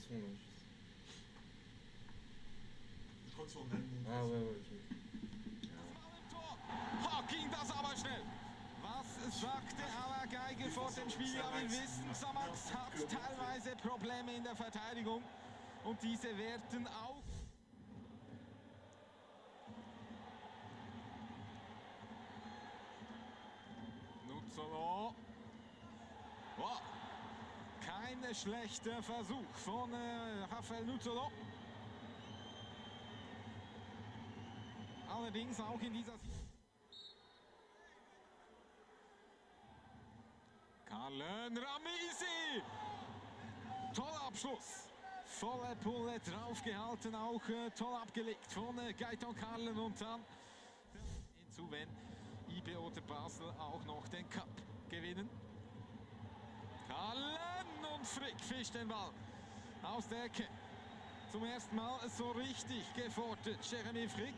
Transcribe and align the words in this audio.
Je 0.00 0.14
crois 3.34 3.44
que 3.44 3.50
c'est 3.50 3.58
en 3.58 3.62
allemand. 3.62 4.08
Ah 4.08 4.24
ouais, 4.24 4.30
ouais. 4.30 4.60
Oh, 7.04 7.22
ging 7.28 7.50
das 7.50 7.70
aber 7.70 7.96
schnell. 7.96 8.22
Was 8.82 9.06
sagte 9.40 9.82
Ala 9.82 10.24
Geiger 10.26 10.70
vor 10.70 10.90
dem 10.92 11.10
Spiel? 11.10 11.34
Ja, 11.34 11.50
wir 11.52 11.68
wissen, 11.68 12.14
Samax 12.14 12.72
hat 12.72 12.92
teilweise 13.08 13.76
Probleme 13.76 14.36
in 14.36 14.44
der 14.44 14.56
Verteidigung. 14.56 15.22
Und 15.84 16.02
diese 16.02 16.36
werden 16.38 16.86
auch. 16.86 17.22
Nuzzolo. 24.28 25.14
Wow. 26.56 26.80
Kein 28.28 28.34
schlechter 28.34 29.02
Versuch 29.02 29.54
von 29.54 29.90
äh, 29.90 30.44
Rafael 30.54 30.84
Nuzzolo. 30.84 31.32
Allerdings 35.08 35.58
auch 35.58 35.80
in 35.80 35.94
dieser 35.94 36.12
Kallen 40.84 41.56
Ramisi! 41.56 42.62
Toller 43.94 44.22
Abschluss. 44.26 44.90
Volle 45.24 45.74
Pulle 45.82 46.20
draufgehalten, 46.20 47.14
auch 47.14 47.48
äh, 47.48 47.70
toll 47.70 47.94
abgelegt 47.94 48.52
von 48.52 48.78
äh, 48.78 48.92
Gaetan 48.92 49.34
Kallen 49.36 49.78
und 49.78 49.98
dann 50.02 50.22
hinzu, 51.46 51.66
wenn 51.70 51.88
IB 52.54 52.76
oder 52.76 53.00
Basel 53.00 53.48
auch 53.58 53.82
noch 53.86 54.06
den 54.08 54.28
Cup 54.28 54.50
gewinnen. 54.90 55.47
Kallen 56.98 57.84
und 57.94 58.06
Frick 58.06 58.40
fischt 58.40 58.74
den 58.74 58.88
Ball 58.88 59.12
aus 59.82 60.08
der 60.08 60.24
Ecke. 60.24 60.48
Zum 61.30 61.44
ersten 61.44 61.76
Mal 61.76 62.00
so 62.08 62.30
richtig 62.32 62.92
gefordert, 62.94 63.58
Jeremy 63.70 64.08
Frick. 64.08 64.34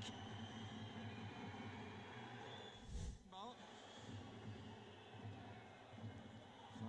Ball. 3.31 3.55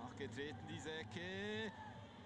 Nachgetreten 0.02 0.60
diese 0.68 0.92
Ecke. 0.92 1.72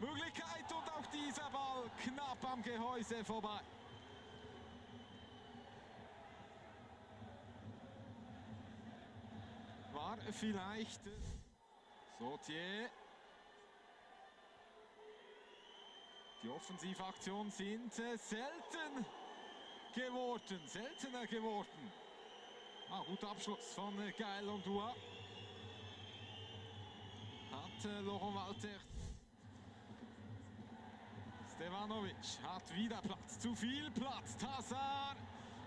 Möglichkeit 0.00 0.66
und 0.70 0.92
auch 0.92 1.06
dieser 1.12 1.48
Ball 1.50 1.84
knapp 2.02 2.52
am 2.52 2.62
Gehäuse 2.62 3.24
vorbei. 3.24 3.60
War 9.92 10.18
vielleicht 10.32 11.00
Sautier. 12.18 12.90
Die 16.46 16.52
Offensivaktionen 16.52 17.50
sind 17.50 17.98
äh, 17.98 18.16
selten 18.16 19.04
geworden, 19.92 20.60
seltener 20.64 21.26
geworden. 21.26 21.92
Ah, 22.88 23.02
guter 23.04 23.30
Abschluss 23.30 23.74
von 23.74 24.00
äh, 24.00 24.12
Geil 24.12 24.48
und 24.48 24.64
Dua. 24.64 24.94
Hat 27.50 27.84
äh, 27.84 28.00
Laurent 28.00 28.36
Walter. 28.36 28.78
Stevanovic 31.56 32.14
hat 32.44 32.76
wieder 32.76 33.02
Platz, 33.02 33.40
zu 33.40 33.52
viel 33.56 33.90
Platz. 33.90 34.36
Tazar 34.36 35.16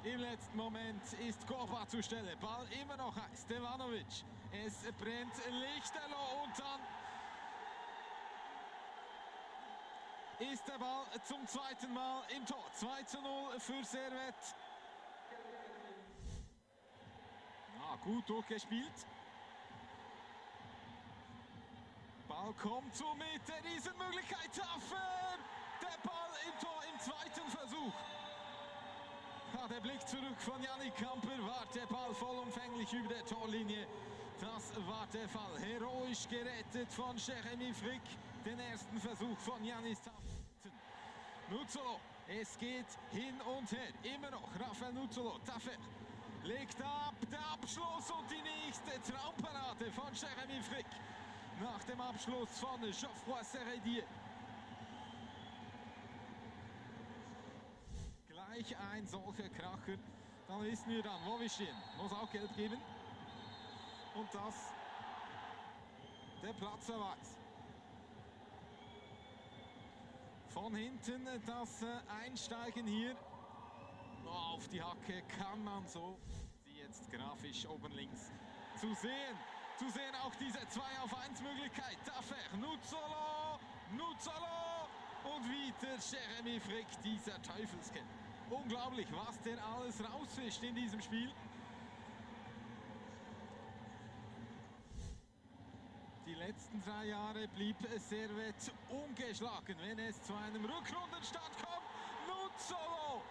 im 0.06 0.22
letzten 0.22 0.56
Moment 0.56 1.04
ist 1.28 1.46
Gorba 1.46 1.86
zur 1.90 2.04
Stelle. 2.04 2.38
Ball 2.38 2.66
immer 2.82 2.96
noch 2.96 3.14
heiß. 3.18 3.42
Stevanovic. 3.42 4.24
Es 4.54 4.78
brennt 4.98 5.36
Lichterloh 5.46 6.44
und 6.46 6.58
dann 6.58 6.80
ist 10.40 10.68
der 10.68 10.78
Ball 10.78 11.06
zum 11.24 11.46
zweiten 11.48 11.94
Mal 11.94 12.24
im 12.36 12.46
Tor. 12.46 12.64
2 12.74 13.04
zu 13.04 13.22
0 13.22 13.60
für 13.60 13.84
Servet. 13.84 14.36
Ah, 17.82 17.98
gut 18.04 18.30
durchgespielt. 18.30 19.06
Ball 22.28 22.54
kommt 22.54 22.96
zur 22.96 23.16
Mitte, 23.16 23.54
Riesenmöglichkeit, 23.66 24.54
Taffen! 24.56 25.40
Der 25.82 26.08
Ball 26.08 26.32
im 26.46 26.60
Tor 26.60 26.82
im 26.92 27.00
zweiten 27.00 27.50
Versuch. 27.50 27.94
Ja, 29.54 29.68
der 29.68 29.82
Blick 29.82 30.08
zurück 30.08 30.40
von 30.40 30.62
Yannick 30.62 30.96
Kamper 30.96 31.46
war 31.46 31.66
der 31.74 31.86
Ball 31.88 32.14
vollumfänglich 32.14 32.94
über 32.94 33.10
der 33.10 33.26
Torlinie. 33.26 33.88
Das 34.40 34.72
war 34.88 35.08
der 35.14 35.28
Fall. 35.28 35.60
Heroisch 35.60 36.28
gerettet 36.30 36.94
von 36.94 37.18
Jeremy 37.18 37.74
Frick. 37.74 38.02
Den 38.46 38.60
ersten 38.60 39.00
Versuch 39.00 39.38
von 39.40 39.64
Janis. 39.64 40.00
Nuzzolo, 41.50 42.00
es 42.28 42.58
geht 42.58 42.86
hin 43.12 43.40
und 43.42 43.70
her. 43.72 43.90
Immer 44.04 44.32
noch 44.32 44.50
Rafael 44.60 44.94
Nuzzolo. 44.94 45.38
Taffer 45.40 45.78
legt 46.44 46.82
ab. 46.82 47.16
Der 47.30 47.40
Abschluss 47.52 48.10
und 48.12 48.32
die 48.32 48.42
nächste 48.42 48.92
Traumparade 49.12 49.92
von 49.92 50.14
Jeremy 50.14 50.62
Frick. 50.64 50.86
Nach 51.60 51.84
dem 51.84 52.00
Abschluss 52.00 52.60
von 52.60 52.80
Geoffroy 52.82 53.44
Serredier. 53.44 54.04
Gleich 58.30 58.78
ein 58.94 59.06
solcher 59.06 59.50
Kracher. 59.50 59.98
Dann 60.48 60.64
wissen 60.64 60.90
wir 60.90 61.04
dann, 61.04 61.20
wo 61.26 61.40
wir 61.40 61.50
stehen. 61.50 61.76
Muss 61.98 62.14
auch 62.14 62.32
Gelb 62.32 62.56
geben. 62.56 62.82
Und 64.16 64.34
das 64.34 64.74
der 66.42 66.54
Platzverweis. 66.54 67.39
Von 70.60 70.76
hinten 70.76 71.26
das 71.46 71.84
äh, 71.84 71.88
Einsteigen 72.22 72.86
hier. 72.86 73.16
Auf 74.26 74.68
die 74.68 74.84
Hacke 74.84 75.24
kann 75.38 75.64
man 75.64 75.88
so 75.88 76.20
jetzt 76.66 77.10
grafisch 77.10 77.66
oben 77.66 77.94
links 77.94 78.30
zu 78.76 78.94
sehen. 78.96 79.38
Zu 79.78 79.90
sehen 79.90 80.14
auch 80.22 80.36
diese 80.36 80.60
2 80.68 80.82
auf 81.02 81.18
1 81.18 81.42
Möglichkeit. 81.44 81.96
Taffer, 82.06 82.36
Nuzzolo, 82.58 83.58
Nuzzolo 83.96 84.90
und 85.34 85.46
wieder 85.50 85.96
Jeremy 85.96 86.60
Frick, 86.60 86.88
dieser 87.06 87.42
Teufelskerl. 87.42 88.04
Unglaublich, 88.50 89.08
was 89.14 89.40
der 89.40 89.64
alles 89.64 90.04
rausfischt 90.04 90.62
in 90.64 90.76
diesem 90.76 91.02
Spiel. 91.02 91.32
Letzten 96.50 96.82
drei 96.82 97.06
Jahre 97.06 97.48
blieb 97.50 97.76
Servet 97.98 98.72
ungeschlagen, 98.90 99.76
wenn 99.82 100.00
es 100.00 100.20
zu 100.24 100.34
einem 100.34 100.66
Rückrundenstart 100.66 101.52
kommt. 101.62 101.86
Nuzzolo! 102.28 103.22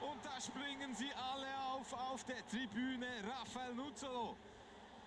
Und 0.00 0.24
da 0.24 0.40
springen 0.40 0.92
sie 0.96 1.12
alle 1.14 1.46
auf 1.70 1.92
auf 1.92 2.24
der 2.24 2.44
Tribüne. 2.48 3.06
Rafael 3.24 3.74
Nuzzolo. 3.76 4.36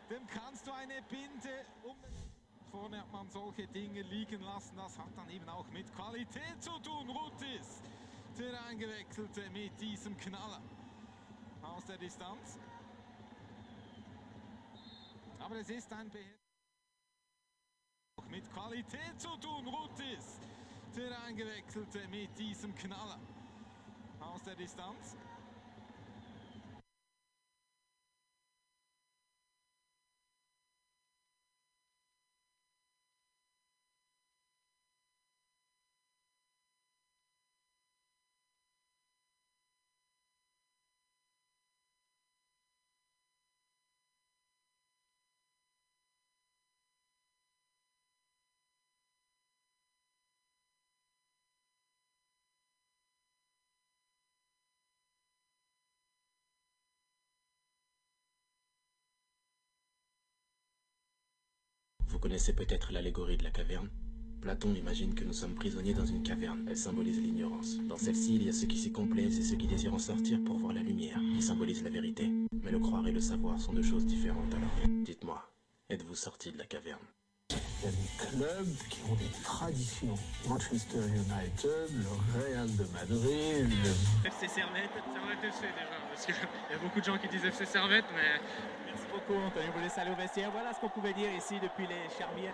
Dem 0.10 0.26
kannst 0.28 0.66
du 0.68 0.72
eine 0.72 1.02
Binde 1.02 1.66
um. 1.84 1.98
Vorne 2.72 3.02
hat 3.02 3.12
man 3.12 3.30
solche 3.30 3.68
Dinge 3.68 4.04
liegen 4.04 4.42
lassen. 4.42 4.78
Das 4.78 4.98
hat 4.98 5.12
dann 5.18 5.30
eben 5.30 5.50
auch 5.50 5.68
mit 5.74 5.94
Qualität 5.96 6.62
zu 6.62 6.80
tun. 6.80 7.10
Rutis, 7.10 7.82
der 8.38 8.64
Eingewechselte 8.68 9.50
mit 9.50 9.80
diesem 9.82 10.16
Knaller 10.18 10.62
aus 11.62 11.84
der 11.86 11.98
Distanz. 11.98 12.58
Aber 15.40 15.56
es 15.58 15.70
ist 15.70 15.92
ein 15.92 16.10
Beher 16.10 16.47
mit 18.30 18.52
Qualität 18.52 19.20
zu 19.20 19.30
tun. 19.38 19.68
Rutis, 19.68 20.40
der 20.96 21.22
Eingewechselte 21.24 22.08
mit 22.08 22.38
diesem 22.38 22.74
Knaller 22.76 23.20
aus 24.20 24.44
der 24.44 24.56
Distanz. 24.56 25.16
Connaissez 62.28 62.52
peut-être 62.52 62.92
l'allégorie 62.92 63.38
de 63.38 63.46
la 63.46 63.52
caverne 63.52 63.90
Platon 64.42 64.74
imagine 64.76 65.16
que 65.16 65.24
nous 65.24 65.32
sommes 65.32 65.56
prisonniers 65.56 65.94
dans 65.94 66.06
une 66.06 66.24
caverne. 66.24 66.66
Elle 66.70 66.78
symbolise 66.78 67.22
l'ignorance. 67.22 67.78
Dans 67.88 67.98
celle-ci, 67.98 68.36
il 68.36 68.44
y 68.44 68.50
a 68.50 68.54
ceux 68.54 68.68
qui 68.68 68.78
s'y 68.78 68.92
complaisent 68.92 69.40
et 69.40 69.44
ceux 69.44 69.56
qui 69.56 69.66
désirent 69.66 69.94
en 69.94 70.00
sortir 70.00 70.38
pour 70.46 70.58
voir 70.58 70.74
la 70.74 70.84
lumière, 70.84 71.18
qui 71.34 71.42
symbolise 71.42 71.84
la 71.84 71.90
vérité. 71.90 72.30
Mais 72.64 72.72
le 72.72 72.80
croire 72.80 73.08
et 73.08 73.14
le 73.14 73.22
savoir 73.22 73.60
sont 73.60 73.72
deux 73.72 73.82
choses 73.82 74.06
différentes 74.06 74.54
alors. 74.54 74.90
Dites-moi, 75.06 75.42
êtes-vous 75.90 76.16
sortis 76.16 76.52
de 76.52 76.58
la 76.58 76.66
caverne? 76.66 77.00
Il 77.50 77.86
y 77.86 77.88
a 77.88 77.92
des 77.92 78.08
clubs 78.18 78.78
qui 78.90 79.00
ont 79.10 79.16
des 79.16 79.44
traditions. 79.44 80.16
Manchester 80.50 81.00
United, 81.00 81.90
le 81.94 82.40
Real 82.40 82.76
de 82.76 82.84
Madrid, 82.94 83.70
le... 83.70 84.28
FC 84.28 84.48
Servette. 84.50 84.92
Servette 85.14 85.44
FC 85.44 85.62
déjà, 85.62 86.07
parce 86.18 86.26
qu'il 86.26 86.36
y 86.72 86.74
a 86.74 86.78
beaucoup 86.80 87.00
de 87.00 87.06
gens 87.06 87.18
qui 87.18 87.28
disent 87.28 87.46
FC 87.46 87.66
Servette, 87.66 88.06
mais... 88.16 88.42
Merci 88.88 89.06
beaucoup 89.12 89.40
Anthony, 89.40 89.66
vous 89.76 89.82
laisse 89.82 89.98
aller 89.98 90.12
au 90.12 90.16
vestiaire. 90.16 90.50
Voilà 90.52 90.74
ce 90.74 90.80
qu'on 90.80 90.90
pouvait 90.90 91.14
dire 91.14 91.32
ici 91.32 91.56
depuis 91.62 91.86
les 91.86 92.10
Charmières. 92.18 92.54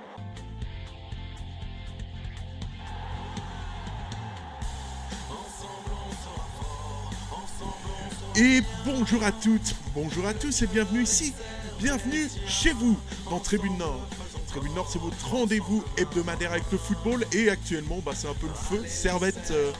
Et 8.36 8.62
bonjour 8.84 9.24
à 9.24 9.32
toutes, 9.32 9.76
bonjour 9.94 10.26
à 10.26 10.34
tous 10.34 10.64
et 10.64 10.68
bienvenue 10.68 11.04
ici, 11.04 11.36
bienvenue 11.80 12.28
chez 12.48 12.72
vous 12.72 12.98
dans 13.30 13.40
Tribune 13.40 13.78
Nord. 13.78 14.08
Tribune 14.48 14.74
Nord, 14.74 14.90
c'est 14.90 15.00
votre 15.00 15.30
rendez-vous 15.30 15.84
hebdomadaire 15.98 16.52
avec 16.52 16.64
le 16.72 16.80
football 16.80 17.26
et 17.32 17.50
actuellement, 17.50 18.00
bah, 18.04 18.14
c'est 18.16 18.28
un 18.28 18.34
peu 18.34 18.48
le 18.48 18.54
feu. 18.54 18.84
Servette, 18.88 19.52
euh, 19.52 19.72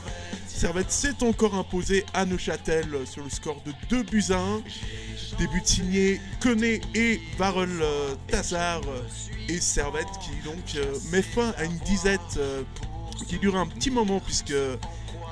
Servette 0.54 0.92
s'est 0.92 1.22
encore 1.22 1.56
imposé 1.56 2.06
à 2.14 2.24
Neuchâtel 2.24 2.86
sur 3.06 3.24
le 3.24 3.28
score 3.28 3.60
de 3.66 3.72
2 3.90 4.02
buts 4.04 4.24
à 4.30 4.36
1. 4.36 4.62
Début 5.38 5.60
signé 5.64 6.20
Koné 6.40 6.80
et 6.94 7.20
Varel 7.36 7.70
euh, 7.82 8.14
Tazar 8.28 8.80
euh, 8.86 9.02
et 9.48 9.60
Servette 9.60 10.06
qui 10.22 10.30
donc 10.44 10.76
euh, 10.76 10.96
met 11.10 11.22
fin 11.22 11.52
à 11.58 11.64
une 11.64 11.76
disette 11.78 12.38
qui 13.26 13.38
dure 13.38 13.56
un 13.56 13.66
petit 13.66 13.90
moment 13.90 14.20
puisque 14.20 14.54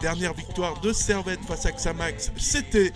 dernière 0.01 0.35
victoire 0.35 0.81
de 0.81 0.93
Servette 0.93 1.41
face 1.47 1.67
à 1.67 1.73
Xamax, 1.73 2.33
c'était 2.37 2.93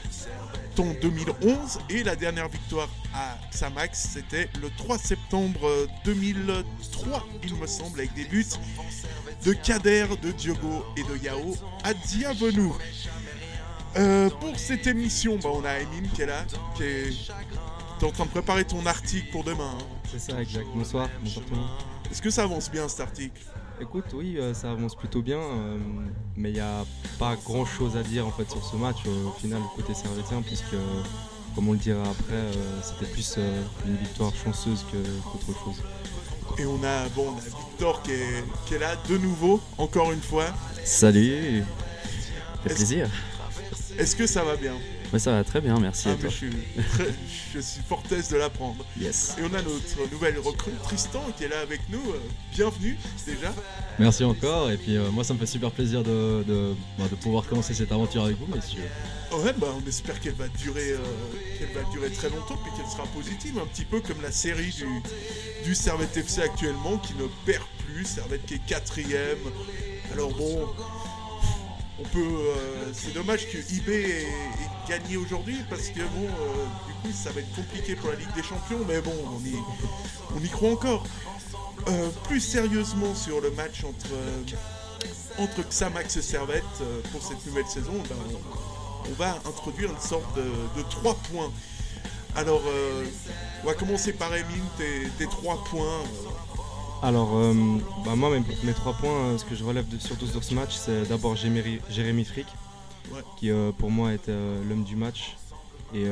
en 0.78 0.94
2011 1.00 1.78
et 1.90 2.02
la 2.02 2.16
dernière 2.16 2.48
victoire 2.48 2.88
à 3.14 3.36
Xamax, 3.52 4.10
c'était 4.12 4.48
le 4.60 4.70
3 4.76 4.98
septembre 4.98 5.70
2003, 6.04 7.26
il 7.44 7.54
me 7.54 7.66
semble, 7.66 8.00
avec 8.00 8.14
des 8.14 8.24
buts 8.24 8.44
de 9.44 9.52
Kader, 9.52 10.06
de 10.22 10.32
Diogo 10.32 10.84
et 10.96 11.02
de 11.02 11.22
Yao 11.22 11.54
à 11.84 11.94
Diavonou. 11.94 12.76
Euh, 13.96 14.28
pour 14.28 14.58
cette 14.58 14.86
émission, 14.86 15.38
bah, 15.42 15.50
on 15.52 15.64
a 15.64 15.78
Emine 15.78 16.08
qui 16.10 16.22
est 16.22 16.26
là, 16.26 16.44
qui 16.76 16.82
est, 16.82 17.12
en 18.02 18.10
train 18.10 18.24
de 18.26 18.30
préparer 18.30 18.64
ton 18.64 18.84
article 18.84 19.30
pour 19.30 19.44
demain. 19.44 19.74
hein. 19.80 19.84
C'est 20.10 20.18
ça, 20.18 20.40
exact. 20.42 20.66
Bonsoir, 20.74 21.08
bonsoir 21.22 21.44
tout 21.46 21.54
le 21.54 21.60
monde. 21.60 21.70
Est-ce 22.10 22.20
que 22.22 22.30
ça 22.30 22.42
avance 22.44 22.70
bien 22.70 22.88
cet 22.88 23.00
article? 23.00 23.40
Écoute, 23.80 24.06
oui, 24.14 24.36
euh, 24.38 24.54
ça 24.54 24.70
avance 24.70 24.94
plutôt 24.94 25.20
bien, 25.20 25.38
euh, 25.38 25.78
mais 26.36 26.50
il 26.50 26.54
n'y 26.54 26.60
a 26.60 26.84
pas 27.18 27.36
grand 27.44 27.66
chose 27.66 27.96
à 27.96 28.02
dire 28.02 28.26
en 28.26 28.30
fait 28.30 28.50
sur 28.50 28.64
ce 28.64 28.76
match 28.76 28.98
euh, 29.06 29.28
au 29.28 29.32
final 29.32 29.60
côté 29.74 29.92
servétien, 29.92 30.42
puisque 30.42 30.76
comme 31.54 31.68
on 31.68 31.72
le 31.72 31.78
dira 31.78 32.02
après, 32.02 32.42
c'était 32.82 33.10
plus 33.10 33.38
une 33.86 33.96
victoire 33.96 34.34
chanceuse 34.34 34.84
qu'autre 34.90 35.58
chose. 35.64 35.82
Et 36.58 36.66
on 36.66 36.82
a, 36.84 37.08
bon, 37.10 37.34
on 37.34 37.36
a 37.36 37.40
Victor 37.40 38.02
qui 38.02 38.12
est, 38.12 38.44
qui 38.66 38.74
est 38.74 38.78
là 38.78 38.94
de 39.08 39.18
nouveau, 39.18 39.60
encore 39.78 40.12
une 40.12 40.20
fois. 40.20 40.46
Salut 40.84 41.64
fait 42.68 42.74
plaisir. 42.74 43.08
Est-ce 43.98 44.16
que 44.16 44.26
ça 44.26 44.44
va 44.44 44.56
bien? 44.56 44.74
Ouais, 45.12 45.18
ça 45.20 45.32
va 45.32 45.44
très 45.44 45.60
bien, 45.60 45.78
merci. 45.78 46.08
Ah, 46.10 46.16
toi 46.20 46.28
je, 46.28 46.34
suis 46.34 46.50
très- 46.90 47.14
je 47.54 47.60
suis 47.60 47.80
fort 47.88 48.02
aise 48.10 48.28
de 48.30 48.36
l'apprendre. 48.36 48.84
Yes. 49.00 49.36
Et 49.38 49.42
on 49.42 49.54
a 49.54 49.62
notre 49.62 50.10
nouvelle 50.12 50.38
recrue, 50.40 50.72
Tristan, 50.82 51.22
qui 51.38 51.44
est 51.44 51.48
là 51.48 51.60
avec 51.60 51.80
nous. 51.88 52.00
Euh, 52.10 52.18
bienvenue, 52.52 52.98
déjà. 53.24 53.54
Merci 54.00 54.24
encore, 54.24 54.70
et 54.70 54.76
puis 54.76 54.96
euh, 54.96 55.10
moi 55.12 55.22
ça 55.22 55.32
me 55.32 55.38
fait 55.38 55.46
super 55.46 55.70
plaisir 55.70 56.02
de, 56.02 56.42
de, 56.46 56.74
bah, 56.98 57.04
de 57.08 57.14
pouvoir 57.14 57.46
commencer 57.46 57.72
cette 57.72 57.92
aventure 57.92 58.24
avec 58.24 58.36
vous, 58.36 58.52
messieurs. 58.52 58.82
Ouais, 59.32 59.52
bah, 59.56 59.68
on 59.82 59.88
espère 59.88 60.18
qu'elle 60.20 60.34
va 60.34 60.48
durer, 60.48 60.92
euh, 60.92 60.98
qu'elle 61.58 61.72
va 61.72 61.88
durer 61.92 62.10
très 62.10 62.28
longtemps, 62.28 62.56
puis 62.62 62.72
qu'elle 62.76 62.90
sera 62.90 63.04
positive, 63.06 63.58
un 63.58 63.66
petit 63.66 63.84
peu 63.84 64.00
comme 64.00 64.20
la 64.22 64.32
série 64.32 64.70
du, 64.72 65.02
du 65.64 65.74
Servette 65.76 66.16
FC 66.16 66.42
actuellement, 66.42 66.98
qui 66.98 67.14
ne 67.14 67.26
perd 67.46 67.62
plus. 67.86 68.04
Servette 68.04 68.44
qui 68.44 68.54
est 68.54 68.66
quatrième. 68.66 69.38
Alors 70.12 70.32
bon, 70.34 70.66
on 71.98 72.02
peut. 72.04 72.18
euh, 72.18 72.92
c'est 72.92 73.12
dommage 73.12 73.48
que 73.48 73.58
IB 73.58 73.88
ait, 73.88 74.26
gagné 74.88 75.16
aujourd'hui, 75.16 75.58
parce 75.68 75.88
que 75.88 76.00
bon, 76.00 76.26
euh, 76.26 76.64
du 76.86 76.92
coup, 77.02 77.16
ça 77.16 77.30
va 77.30 77.40
être 77.40 77.54
compliqué 77.54 77.96
pour 77.96 78.10
la 78.10 78.16
Ligue 78.16 78.34
des 78.34 78.42
Champions, 78.42 78.80
mais 78.86 79.00
bon, 79.00 79.14
on 80.34 80.40
y, 80.40 80.48
croit 80.48 80.70
encore. 80.70 81.04
Euh, 81.88 82.08
plus 82.24 82.40
sérieusement 82.40 83.14
sur 83.14 83.40
le 83.40 83.50
match 83.52 83.84
entre, 83.84 84.08
entre 85.38 85.68
Xamax 85.68 86.16
et 86.16 86.22
Servette 86.22 86.64
pour 87.12 87.22
cette 87.22 87.44
nouvelle 87.46 87.66
saison, 87.66 87.92
ben, 88.08 88.16
on, 89.08 89.12
va 89.12 89.38
introduire 89.46 89.90
une 89.92 90.00
sorte 90.00 90.36
de, 90.36 90.42
de 90.42 90.82
trois 90.88 91.14
points. 91.30 91.52
Alors, 92.34 92.62
on 93.62 93.66
va 93.66 93.74
commencer 93.74 94.12
par 94.12 94.34
Emine, 94.34 94.64
tes, 94.76 95.08
tes 95.18 95.26
trois 95.26 95.62
points. 95.64 96.02
Alors, 97.02 97.36
euh, 97.36 97.52
bah, 98.04 98.16
moi, 98.16 98.30
mes, 98.30 98.42
mes 98.64 98.72
trois 98.72 98.94
points, 98.94 99.10
euh, 99.10 99.38
ce 99.38 99.44
que 99.44 99.54
je 99.54 99.62
relève 99.64 99.88
de- 99.88 99.98
surtout 99.98 100.26
sur 100.26 100.42
ce 100.42 100.54
match, 100.54 100.74
c'est 100.74 101.08
d'abord 101.08 101.36
Jérémy 101.36 102.24
Frick, 102.24 102.46
Ouais. 103.12 103.20
qui 103.38 103.50
euh, 103.50 103.70
pour 103.70 103.90
moi 103.90 104.12
était 104.12 104.32
euh, 104.32 104.64
l'homme 104.68 104.82
du 104.82 104.96
match. 104.96 105.36
Et 105.94 106.04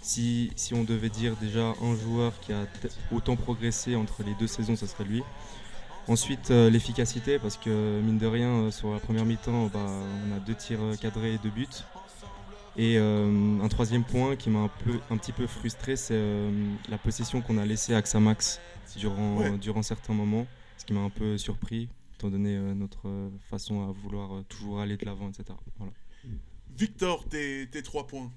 si, 0.00 0.50
si 0.56 0.72
on 0.72 0.82
devait 0.82 1.10
dire 1.10 1.34
déjà 1.40 1.74
un 1.82 1.94
joueur 1.94 2.32
qui 2.40 2.52
a 2.52 2.66
autant 3.12 3.36
progressé 3.36 3.96
entre 3.96 4.22
les 4.24 4.34
deux 4.40 4.46
saisons, 4.46 4.76
ce 4.76 4.86
serait 4.86 5.04
lui. 5.04 5.22
Ensuite, 6.08 6.48
l'efficacité, 6.48 7.38
parce 7.38 7.58
que 7.58 8.00
mine 8.00 8.16
de 8.16 8.26
rien, 8.26 8.70
sur 8.70 8.92
la 8.92 8.98
première 8.98 9.24
mi-temps, 9.26 9.66
bah, 9.72 9.80
on 10.26 10.34
a 10.34 10.40
deux 10.40 10.54
tirs 10.54 10.78
cadrés 11.00 11.34
et 11.34 11.38
deux 11.38 11.50
buts. 11.50 11.68
Et 12.78 12.96
un 12.96 13.68
troisième 13.68 14.04
point 14.04 14.36
qui 14.36 14.48
m'a 14.48 14.68
un, 15.10 15.16
petit 15.18 15.32
peu 15.32 15.46
frustré, 15.46 15.96
c'est 15.96 16.18
la 16.88 16.96
possession 16.98 17.42
qu'on 17.42 17.58
a 17.58 17.66
laissée 17.66 17.94
à 17.94 18.00
Xamax 18.00 18.58
durant, 18.96 19.38
Ouais. 19.38 19.58
durant 19.58 19.82
certains 19.82 20.14
moments, 20.14 20.46
ce 20.78 20.84
qui 20.84 20.92
m'a 20.92 21.00
un 21.00 21.10
peu 21.10 21.38
surpris, 21.38 21.88
étant 22.14 22.30
donné 22.30 22.56
euh, 22.56 22.74
notre 22.74 23.08
euh, 23.08 23.28
façon 23.50 23.82
à 23.88 23.92
vouloir 23.92 24.34
euh, 24.34 24.42
toujours 24.48 24.80
aller 24.80 24.96
de 24.96 25.04
l'avant, 25.04 25.28
etc. 25.28 25.44
Voilà. 25.78 25.92
Victor, 26.76 27.24
tes, 27.28 27.68
tes 27.70 27.82
trois 27.82 28.06
points. 28.06 28.30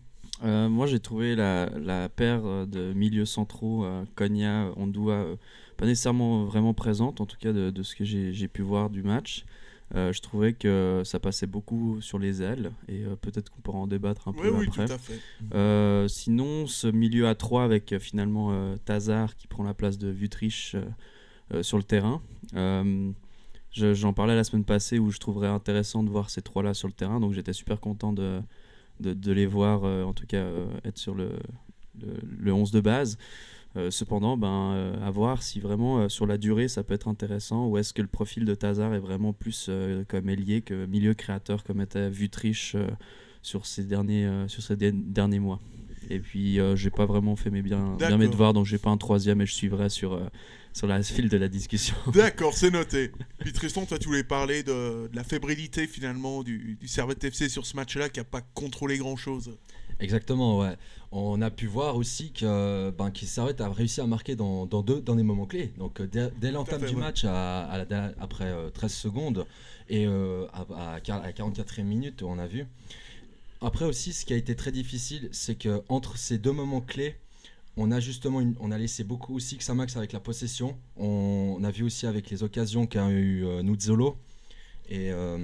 Euh, 0.43 0.69
moi 0.69 0.85
j'ai 0.87 0.99
trouvé 0.99 1.35
la, 1.35 1.65
la 1.79 2.07
paire 2.07 2.41
euh, 2.45 2.65
de 2.65 2.93
milieux 2.93 3.25
centraux, 3.25 3.83
euh, 3.83 4.05
Konya, 4.15 4.71
Ondua, 4.77 5.13
euh, 5.13 5.35
pas 5.75 5.85
nécessairement 5.85 6.45
vraiment 6.45 6.73
présente, 6.73 7.19
en 7.19 7.25
tout 7.25 7.35
cas 7.37 7.51
de, 7.51 7.71
de 7.71 7.83
ce 7.83 7.95
que 7.95 8.05
j'ai 8.05 8.31
j'ai 8.31 8.47
pu 8.47 8.61
voir 8.61 8.89
du 8.89 9.03
match. 9.03 9.45
Euh, 9.95 10.13
je 10.13 10.21
trouvais 10.21 10.53
que 10.53 11.01
ça 11.03 11.19
passait 11.19 11.47
beaucoup 11.47 11.99
sur 11.99 12.19
les 12.19 12.43
ailes 12.43 12.71
et 12.87 13.03
euh, 13.05 13.15
peut-être 13.15 13.49
qu'on 13.49 13.61
pourra 13.61 13.79
en 13.79 13.87
débattre 13.87 14.27
un 14.27 14.33
Oui, 14.33 14.41
peu 14.43 14.49
oui, 14.51 14.65
après. 14.67 14.85
tout 14.85 14.93
à 14.93 14.97
fait. 14.99 15.19
Euh, 15.55 16.07
sinon, 16.07 16.67
ce 16.67 16.85
milieu 16.87 17.27
à 17.27 17.33
3 17.33 17.63
avec 17.63 17.97
finalement 17.97 18.75
Tazar 18.85 19.35
qui 19.35 19.47
prend 19.47 19.63
la 19.63 19.73
place 19.73 19.97
de 19.97 20.09
Vutriche 20.09 20.75
euh, 21.53 21.63
sur 21.63 21.77
le 21.77 21.83
terrain. 21.83 22.21
Je- 23.71 23.93
J'en 23.93 24.13
parlais 24.13 24.35
la 24.35 24.43
semaine 24.43 24.65
passée 24.65 24.97
où 24.99 25.11
je 25.11 25.19
trouverais 25.19 25.47
intéressant 25.47 26.03
de 26.03 26.09
voir 26.09 26.29
ces 26.29 26.41
trois-là 26.41 26.73
sur 26.73 26.87
le 26.87 26.93
terrain, 26.93 27.19
donc 27.19 27.33
j'étais 27.33 27.53
super 27.53 27.79
content 27.79 28.13
de, 28.13 28.41
de, 28.99 29.13
de 29.13 29.31
les 29.31 29.45
voir, 29.45 29.83
en 29.83 30.13
tout 30.13 30.25
cas 30.25 30.45
être 30.83 30.97
sur 30.97 31.13
le, 31.13 31.31
le, 32.01 32.07
le 32.39 32.53
11 32.53 32.71
de 32.71 32.79
base. 32.81 33.17
Euh, 33.75 33.91
cependant, 33.91 34.35
ben, 34.35 34.71
euh, 34.73 35.05
à 35.07 35.11
voir 35.11 35.43
si 35.43 35.59
vraiment 35.59 35.99
euh, 35.99 36.09
sur 36.09 36.25
la 36.25 36.39
durée 36.39 36.67
ça 36.67 36.83
peut 36.83 36.95
être 36.95 37.07
intéressant 37.07 37.67
ou 37.67 37.77
est-ce 37.77 37.93
que 37.93 38.01
le 38.01 38.07
profil 38.07 38.43
de 38.45 38.55
Tazar 38.55 38.95
est 38.95 38.99
vraiment 38.99 39.31
plus 39.31 39.69
comme 40.07 40.27
ailier 40.29 40.61
que 40.61 40.87
milieu 40.87 41.13
créateur 41.13 41.63
comme 41.63 41.79
était 41.79 42.09
Vutriche 42.09 42.75
sur 43.43 43.67
ces 43.67 43.83
derniers, 43.83 44.27
sur 44.47 44.63
ces 44.63 44.75
de- 44.75 44.89
derniers 44.91 45.39
mois. 45.39 45.59
Et 46.09 46.19
puis 46.19 46.57
j'ai 46.73 46.89
pas 46.89 47.05
vraiment 47.05 47.35
fait 47.35 47.51
mes 47.51 47.61
bien, 47.61 47.95
bien 47.97 48.17
mes 48.17 48.27
devoirs, 48.27 48.53
donc 48.53 48.65
j'ai 48.65 48.79
pas 48.79 48.89
un 48.89 48.97
troisième 48.97 49.39
et 49.41 49.45
je 49.45 49.53
suivrai 49.53 49.89
sur, 49.89 50.19
sur 50.73 50.87
la 50.87 51.03
file 51.03 51.29
de 51.29 51.37
la 51.37 51.47
discussion. 51.47 51.95
D'accord, 52.13 52.53
c'est 52.55 52.71
noté. 52.71 53.11
Puis 53.37 53.53
Tristan, 53.53 53.85
toi, 53.85 53.99
tu 53.99 54.07
voulais 54.07 54.23
parler 54.23 54.63
de, 54.63 55.07
de 55.07 55.15
la 55.15 55.23
fébrilité 55.23 55.85
finalement 55.85 56.41
du, 56.41 56.75
du 56.79 56.87
Servette 56.87 57.23
FC 57.23 57.49
sur 57.49 57.67
ce 57.67 57.75
match-là 57.75 58.09
qui 58.09 58.19
n'a 58.19 58.23
pas 58.23 58.41
contrôlé 58.55 58.97
grand-chose. 58.97 59.55
Exactement, 59.99 60.59
ouais. 60.59 60.75
On 61.11 61.41
a 61.41 61.49
pu 61.49 61.65
voir 61.67 61.95
aussi 61.97 62.31
que, 62.31 62.91
ben, 62.91 63.11
que 63.11 63.25
Servette 63.25 63.61
a 63.61 63.69
réussi 63.69 63.99
à 63.99 64.05
marquer 64.07 64.35
dans, 64.35 64.65
dans, 64.65 64.81
deux, 64.81 65.01
dans 65.01 65.15
des 65.15 65.23
moments 65.23 65.45
clés. 65.47 65.73
Donc 65.77 66.01
dès, 66.01 66.29
dès 66.39 66.51
l'entame 66.51 66.81
du 66.81 66.93
ouais. 66.93 66.99
match, 67.01 67.25
à, 67.25 67.63
à 67.65 67.83
la- 67.83 68.13
après 68.19 68.45
euh, 68.45 68.69
13 68.69 68.93
secondes, 68.93 69.45
et 69.89 70.05
euh, 70.05 70.45
à, 70.53 70.93
à, 70.93 70.99
quar- 70.99 71.21
à 71.23 71.31
44e 71.31 71.83
minute, 71.83 72.21
on 72.23 72.37
a 72.39 72.47
vu. 72.47 72.65
Après 73.61 73.85
aussi, 73.85 74.13
ce 74.13 74.23
qui 74.23 74.33
a 74.33 74.37
été 74.37 74.55
très 74.55 74.71
difficile, 74.71 75.27
c'est 75.31 75.55
que 75.55 75.81
entre 75.89 76.17
ces 76.17 76.37
deux 76.37 76.53
moments 76.53 76.79
clés, 76.81 77.15
on 77.75 77.91
a 77.91 77.99
justement 77.99 78.39
une- 78.39 78.55
on 78.59 78.71
a 78.71 78.77
laissé 78.77 79.03
beaucoup 79.03 79.35
aussi 79.35 79.57
Xamax 79.57 79.97
avec 79.97 80.13
la 80.13 80.19
possession. 80.19 80.77
On, 80.95 81.57
on 81.59 81.63
a 81.63 81.71
vu 81.71 81.83
aussi 81.83 82.05
avec 82.05 82.29
les 82.29 82.43
occasions 82.43 82.85
qu'a 82.87 83.09
eu 83.09 83.45
euh, 83.45 83.63
Nuzzolo. 83.63 84.15
Et 84.89 85.11
euh, 85.11 85.37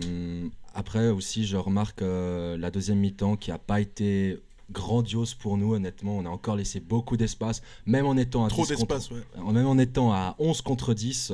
après 0.75 1.07
aussi, 1.09 1.45
je 1.47 1.57
remarque 1.57 2.01
euh, 2.01 2.57
la 2.57 2.69
deuxième 2.69 2.99
mi-temps 2.99 3.37
qui 3.37 3.49
n'a 3.49 3.57
pas 3.57 3.81
été 3.81 4.39
grandiose 4.71 5.33
pour 5.33 5.57
nous, 5.57 5.73
honnêtement. 5.73 6.17
On 6.17 6.25
a 6.25 6.29
encore 6.29 6.55
laissé 6.55 6.79
beaucoup 6.79 7.17
d'espace, 7.17 7.61
même 7.85 8.05
en 8.05 8.17
étant 8.17 8.45
à 8.45 8.49
Trop 8.49 8.63
10 8.65 8.73
contre- 8.75 8.95
d'espace, 8.95 9.11
ouais. 9.11 9.51
même 9.53 9.65
en 9.67 9.77
étant 9.77 10.11
à 10.13 10.35
11 10.39 10.61
contre 10.61 10.93
10. 10.93 11.33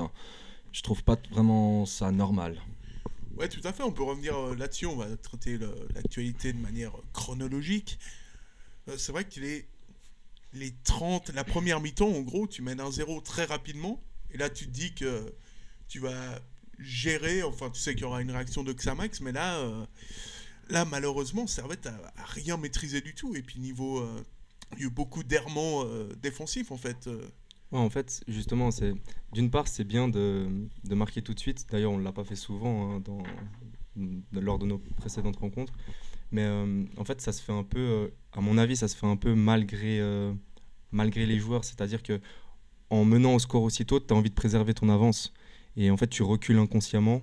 Je 0.72 0.82
trouve 0.84 1.04
pas 1.04 1.18
vraiment 1.32 1.86
ça 1.86 2.12
normal. 2.12 2.62
Ouais, 3.38 3.50
tout 3.50 3.62
à 3.64 3.74
fait. 3.74 3.84
On 3.84 3.92
peut 3.92 4.04
revenir 4.04 4.36
euh, 4.38 4.56
là-dessus. 4.56 4.86
On 4.86 4.96
va 4.96 5.08
traiter 5.18 5.58
l'actualité 5.96 6.54
de 6.54 6.60
manière 6.60 6.96
euh, 6.96 7.02
chronologique. 7.14 7.98
Euh, 8.88 8.96
c'est 8.98 9.12
vrai 9.12 9.28
qu'il 9.28 9.44
est 9.46 9.68
les 10.54 10.74
30, 10.84 11.30
la 11.34 11.44
première 11.46 11.80
mi-temps, 11.80 12.10
en 12.10 12.22
gros, 12.22 12.46
tu 12.46 12.62
mènes 12.62 12.82
un 12.82 12.92
0 12.92 13.22
très 13.22 13.46
rapidement. 13.46 14.04
Et 14.32 14.38
là, 14.38 14.50
tu 14.50 14.66
te 14.66 14.72
dis 14.72 14.94
que 14.94 15.34
tu 15.88 16.00
vas 16.00 16.40
gérer, 16.82 17.44
enfin, 17.44 17.70
tu 17.70 17.80
sais 17.80 17.94
qu'il 17.94 18.04
y 18.04 18.06
aura 18.06 18.22
une 18.22 18.32
réaction 18.32 18.64
de 18.64 18.74
Xamax, 18.74 19.22
mais 19.22 19.32
là, 19.32 19.60
euh, 19.60 19.86
là 20.70 20.86
malheureusement, 20.86 21.48
Servette 21.48 21.88
a, 21.88 22.14
rien 22.26 22.58
maîtrisé 22.58 23.02
du 23.02 23.14
tout. 23.14 23.36
Et 23.36 23.42
puis, 23.42 23.60
niveau. 23.60 24.00
euh, 24.00 24.24
il 24.74 24.80
y 24.80 24.84
a 24.84 24.88
eu 24.88 24.90
beaucoup 24.90 25.24
d'errements 25.24 25.84
euh, 25.84 26.10
défensifs, 26.22 26.72
en 26.72 26.78
fait. 26.78 27.08
euh. 27.08 27.28
Ouais, 27.72 27.80
en 27.80 27.90
fait, 27.90 28.24
justement, 28.28 28.72
c'est 28.72 28.94
d'une 29.34 29.50
part, 29.50 29.68
c'est 29.68 29.84
bien 29.84 30.08
de, 30.08 30.48
de 30.84 30.96
marquer 30.96 31.22
tout 31.22 31.34
de 31.34 31.40
suite. 31.40 31.66
D'ailleurs, 31.70 31.92
on 31.92 31.98
ne 31.98 32.04
l'a 32.04 32.12
pas 32.12 32.24
fait 32.24 32.36
souvent 32.36 32.92
hein, 32.92 33.02
dans, 33.02 33.24
lors 34.34 34.60
de 34.60 34.66
nos 34.66 34.78
précédentes 34.78 35.38
rencontres. 35.38 35.74
Mais 36.32 36.48
en 36.98 37.04
fait, 37.04 37.20
ça 37.22 37.34
se 37.34 37.42
fait 37.42 37.52
un 37.52 37.64
peu, 37.64 38.12
à 38.34 38.42
mon 38.42 38.58
avis, 38.58 38.78
ça 38.78 38.88
se 38.88 38.96
fait 38.96 39.06
un 39.06 39.18
peu 39.18 39.36
malgré, 39.36 40.02
malgré 40.92 41.26
les 41.26 41.40
joueurs. 41.40 41.64
C'est-à-dire 41.64 42.04
que 42.04 42.20
en 42.90 43.06
menant 43.06 43.36
au 43.36 43.40
score 43.40 43.64
aussitôt, 43.64 44.00
tu 44.00 44.14
as 44.14 44.18
envie 44.18 44.30
de 44.30 44.36
préserver 44.36 44.74
ton 44.74 44.90
avance. 44.90 45.34
Et 45.78 45.90
en 45.92 45.98
fait, 45.98 46.08
tu 46.08 46.24
recules 46.24 46.58
inconsciemment. 46.58 47.22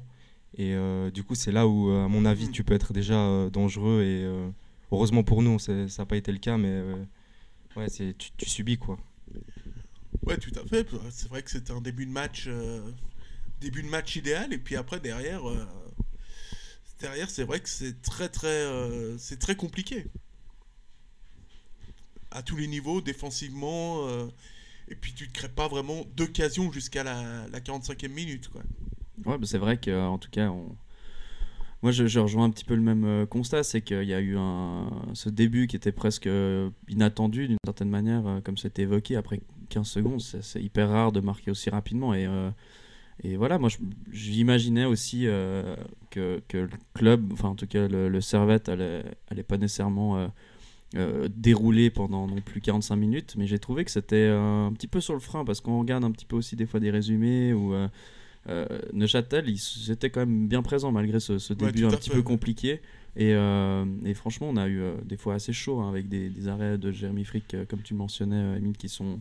Et 0.56 0.74
euh, 0.74 1.10
du 1.10 1.22
coup, 1.22 1.34
c'est 1.34 1.52
là 1.52 1.66
où, 1.68 1.90
euh, 1.90 2.04
à 2.04 2.08
mon 2.08 2.24
avis, 2.24 2.48
Mm. 2.48 2.52
tu 2.52 2.64
peux 2.64 2.74
être 2.74 2.92
déjà 2.92 3.14
euh, 3.18 3.50
dangereux. 3.50 4.02
Et 4.02 4.24
heureusement 4.90 5.22
pour 5.22 5.42
nous, 5.42 5.58
ça 5.58 5.72
n'a 5.74 6.06
pas 6.06 6.16
été 6.16 6.32
le 6.32 6.38
cas. 6.38 6.56
Mais 6.56 6.82
ouais, 7.76 7.88
c'est- 7.88 8.16
tu, 8.16 8.30
tu 8.36 8.48
subis 8.48 8.78
quoi. 8.78 8.98
Ouais, 10.26 10.36
tout 10.38 10.52
à 10.58 10.66
fait. 10.66 10.86
C'est 11.10 11.28
vrai 11.28 11.42
que 11.42 11.50
c'était 11.50 11.72
un 11.72 11.80
début 11.80 12.06
de 12.06 12.10
match, 12.10 12.48
début 13.60 13.82
de 13.82 13.88
match 13.88 14.16
idéal. 14.16 14.52
Et 14.52 14.58
puis 14.58 14.76
après, 14.76 14.98
derrière, 15.00 15.42
derrière, 17.00 17.28
c'est 17.30 17.44
vrai 17.44 17.60
que 17.60 17.68
c'est 17.68 18.00
très, 18.02 18.28
très, 18.28 18.48
euh, 18.48 19.16
c'est 19.18 19.38
très 19.38 19.54
compliqué. 19.54 20.06
À 22.30 22.42
tous 22.42 22.56
les 22.56 22.66
niveaux, 22.66 23.00
défensivement. 23.00 24.06
euh, 24.08 24.26
et 24.90 24.94
puis 24.94 25.12
tu 25.14 25.28
ne 25.28 25.32
crées 25.32 25.48
pas 25.48 25.68
vraiment 25.68 26.04
d'occasion 26.16 26.72
jusqu'à 26.72 27.04
la, 27.04 27.46
la 27.48 27.60
45e 27.60 28.08
minute, 28.08 28.48
quoi. 28.48 28.62
Ouais, 29.26 29.38
bah, 29.38 29.46
c'est 29.46 29.58
vrai 29.58 29.78
qu'en 29.78 30.18
tout 30.18 30.30
cas, 30.30 30.52
moi 31.82 31.92
je, 31.92 32.18
rejoins 32.18 32.44
un 32.44 32.50
petit 32.50 32.64
peu 32.64 32.74
le 32.74 32.82
même 32.82 33.04
euh, 33.04 33.26
constat, 33.26 33.62
c'est 33.62 33.82
qu'il 33.82 34.04
y 34.04 34.14
a 34.14 34.20
eu 34.20 34.36
ce 35.14 35.28
début 35.28 35.66
qui 35.66 35.76
était 35.76 35.92
presque 35.92 36.26
euh, 36.26 36.70
inattendu 36.88 37.48
d'une 37.48 37.58
certaine 37.64 37.90
manière, 37.90 38.26
euh, 38.26 38.40
comme 38.40 38.56
c'était 38.56 38.82
évoqué, 38.82 39.16
après 39.16 39.40
15 39.68 39.86
secondes, 39.86 40.20
c'est 40.20 40.62
hyper 40.62 40.88
rare 40.88 41.12
de 41.12 41.20
marquer 41.20 41.50
aussi 41.50 41.70
rapidement. 41.70 42.14
Et, 42.14 42.26
euh, 42.26 42.50
voilà, 43.36 43.58
moi 43.58 43.68
j'imaginais 44.12 44.84
aussi 44.84 45.26
euh, 45.26 45.74
que, 46.10 46.40
le 46.52 46.68
club, 46.94 47.32
enfin 47.32 47.48
en 47.48 47.54
tout 47.54 47.66
cas 47.66 47.88
le, 47.88 48.20
Servette, 48.20 48.68
allait, 48.68 49.04
allait 49.28 49.42
pas 49.42 49.56
nécessairement 49.56 50.18
euh, 50.18 50.28
euh, 50.96 51.28
dérouler 51.34 51.90
pendant 51.90 52.26
non 52.26 52.40
plus 52.40 52.60
45 52.60 52.96
minutes, 52.96 53.34
mais 53.36 53.46
j'ai 53.46 53.58
trouvé 53.58 53.84
que 53.84 53.90
c'était 53.90 54.16
euh, 54.16 54.66
un 54.66 54.72
petit 54.72 54.86
peu 54.86 55.00
sur 55.00 55.14
le 55.14 55.20
frein, 55.20 55.44
parce 55.44 55.60
qu'on 55.60 55.78
regarde 55.78 56.04
un 56.04 56.10
petit 56.10 56.24
peu 56.24 56.36
aussi 56.36 56.56
des 56.56 56.66
fois 56.66 56.80
des 56.80 56.90
résumés 56.90 57.52
où... 57.52 57.74
euh, 57.74 58.66
Neuchâtel, 58.94 59.48
ils 59.48 59.90
étaient 59.90 60.08
quand 60.08 60.20
même 60.20 60.48
bien 60.48 60.62
présents 60.62 60.90
malgré 60.92 61.20
ce, 61.20 61.52
début 61.52 61.84
un 61.84 61.90
petit 61.90 62.08
peu 62.10 62.22
compliqué. 62.22 62.80
Et, 63.16 63.34
euh, 63.34 63.84
et 64.04 64.14
franchement, 64.14 64.48
on 64.48 64.56
a 64.56 64.68
eu 64.68 64.80
des 65.04 65.16
fois 65.16 65.34
assez 65.34 65.52
chaud 65.52 65.80
hein, 65.80 65.88
avec 65.90 66.08
des, 66.08 66.30
des 66.30 66.48
arrêts 66.48 66.78
de 66.78 66.90
Jérémy 66.90 67.24
Frick, 67.24 67.56
comme 67.68 67.82
tu 67.82 67.92
mentionnais, 67.94 68.56
Emile, 68.56 68.76
qui 68.76 68.88
sont, 68.88 69.20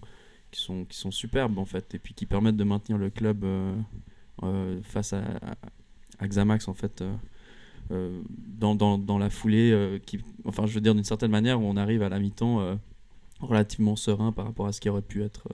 qui, 0.51 0.61
sont, 0.61 0.85
qui 0.85 0.97
sont 0.97 1.11
superbes 1.11 1.57
en 1.57 1.65
fait, 1.65 1.93
et 1.95 1.99
puis 1.99 2.13
qui 2.13 2.25
permettent 2.25 2.55
de 2.57 2.63
maintenir 2.63 2.97
le 2.97 3.09
club 3.09 3.43
euh, 3.43 4.79
face 4.83 5.13
à, 5.13 5.19
à, 5.41 5.55
à 6.19 6.27
Xamax 6.27 6.67
en 6.67 6.73
fait. 6.73 7.03
Euh, 7.91 8.21
dans, 8.27 8.75
dans, 8.75 8.97
dans 8.97 9.17
la 9.17 9.29
foulée, 9.29 9.71
euh, 9.71 9.97
qui, 9.99 10.19
enfin 10.43 10.67
je 10.67 10.73
veux 10.73 10.81
dire 10.81 10.93
d'une 10.93 11.05
certaine 11.05 11.31
manière, 11.31 11.61
on 11.61 11.77
arrive 11.77 12.03
à 12.03 12.09
la 12.09 12.19
mi-temps 12.19 12.59
euh, 12.59 12.75
relativement 13.39 13.95
serein 13.95 14.33
par 14.33 14.45
rapport 14.45 14.67
à 14.67 14.73
ce 14.73 14.81
qui 14.81 14.89
aurait 14.89 15.01
pu 15.01 15.23
être 15.23 15.47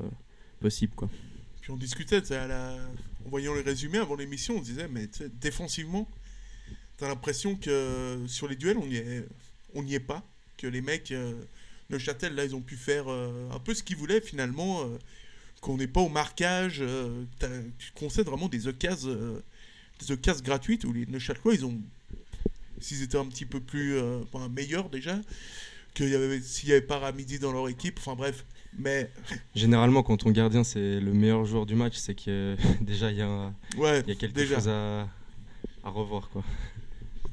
possible. 0.60 0.94
Quoi. 0.96 1.10
Puis 1.62 1.72
on 1.72 1.78
discutait, 1.78 2.22
en 2.32 3.30
voyant 3.30 3.54
les 3.54 3.62
résumés 3.62 4.00
avant 4.00 4.16
l'émission, 4.16 4.56
on 4.58 4.62
disait, 4.62 4.88
mais 4.88 5.08
défensivement, 5.40 6.10
t'as 6.98 7.08
l'impression 7.08 7.56
que 7.56 8.20
sur 8.28 8.48
les 8.48 8.56
duels, 8.56 8.78
on 8.78 8.86
n'y 8.88 8.96
est, 8.96 9.96
est 9.96 10.00
pas. 10.00 10.24
Que 10.58 10.68
les 10.68 10.82
mecs, 10.82 11.12
euh, 11.12 11.34
Neuchâtel, 11.90 12.34
là, 12.34 12.46
ils 12.46 12.56
ont 12.56 12.62
pu 12.62 12.78
faire 12.78 13.08
un 13.10 13.60
peu 13.60 13.74
ce 13.74 13.84
qu'ils 13.84 13.98
voulaient 13.98 14.22
finalement, 14.22 14.82
qu'on 15.62 15.78
n'est 15.78 15.88
pas 15.88 16.02
au 16.02 16.10
marquage, 16.10 16.82
tu 17.78 17.92
concèdes 17.94 18.26
vraiment 18.26 18.48
des 18.48 18.68
occasions, 18.68 19.42
des 20.00 20.12
occasions 20.12 20.44
gratuites 20.44 20.86
où 20.86 20.94
les 20.94 21.06
Neuchâtelois, 21.06 21.54
ils 21.54 21.66
ont, 21.66 21.80
s'ils 22.84 23.02
étaient 23.02 23.18
un 23.18 23.26
petit 23.26 23.46
peu 23.46 23.60
plus 23.60 23.96
euh, 23.96 24.20
enfin, 24.32 24.48
meilleurs 24.50 24.90
déjà, 24.90 25.18
qu'il 25.96 26.10
y 26.10 26.16
avait, 26.16 26.40
s'il 26.42 26.70
n'y 26.70 26.74
avait 26.74 26.82
pas 26.86 27.00
Ramidi 27.00 27.40
dans 27.40 27.52
leur 27.52 27.68
équipe, 27.70 27.98
enfin 28.00 28.16
bref. 28.16 28.46
Mais 28.78 29.10
Généralement, 29.56 30.04
quand 30.04 30.18
ton 30.18 30.32
gardien 30.32 30.64
c'est 30.64 31.00
le 31.00 31.14
meilleur 31.14 31.46
joueur 31.46 31.66
du 31.66 31.76
match, 31.76 31.96
c'est 31.96 32.16
que 32.16 32.56
déjà 32.82 33.12
il 33.12 33.18
y 33.18 33.22
a, 33.22 33.54
ouais, 33.78 34.02
il 34.02 34.10
y 34.10 34.12
a 34.12 34.16
quelque 34.16 34.34
déjà. 34.36 34.56
chose 34.56 34.68
à, 34.70 35.02
à 35.84 35.90
revoir 35.90 36.30
quoi. 36.30 36.44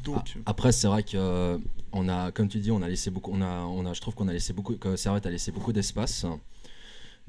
Donc, 0.04 0.34
Ah, 0.46 0.50
Après, 0.50 0.72
c'est 0.72 0.86
vrai 0.86 1.02
que 1.02 1.10
euh, 1.16 1.58
on 1.92 2.08
a, 2.08 2.32
comme 2.32 2.48
tu 2.48 2.58
dis, 2.58 2.70
on 2.70 2.80
a 2.80 2.88
laissé 2.88 3.10
beaucoup, 3.10 3.32
on 3.34 3.42
a, 3.42 3.60
on 3.64 3.84
a, 3.84 3.92
je 3.92 4.00
trouve 4.00 4.14
qu'on 4.14 4.28
a 4.28 4.32
laissé 4.32 4.52
beaucoup, 4.54 4.74
que 4.76 4.96
Servette 4.96 5.26
a 5.26 5.30
laissé 5.30 5.52
beaucoup 5.52 5.72
d'espace. 5.74 6.24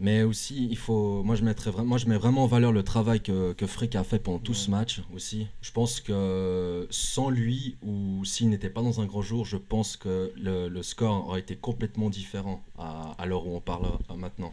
Mais 0.04 0.24
aussi, 0.24 0.68
il 0.72 0.78
faut, 0.80 1.22
moi 1.22 1.36
je 1.36 1.44
mettrais 1.44 1.70
vraiment, 1.70 1.90
moi 1.90 1.98
je 2.00 2.08
mets 2.08 2.18
vraiment 2.18 2.44
en 2.44 2.48
valeur 2.48 2.72
le 2.72 2.82
travail 2.82 3.22
que, 3.22 3.54
que 3.54 3.68
Frick 3.68 3.96
a 3.96 4.04
fait 4.04 4.18
pendant 4.18 4.40
tout 4.40 4.56
ce 4.56 4.72
match 4.72 5.02
aussi. 5.14 5.46
Je 5.62 5.72
pense 5.72 6.00
que 6.02 6.88
sans 6.90 7.30
lui 7.30 7.78
ou 7.84 8.26
s'il 8.26 8.50
n'était 8.50 8.72
pas 8.72 8.82
dans 8.82 9.00
un 9.00 9.06
grand 9.06 9.22
jour, 9.22 9.46
je 9.46 9.58
pense 9.58 9.98
que 9.98 10.34
le, 10.36 10.70
le 10.70 10.82
score 10.84 11.28
aurait 11.28 11.42
été 11.42 11.56
complètement 11.56 12.10
différent 12.10 12.64
à, 12.80 13.16
à 13.20 13.28
l'heure 13.28 13.46
où 13.46 13.56
on 13.56 13.62
parle 13.62 13.86
euh, 14.10 14.16
maintenant. 14.16 14.52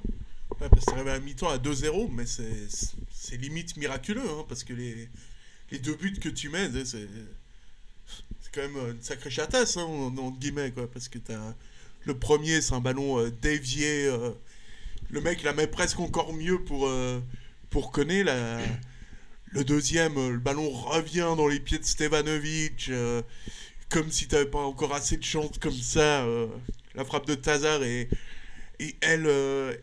Ouais, 0.60 0.68
parce 0.68 0.84
que 0.84 1.08
à 1.08 1.18
mi-temps 1.18 1.48
à 1.48 1.56
2-0, 1.56 2.10
mais 2.12 2.26
c'est 2.26 3.36
limite 3.38 3.74
miraculeux, 3.78 4.28
hein, 4.28 4.44
parce 4.50 4.64
que 4.64 4.74
les, 4.74 5.08
les 5.70 5.78
deux 5.78 5.94
buts 5.94 6.18
que 6.20 6.28
tu 6.28 6.50
mets, 6.50 6.68
c'est 6.84 7.08
quand 8.52 8.60
même 8.60 8.76
une 8.96 9.02
sacrée 9.02 9.30
chatasse, 9.30 9.78
hein, 9.78 9.84
en- 9.84 10.14
entre 10.18 10.38
guillemets, 10.38 10.72
quoi, 10.72 10.90
parce 10.90 11.08
que 11.08 11.18
t'as 11.18 11.54
le 12.04 12.18
premier, 12.18 12.60
c'est 12.60 12.74
un 12.74 12.80
ballon 12.80 13.18
euh, 13.18 13.30
dévié, 13.42 14.06
euh, 14.06 14.30
le 15.10 15.20
mec 15.20 15.42
la 15.42 15.52
met 15.52 15.66
presque 15.66 16.00
encore 16.00 16.32
mieux 16.32 16.58
pour, 16.62 16.86
euh, 16.88 17.20
pour 17.70 17.90
Koné, 17.92 18.22
la, 18.24 18.58
le 19.52 19.64
deuxième, 19.64 20.16
euh, 20.18 20.30
le 20.30 20.38
ballon 20.38 20.68
revient 20.70 21.34
dans 21.36 21.48
les 21.48 21.60
pieds 21.60 21.78
de 21.78 21.84
Stevanovic, 21.84 22.88
euh, 22.90 23.22
comme 23.88 24.10
si 24.10 24.28
t'avais 24.28 24.46
pas 24.46 24.58
encore 24.60 24.94
assez 24.94 25.16
de 25.16 25.24
chance 25.24 25.58
comme 25.60 25.72
ça, 25.72 26.22
euh, 26.24 26.46
la 26.94 27.04
frappe 27.04 27.26
de 27.26 27.34
Tazar 27.34 27.82
et 27.82 28.08
et 28.80 28.94
elle, 29.00 29.26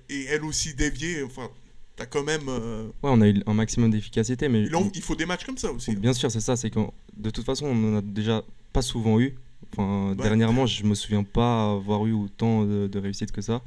et 0.10 0.24
elle 0.26 0.46
aussi 0.46 0.74
déviée. 0.74 1.22
Enfin, 1.24 1.50
t'as 1.98 2.06
quand 2.06 2.24
même. 2.24 2.48
Ouais, 2.48 2.90
on 3.04 3.20
a 3.20 3.28
eu 3.28 3.42
un 3.46 3.54
maximum 3.54 3.92
d'efficacité, 3.92 4.48
mais 4.48 4.62
il, 4.64 4.76
en- 4.76 4.90
il 4.94 5.02
faut 5.02 5.16
des 5.16 5.26
matchs 5.26 5.44
comme 5.44 5.58
ça 5.58 5.70
aussi. 5.72 5.92
hein. 5.92 5.96
bien 5.98 6.14
sûr 6.14 6.32
c'est 6.32 6.40
ça, 6.40 6.56
c'est 6.56 6.70
que 6.70 6.80
de 7.18 7.30
toute 7.30 7.46
façon 7.46 7.66
on 7.66 7.94
en 7.94 7.98
a 7.98 8.02
déjà 8.02 8.42
pas 8.72 8.82
souvent 8.82 9.20
eu. 9.20 9.36
Enfin, 9.74 10.12
Ouais. 10.12 10.16
dernièrement, 10.24 10.66
je 10.66 10.84
me 10.86 10.96
souviens 10.96 11.24
pas 11.24 11.74
avoir 11.74 12.06
eu 12.06 12.14
autant 12.14 12.64
de, 12.64 12.88
de 12.88 13.00
réussite 13.00 13.32
que 13.34 13.42
ça. 13.42 13.62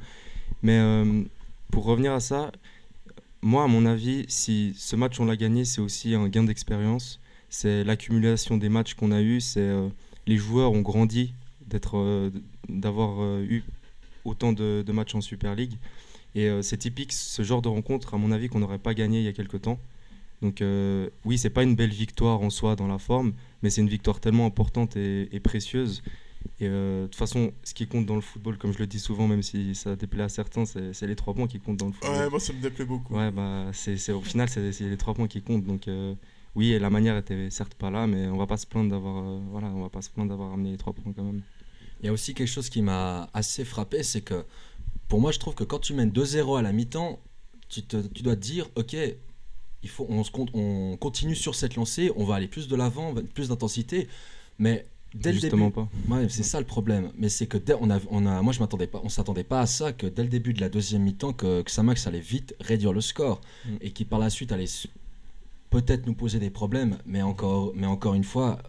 Mais 0.63 0.79
euh, 0.79 1.23
pour 1.71 1.85
revenir 1.85 2.13
à 2.13 2.19
ça, 2.19 2.51
moi, 3.41 3.63
à 3.63 3.67
mon 3.67 3.85
avis, 3.85 4.25
si 4.27 4.73
ce 4.75 4.95
match 4.95 5.19
on 5.19 5.25
l'a 5.25 5.37
gagné, 5.37 5.63
c'est 5.63 5.81
aussi 5.81 6.13
un 6.13 6.27
gain 6.27 6.43
d'expérience. 6.43 7.19
C'est 7.49 7.83
l'accumulation 7.83 8.57
des 8.57 8.69
matchs 8.69 8.95
qu'on 8.95 9.11
a 9.11 9.21
eu. 9.21 9.39
C'est 9.39 9.61
euh, 9.61 9.87
les 10.27 10.37
joueurs 10.37 10.73
ont 10.73 10.81
grandi 10.81 11.33
euh, 11.93 12.29
d'avoir 12.67 13.21
euh, 13.21 13.43
eu 13.43 13.63
autant 14.25 14.51
de, 14.51 14.83
matchs 14.91 15.15
en 15.15 15.21
Super 15.21 15.55
League. 15.55 15.73
Et 16.35 16.47
c'est 16.61 16.77
typique 16.77 17.11
ce 17.11 17.41
genre 17.41 17.63
de 17.63 17.69
rencontre, 17.69 18.13
à 18.13 18.17
mon 18.17 18.31
avis, 18.31 18.49
qu'on 18.49 18.59
n'aurait 18.59 18.77
pas 18.77 18.93
gagné 18.93 19.17
il 19.17 19.25
y 19.25 19.27
a 19.27 19.33
quelques 19.33 19.63
temps. 19.63 19.79
Donc 20.43 20.63
oui, 21.25 21.39
c'est 21.39 21.49
pas 21.49 21.63
une 21.63 21.75
belle 21.75 21.89
victoire 21.89 22.41
en 22.41 22.51
soi 22.51 22.75
dans 22.75 22.85
la 22.85 22.99
forme, 22.99 23.33
mais 23.63 23.71
c'est 23.71 23.81
une 23.81 23.89
victoire 23.89 24.19
tellement 24.19 24.45
importante 24.45 24.95
et 24.95 25.41
précieuse. 25.43 26.03
Et 26.61 26.67
euh, 26.67 27.03
de 27.03 27.07
toute 27.07 27.15
façon, 27.15 27.53
ce 27.63 27.73
qui 27.73 27.87
compte 27.87 28.05
dans 28.05 28.15
le 28.15 28.21
football, 28.21 28.57
comme 28.57 28.73
je 28.73 28.79
le 28.79 28.87
dis 28.87 28.99
souvent, 28.99 29.27
même 29.27 29.43
si 29.43 29.75
ça 29.75 29.95
déplaît 29.95 30.23
à 30.23 30.29
certains, 30.29 30.65
c'est 30.65 31.07
les 31.07 31.15
trois 31.15 31.33
points 31.33 31.47
qui 31.47 31.59
comptent 31.59 31.77
dans 31.77 31.87
le 31.87 31.93
football. 31.93 32.11
Ouais, 32.17 32.29
moi 32.29 32.39
ça 32.39 32.53
me 32.53 32.61
déplaît 32.61 32.85
beaucoup. 32.85 33.13
Ouais, 33.15 33.31
bah, 33.31 33.67
c'est, 33.73 34.11
au 34.11 34.21
final, 34.21 34.49
c'est, 34.49 34.71
les 34.79 34.97
trois 34.97 35.13
points 35.13 35.27
qui 35.27 35.41
comptent. 35.41 35.65
Donc, 35.65 35.87
euh, 35.87 36.15
oui, 36.55 36.77
la 36.79 36.89
manière 36.89 37.17
était 37.17 37.49
certes 37.49 37.75
pas 37.75 37.89
là, 37.89 38.07
mais 38.07 38.27
on 38.27 38.37
va 38.37 38.47
pas 38.47 38.57
se 38.57 38.65
plaindre 38.65 38.89
d'avoir, 38.89 39.23
euh, 39.25 39.39
voilà, 39.51 39.67
on 39.67 39.81
va 39.81 39.89
pas 39.89 40.01
se 40.01 40.09
plaindre 40.09 40.29
d'avoir 40.29 40.53
amené 40.53 40.71
les 40.71 40.77
trois 40.77 40.93
points 40.93 41.13
quand 41.13 41.23
même. 41.23 41.41
Il 42.01 42.05
y 42.05 42.09
a 42.09 42.13
aussi 42.13 42.33
quelque 42.33 42.47
chose 42.47 42.69
qui 42.69 42.81
m'a 42.81 43.29
assez 43.33 43.65
frappé, 43.65 44.03
c'est 44.03 44.21
que 44.21 44.45
pour 45.07 45.19
moi, 45.21 45.31
je 45.31 45.39
trouve 45.39 45.55
que 45.55 45.63
quand 45.63 45.79
tu 45.79 45.93
mènes 45.93 46.11
2-0 46.11 46.57
à 46.57 46.61
la 46.61 46.71
mi-temps, 46.71 47.19
tu, 47.67 47.83
te- 47.83 48.07
tu 48.07 48.23
dois 48.23 48.35
te 48.35 48.41
dire, 48.41 48.67
ok, 48.75 48.95
il 49.83 49.89
faut, 49.89 50.05
on, 50.09 50.23
se 50.23 50.31
on 50.53 50.97
continue 50.97 51.35
sur 51.35 51.55
cette 51.55 51.75
lancée, 51.75 52.11
on 52.15 52.25
va 52.25 52.35
aller 52.35 52.47
plus 52.47 52.67
de 52.67 52.75
l'avant, 52.75 53.13
plus 53.33 53.49
d'intensité, 53.49 54.07
mais 54.57 54.85
dès 55.13 55.33
Justement 55.33 55.65
le 55.67 55.71
début, 55.71 55.87
pas. 56.07 56.15
Ouais, 56.15 56.29
c'est 56.29 56.43
ça 56.43 56.59
le 56.59 56.65
problème. 56.65 57.11
Mais 57.17 57.29
c'est 57.29 57.47
que 57.47 57.57
dès, 57.57 57.75
on 57.79 57.89
a, 57.89 57.99
on 58.09 58.25
a, 58.25 58.41
moi 58.41 58.53
je 58.53 58.59
m'attendais 58.59 58.87
pas, 58.87 59.01
on 59.03 59.09
s'attendait 59.09 59.43
pas 59.43 59.61
à 59.61 59.65
ça 59.65 59.91
que 59.93 60.07
dès 60.07 60.23
le 60.23 60.29
début 60.29 60.53
de 60.53 60.61
la 60.61 60.69
deuxième 60.69 61.03
mi-temps 61.03 61.33
que, 61.33 61.61
que 61.61 61.71
Samax 61.71 62.07
allait 62.07 62.19
vite 62.19 62.55
réduire 62.59 62.93
le 62.93 63.01
score 63.01 63.41
Mm. 63.65 63.77
et 63.81 63.91
qui 63.91 64.05
par 64.05 64.19
la 64.19 64.29
suite 64.29 64.51
allait 64.51 64.65
peut-être 65.69 66.05
nous 66.07 66.13
poser 66.15 66.39
des 66.39 66.49
problèmes. 66.49 66.97
Mais 67.05 67.21
encore, 67.21 67.71
mais 67.75 67.87
encore 67.87 68.13
une 68.15 68.23
fois, 68.23 68.59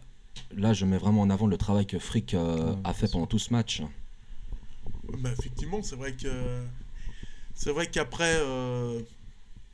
là 0.57 0.73
je 0.73 0.85
mets 0.87 0.99
vraiment 0.99 1.23
en 1.23 1.31
avant 1.31 1.47
le 1.47 1.57
travail 1.57 1.87
que 1.87 1.99
Frick 1.99 2.35
euh, 2.35 2.73
Ouais, 2.73 2.77
a 2.85 2.93
fait 2.95 3.09
pendant 3.11 3.27
tout 3.27 3.39
ce 3.39 3.53
match. 3.53 3.83
Bah, 5.19 5.31
effectivement, 5.39 5.83
c'est 5.83 5.97
vrai 5.97 6.13
que. 6.13 6.29
C'est 7.55 7.71
vrai 7.71 7.87
qu'après. 7.87 8.37
euh, 8.39 9.01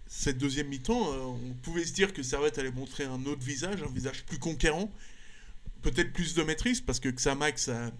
cette 0.08 0.38
deuxième 0.38 0.68
mi-temps, 0.68 1.12
euh, 1.12 1.18
on 1.24 1.54
pouvait 1.62 1.84
se 1.84 1.92
dire 1.92 2.12
que 2.12 2.22
Servette 2.22 2.58
allait 2.58 2.70
montrer 2.70 3.04
un 3.04 3.24
autre 3.26 3.42
visage, 3.42 3.82
un 3.82 3.92
visage 3.92 4.24
plus 4.24 4.38
conquérant, 4.38 4.88
peut-être 5.90 6.12
plus 6.12 6.34
de 6.34 6.42
maîtrise, 6.42 6.80
parce 6.80 7.00
que 7.00 7.08
Xamax 7.08 7.68
a, 7.68 7.90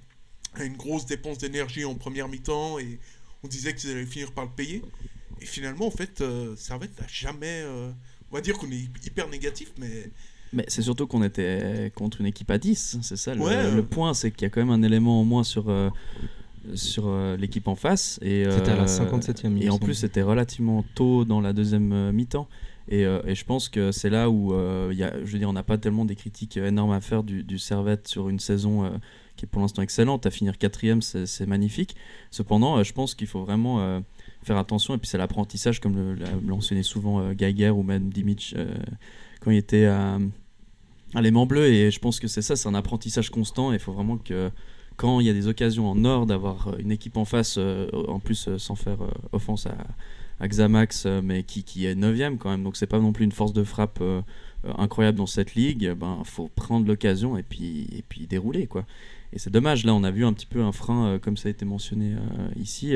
a 0.54 0.64
une 0.64 0.76
grosse 0.76 1.06
dépense 1.06 1.38
d'énergie 1.38 1.84
en 1.84 1.94
première 1.94 2.28
mi-temps 2.28 2.78
et 2.78 2.98
on 3.44 3.48
disait 3.48 3.74
qu'ils 3.74 3.90
allaient 3.90 4.06
finir 4.06 4.32
par 4.32 4.44
le 4.44 4.50
payer. 4.50 4.82
Et 5.40 5.46
finalement, 5.46 5.86
en 5.86 5.90
fait, 5.90 6.20
euh, 6.20 6.54
Servette 6.56 6.98
n'a 7.00 7.06
jamais. 7.06 7.62
euh, 7.64 7.90
on 8.32 8.34
va 8.34 8.40
dire 8.40 8.56
qu'on 8.58 8.70
est 8.70 8.88
hyper 9.06 9.28
négatif, 9.28 9.70
mais 9.78 10.10
Mais 10.52 10.64
c'est 10.68 10.82
surtout 10.82 11.06
qu'on 11.06 11.22
était 11.22 11.92
contre 11.94 12.20
une 12.20 12.26
équipe 12.26 12.50
à 12.50 12.58
10. 12.58 12.98
C'est 13.02 13.16
ça 13.16 13.34
le, 13.34 13.40
Ouais, 13.42 13.54
euh. 13.54 13.74
le 13.76 13.84
point, 13.84 14.14
c'est 14.14 14.30
qu'il 14.30 14.42
y 14.42 14.46
a 14.46 14.50
quand 14.50 14.60
même 14.60 14.70
un 14.70 14.82
élément 14.82 15.20
en 15.20 15.24
moins 15.24 15.44
sur, 15.44 15.68
euh, 15.68 15.90
sur 16.74 17.12
l'équipe 17.38 17.68
en 17.68 17.76
face. 17.76 18.18
et, 18.22 18.44
C'était 18.50 18.70
à 18.72 18.76
la 18.76 18.82
euh, 18.84 18.86
57e, 18.86 19.56
il 19.56 19.64
Et 19.64 19.70
en 19.70 19.78
plus, 19.78 19.94
c'était 19.94 20.22
relativement 20.22 20.84
tôt 20.94 21.24
dans 21.24 21.40
la 21.40 21.52
deuxième 21.52 21.92
euh, 21.92 22.12
mi-temps. 22.12 22.48
Et, 22.88 23.04
euh, 23.04 23.20
et 23.26 23.34
je 23.34 23.44
pense 23.44 23.68
que 23.68 23.90
c'est 23.90 24.10
là 24.10 24.30
où, 24.30 24.54
euh, 24.54 24.92
y 24.94 25.02
a, 25.02 25.12
je 25.24 25.32
veux 25.32 25.38
dire, 25.38 25.48
on 25.48 25.52
n'a 25.52 25.64
pas 25.64 25.76
tellement 25.76 26.04
des 26.04 26.14
critiques 26.14 26.56
énormes 26.56 26.92
à 26.92 27.00
faire 27.00 27.24
du, 27.24 27.42
du 27.42 27.58
Servette 27.58 28.06
sur 28.06 28.28
une 28.28 28.38
saison 28.38 28.84
euh, 28.84 28.90
qui 29.36 29.44
est 29.44 29.48
pour 29.48 29.60
l'instant 29.60 29.82
excellente. 29.82 30.24
À 30.24 30.30
finir 30.30 30.56
quatrième, 30.56 31.02
c'est 31.02 31.46
magnifique. 31.46 31.96
Cependant, 32.30 32.82
je 32.82 32.92
pense 32.92 33.14
qu'il 33.14 33.26
faut 33.26 33.42
vraiment 33.44 34.02
faire 34.42 34.56
attention. 34.56 34.94
Et 34.94 34.98
puis 34.98 35.08
c'est 35.08 35.18
l'apprentissage, 35.18 35.80
comme 35.80 35.96
le- 35.96 36.14
l'a 36.14 36.30
mentionné 36.42 36.82
souvent 36.82 37.20
euh, 37.20 37.34
Geiger 37.34 37.70
ou 37.70 37.82
même 37.82 38.08
Dimic 38.10 38.54
euh, 38.56 38.72
quand 39.40 39.50
il 39.50 39.58
était 39.58 39.86
à, 39.86 40.18
à 41.14 41.20
l'aimant 41.20 41.44
bleu. 41.44 41.66
Et 41.66 41.90
je 41.90 41.98
pense 41.98 42.20
que 42.20 42.28
c'est 42.28 42.42
ça, 42.42 42.56
c'est 42.56 42.68
un 42.68 42.74
apprentissage 42.74 43.30
constant. 43.30 43.72
Et 43.72 43.76
il 43.76 43.80
faut 43.80 43.92
vraiment 43.92 44.16
que 44.16 44.50
quand 44.96 45.20
il 45.20 45.26
y 45.26 45.30
a 45.30 45.34
des 45.34 45.48
occasions 45.48 45.90
en 45.90 46.04
or 46.04 46.24
d'avoir 46.24 46.74
une 46.78 46.92
équipe 46.92 47.16
en 47.18 47.26
face, 47.26 47.58
en 47.58 48.20
plus 48.20 48.48
sans 48.56 48.76
faire 48.76 48.98
offense 49.32 49.66
à, 49.66 49.76
à 50.40 50.48
Xamax, 50.48 51.06
euh, 51.06 51.20
mais 51.22 51.42
qui, 51.42 51.86
est 51.86 51.94
9ème 51.94 52.36
quand 52.36 52.50
même, 52.50 52.62
donc 52.62 52.76
c'est 52.76 52.86
pas 52.86 52.98
non 52.98 53.12
plus 53.12 53.24
une 53.24 53.32
force 53.32 53.52
de 53.52 53.64
frappe 53.64 53.98
euh, 54.00 54.20
euh, 54.64 54.72
incroyable 54.78 55.18
dans 55.18 55.26
cette 55.26 55.54
ligue, 55.54 55.92
ben 55.92 56.22
faut 56.24 56.48
prendre 56.48 56.86
l'occasion 56.86 57.36
et 57.36 57.42
puis, 57.42 57.86
et 57.92 58.02
puis 58.02 58.26
dérouler 58.26 58.66
quoi. 58.66 58.84
Et 59.32 59.38
c'est 59.38 59.50
dommage, 59.50 59.84
là 59.84 59.94
on 59.94 60.04
a 60.04 60.10
vu 60.10 60.24
un 60.24 60.32
petit 60.32 60.46
peu 60.46 60.62
un 60.62 60.72
frein, 60.72 61.18
comme 61.18 61.36
ça 61.36 61.48
a 61.48 61.50
été 61.50 61.64
mentionné 61.64 62.14
ici, 62.54 62.94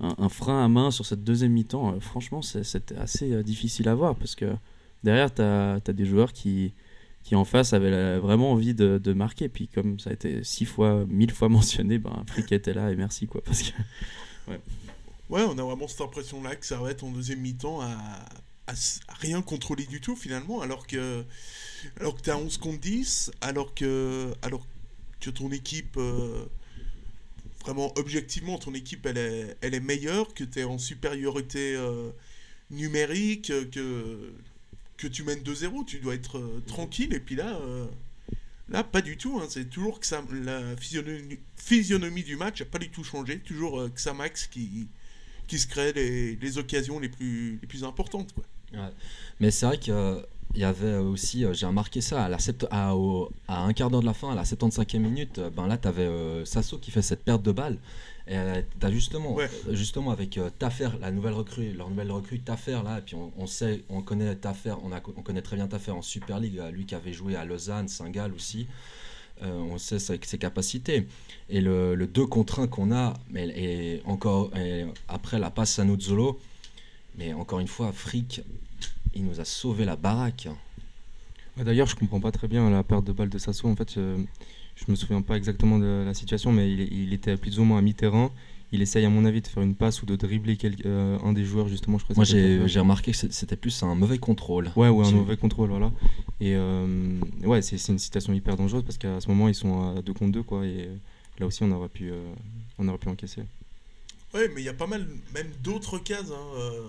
un, 0.00 0.28
frein 0.28 0.64
à 0.64 0.68
main 0.68 0.90
sur 0.90 1.06
cette 1.06 1.22
deuxième 1.22 1.52
mi-temps. 1.52 1.98
Franchement, 2.00 2.42
c'était 2.42 2.96
assez 2.96 3.42
difficile 3.44 3.88
à 3.88 3.94
voir 3.94 4.16
parce 4.16 4.34
que 4.34 4.46
derrière, 5.04 5.32
tu 5.32 5.42
as, 5.42 5.80
des 5.80 6.04
joueurs 6.04 6.32
qui, 6.32 6.74
qui 7.22 7.36
en 7.36 7.44
face 7.44 7.72
avaient 7.72 8.18
vraiment 8.18 8.50
envie 8.52 8.74
de, 8.74 9.12
marquer. 9.12 9.48
Puis 9.48 9.68
comme 9.68 10.00
ça 10.00 10.10
a 10.10 10.12
été 10.12 10.42
six 10.42 10.66
fois, 10.66 11.06
mille 11.08 11.30
fois 11.30 11.48
mentionné, 11.50 11.98
ben, 11.98 12.24
Frick 12.26 12.50
était 12.50 12.74
là 12.74 12.90
et 12.90 12.96
merci 12.96 13.28
quoi. 13.28 13.40
Ouais, 15.30 15.42
on 15.42 15.56
a 15.58 15.62
vraiment 15.62 15.86
cette 15.88 16.00
impression-là 16.00 16.56
que 16.56 16.66
Servette 16.66 17.02
en 17.04 17.10
deuxième 17.10 17.40
mi-temps 17.40 17.80
a, 17.80 17.88
a 18.66 18.74
rien 19.20 19.42
contrôlé 19.42 19.86
du 19.86 20.00
tout 20.00 20.16
finalement, 20.16 20.60
alors 20.60 20.86
que, 20.86 21.24
alors 22.00 22.16
que 22.16 22.22
tu 22.22 22.30
as 22.30 22.36
11 22.36 22.58
contre 22.58 22.80
10, 22.80 23.30
alors 23.40 23.72
que, 23.74 24.34
alors 24.42 24.66
que 25.20 25.30
ton 25.30 25.50
équipe, 25.52 25.96
euh, 25.98 26.44
vraiment 27.64 27.92
objectivement, 27.96 28.58
ton 28.58 28.74
équipe 28.74 29.06
elle 29.06 29.18
est, 29.18 29.56
elle 29.60 29.74
est 29.74 29.80
meilleure, 29.80 30.34
que 30.34 30.44
tu 30.44 30.60
es 30.60 30.64
en 30.64 30.78
supériorité 30.78 31.76
euh, 31.76 32.10
numérique, 32.70 33.52
que, 33.70 34.32
que 34.96 35.06
tu 35.06 35.22
mènes 35.22 35.40
2-0, 35.44 35.84
tu 35.86 36.00
dois 36.00 36.14
être 36.14 36.38
euh, 36.38 36.62
tranquille, 36.66 37.14
et 37.14 37.20
puis 37.20 37.36
là. 37.36 37.58
Là, 38.68 38.84
pas 38.84 39.02
du 39.02 39.16
tout. 39.16 39.40
hein, 39.40 39.46
C'est 39.50 39.68
toujours 39.68 39.98
que 40.00 40.06
ça, 40.06 40.22
la 40.32 40.76
physionomie, 40.76 41.38
physionomie 41.56 42.22
du 42.22 42.36
match 42.36 42.60
n'a 42.60 42.66
pas 42.66 42.78
du 42.78 42.88
tout 42.88 43.02
changé. 43.02 43.40
Toujours 43.40 43.80
euh, 43.80 43.88
Xamax 43.88 44.46
qui, 44.46 44.86
qui 45.50 45.58
se 45.58 45.66
crée 45.66 45.92
les, 45.92 46.36
les 46.36 46.58
occasions 46.58 46.98
les 47.00 47.08
plus, 47.08 47.58
les 47.60 47.66
plus 47.66 47.82
importantes. 47.84 48.32
Quoi. 48.32 48.44
Ouais. 48.72 48.92
Mais 49.40 49.50
c'est 49.50 49.66
vrai 49.66 49.78
qu'il 49.78 49.94
y 50.54 50.64
avait 50.64 50.96
aussi, 50.96 51.44
euh, 51.44 51.52
j'ai 51.52 51.66
remarqué 51.66 52.00
ça, 52.00 52.24
à, 52.24 52.28
la 52.28 52.38
sept- 52.38 52.66
à, 52.70 52.94
au- 52.94 53.30
à 53.48 53.62
un 53.64 53.72
quart 53.72 53.90
d'heure 53.90 54.00
de 54.00 54.06
la 54.06 54.14
fin, 54.14 54.30
à 54.32 54.34
la 54.34 54.44
75e 54.44 54.98
minute, 55.00 55.38
euh, 55.38 55.50
ben 55.50 55.66
là, 55.66 55.76
tu 55.76 55.88
avais 55.88 56.08
Sasso 56.44 56.78
qui 56.78 56.90
fait 56.90 57.02
cette 57.02 57.24
perte 57.24 57.42
de 57.42 57.52
balle. 57.52 57.76
Et 58.28 58.36
justement, 58.92 59.34
Ouais. 59.34 59.50
euh, 59.68 59.74
justement 59.74 60.12
avec 60.12 60.38
euh, 60.38 60.50
Taffer, 60.56 60.90
la 61.00 61.10
nouvelle 61.10 61.32
recrue, 61.32 61.72
leur 61.72 61.90
nouvelle 61.90 62.12
recrue 62.12 62.38
Taffer, 62.38 62.78
là, 62.84 62.98
et 62.98 63.02
puis 63.02 63.16
on, 63.16 63.32
on 63.36 63.46
sait, 63.48 63.82
on 63.88 64.02
connaît 64.02 64.36
Taffer, 64.36 64.74
on, 64.84 64.92
a, 64.92 65.00
on 65.16 65.22
connaît 65.22 65.42
très 65.42 65.56
bien 65.56 65.66
Taffer 65.66 65.90
en 65.90 66.02
Super 66.02 66.38
League, 66.38 66.58
euh, 66.60 66.70
lui 66.70 66.86
qui 66.86 66.94
avait 66.94 67.12
joué 67.12 67.34
à 67.34 67.44
Lausanne, 67.44 67.88
Saint-Gall 67.88 68.32
aussi. 68.32 68.68
Euh, 69.42 69.58
on 69.58 69.78
sait 69.78 69.98
ses, 69.98 70.18
capacités. 70.18 71.06
Et 71.48 71.60
le, 71.60 71.94
le 71.94 72.06
2 72.06 72.26
contre 72.26 72.60
1 72.60 72.66
qu'on 72.66 72.92
a, 72.92 73.14
mais, 73.30 73.48
et 73.48 74.02
encore 74.04 74.50
après 75.08 75.38
la 75.38 75.50
passe 75.50 75.78
à 75.78 75.84
Nuzzolo, 75.84 76.38
mais 77.16 77.32
encore 77.32 77.60
une 77.60 77.68
fois, 77.68 77.92
Frick, 77.92 78.42
il 79.14 79.24
nous 79.24 79.40
a 79.40 79.44
sauvé 79.44 79.84
la 79.84 79.96
baraque. 79.96 80.48
D'ailleurs, 81.56 81.86
je 81.86 81.96
comprends 81.96 82.20
pas 82.20 82.32
très 82.32 82.48
bien 82.48 82.70
la 82.70 82.82
perte 82.82 83.04
de 83.04 83.12
balle 83.12 83.28
de 83.28 83.38
Sasso. 83.38 83.68
En 83.68 83.76
fait, 83.76 83.96
euh, 83.98 84.16
je 84.76 84.84
me 84.88 84.96
souviens 84.96 85.20
pas 85.20 85.36
exactement 85.36 85.78
de 85.78 86.04
la 86.06 86.14
situation, 86.14 86.52
mais 86.52 86.72
il, 86.72 86.80
il 86.92 87.12
était 87.12 87.36
plus 87.36 87.58
ou 87.58 87.64
moins 87.64 87.78
à 87.78 87.82
mi-terrain. 87.82 88.30
Il 88.72 88.82
essaye, 88.82 89.04
à 89.04 89.10
mon 89.10 89.24
avis, 89.24 89.40
de 89.40 89.46
faire 89.48 89.62
une 89.62 89.74
passe 89.74 90.00
ou 90.02 90.06
de 90.06 90.14
dribbler 90.14 90.56
quel- 90.56 90.76
euh, 90.86 91.18
un 91.24 91.32
des 91.32 91.44
joueurs, 91.44 91.66
justement. 91.68 91.98
Je 91.98 92.04
crois 92.04 92.14
Moi, 92.16 92.24
j'ai 92.24 92.78
remarqué 92.80 93.10
que 93.12 93.16
c'était 93.16 93.56
plus 93.56 93.82
un 93.82 93.94
mauvais 93.96 94.18
contrôle. 94.18 94.70
Ouais, 94.76 94.88
ouais, 94.88 95.06
un 95.06 95.10
mauvais 95.10 95.36
contrôle, 95.36 95.70
voilà. 95.70 95.90
Et 96.40 96.54
euh, 96.54 97.18
ouais, 97.42 97.62
c'est 97.62 97.76
une 97.88 97.98
situation 97.98 98.32
hyper 98.32 98.56
dangereuse 98.56 98.84
parce 98.84 98.96
qu'à 98.98 99.20
ce 99.20 99.28
moment, 99.28 99.48
ils 99.48 99.54
sont 99.54 99.96
à 99.96 100.02
2 100.02 100.12
contre 100.12 100.32
2, 100.32 100.42
quoi. 100.44 100.64
Et 100.64 100.88
là 101.38 101.46
aussi, 101.46 101.62
on 101.64 101.70
aurait 101.72 101.88
pu, 101.88 102.10
euh, 102.10 102.32
on 102.78 102.86
aurait 102.88 102.98
pu 102.98 103.08
encaisser. 103.08 103.42
Ouais, 104.32 104.48
mais 104.54 104.60
il 104.60 104.64
y 104.64 104.68
a 104.68 104.72
pas 104.74 104.86
mal, 104.86 105.04
même 105.34 105.50
d'autres 105.64 105.98
cas, 105.98 106.22
hein, 106.22 106.54
euh, 106.56 106.80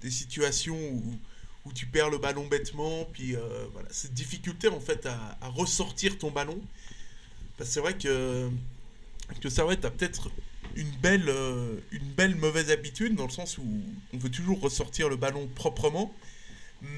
des 0.00 0.10
situations 0.10 0.78
où, 0.78 1.02
où 1.66 1.72
tu 1.74 1.84
perds 1.84 2.08
le 2.08 2.16
ballon 2.16 2.46
bêtement, 2.46 3.06
puis 3.12 3.36
euh, 3.36 3.40
voilà, 3.74 3.88
cette 3.90 4.14
difficulté 4.14 4.68
en 4.68 4.80
fait 4.80 5.04
à, 5.04 5.36
à 5.42 5.48
ressortir 5.48 6.16
ton 6.16 6.30
ballon. 6.30 6.58
Parce 7.58 7.68
que 7.68 7.74
c'est 7.74 7.80
vrai 7.80 7.94
que, 7.98 8.48
que 9.42 9.48
Servette 9.50 9.84
a 9.84 9.90
peut-être 9.90 10.30
une 10.76 10.90
belle, 11.02 11.28
euh, 11.28 11.76
une 11.92 12.08
belle 12.16 12.34
mauvaise 12.36 12.70
habitude, 12.70 13.14
dans 13.14 13.26
le 13.26 13.30
sens 13.30 13.58
où 13.58 13.64
on 14.12 14.18
veut 14.18 14.30
toujours 14.30 14.60
ressortir 14.60 15.08
le 15.08 15.16
ballon 15.16 15.48
proprement, 15.54 16.14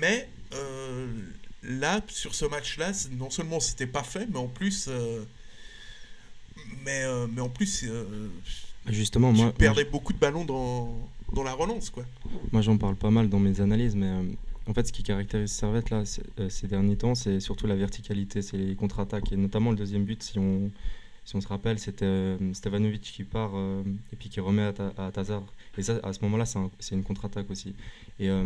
mais 0.00 0.28
euh, 0.54 1.06
là, 1.62 2.00
sur 2.08 2.34
ce 2.34 2.44
match-là, 2.44 2.92
non 3.12 3.30
seulement 3.30 3.60
c'était 3.60 3.86
pas 3.86 4.02
fait, 4.02 4.26
mais 4.30 4.38
en 4.38 4.48
plus, 4.48 4.86
euh, 4.88 5.24
mais, 6.84 7.04
mais 7.32 7.40
en 7.40 7.48
plus, 7.48 7.86
Justement, 8.86 9.30
tu 9.30 9.36
moi, 9.36 9.46
moi, 9.46 9.54
perdais 9.54 9.84
beaucoup 9.84 10.14
de 10.14 10.18
ballons 10.18 10.44
dans, 10.44 11.10
dans 11.34 11.42
la 11.42 11.52
relance, 11.52 11.90
quoi. 11.90 12.04
Moi, 12.52 12.62
j'en 12.62 12.78
parle 12.78 12.96
pas 12.96 13.10
mal 13.10 13.28
dans 13.28 13.38
mes 13.38 13.60
analyses, 13.60 13.94
mais 13.94 14.10
en 14.68 14.74
fait, 14.74 14.86
ce 14.86 14.92
qui 14.92 15.02
caractérise 15.02 15.50
Servette 15.50 15.88
là, 15.88 16.04
euh, 16.40 16.48
ces 16.50 16.66
derniers 16.66 16.96
temps, 16.96 17.14
c'est 17.14 17.40
surtout 17.40 17.66
la 17.66 17.74
verticalité, 17.74 18.42
c'est 18.42 18.58
les 18.58 18.74
contre-attaques. 18.74 19.32
Et 19.32 19.36
notamment 19.36 19.70
le 19.70 19.76
deuxième 19.76 20.04
but, 20.04 20.22
si 20.22 20.38
on, 20.38 20.70
si 21.28 21.36
on 21.36 21.42
se 21.42 21.48
rappelle, 21.48 21.78
c'était 21.78 22.06
euh, 22.06 22.54
Stevanovic 22.54 23.02
qui 23.02 23.22
part 23.22 23.50
euh, 23.54 23.82
et 24.12 24.16
puis 24.16 24.30
qui 24.30 24.40
remet 24.40 24.62
à, 24.62 24.72
Ta- 24.72 25.10
Tazar. 25.12 25.42
Et 25.76 25.82
ça, 25.82 26.00
à 26.02 26.14
ce 26.14 26.20
moment-là, 26.22 26.46
c'est 26.46 26.58
un- 26.58 26.70
c'est 26.78 26.94
une 26.94 27.04
contre-attaque 27.04 27.50
aussi. 27.50 27.74
Et 28.18 28.30
euh, 28.30 28.44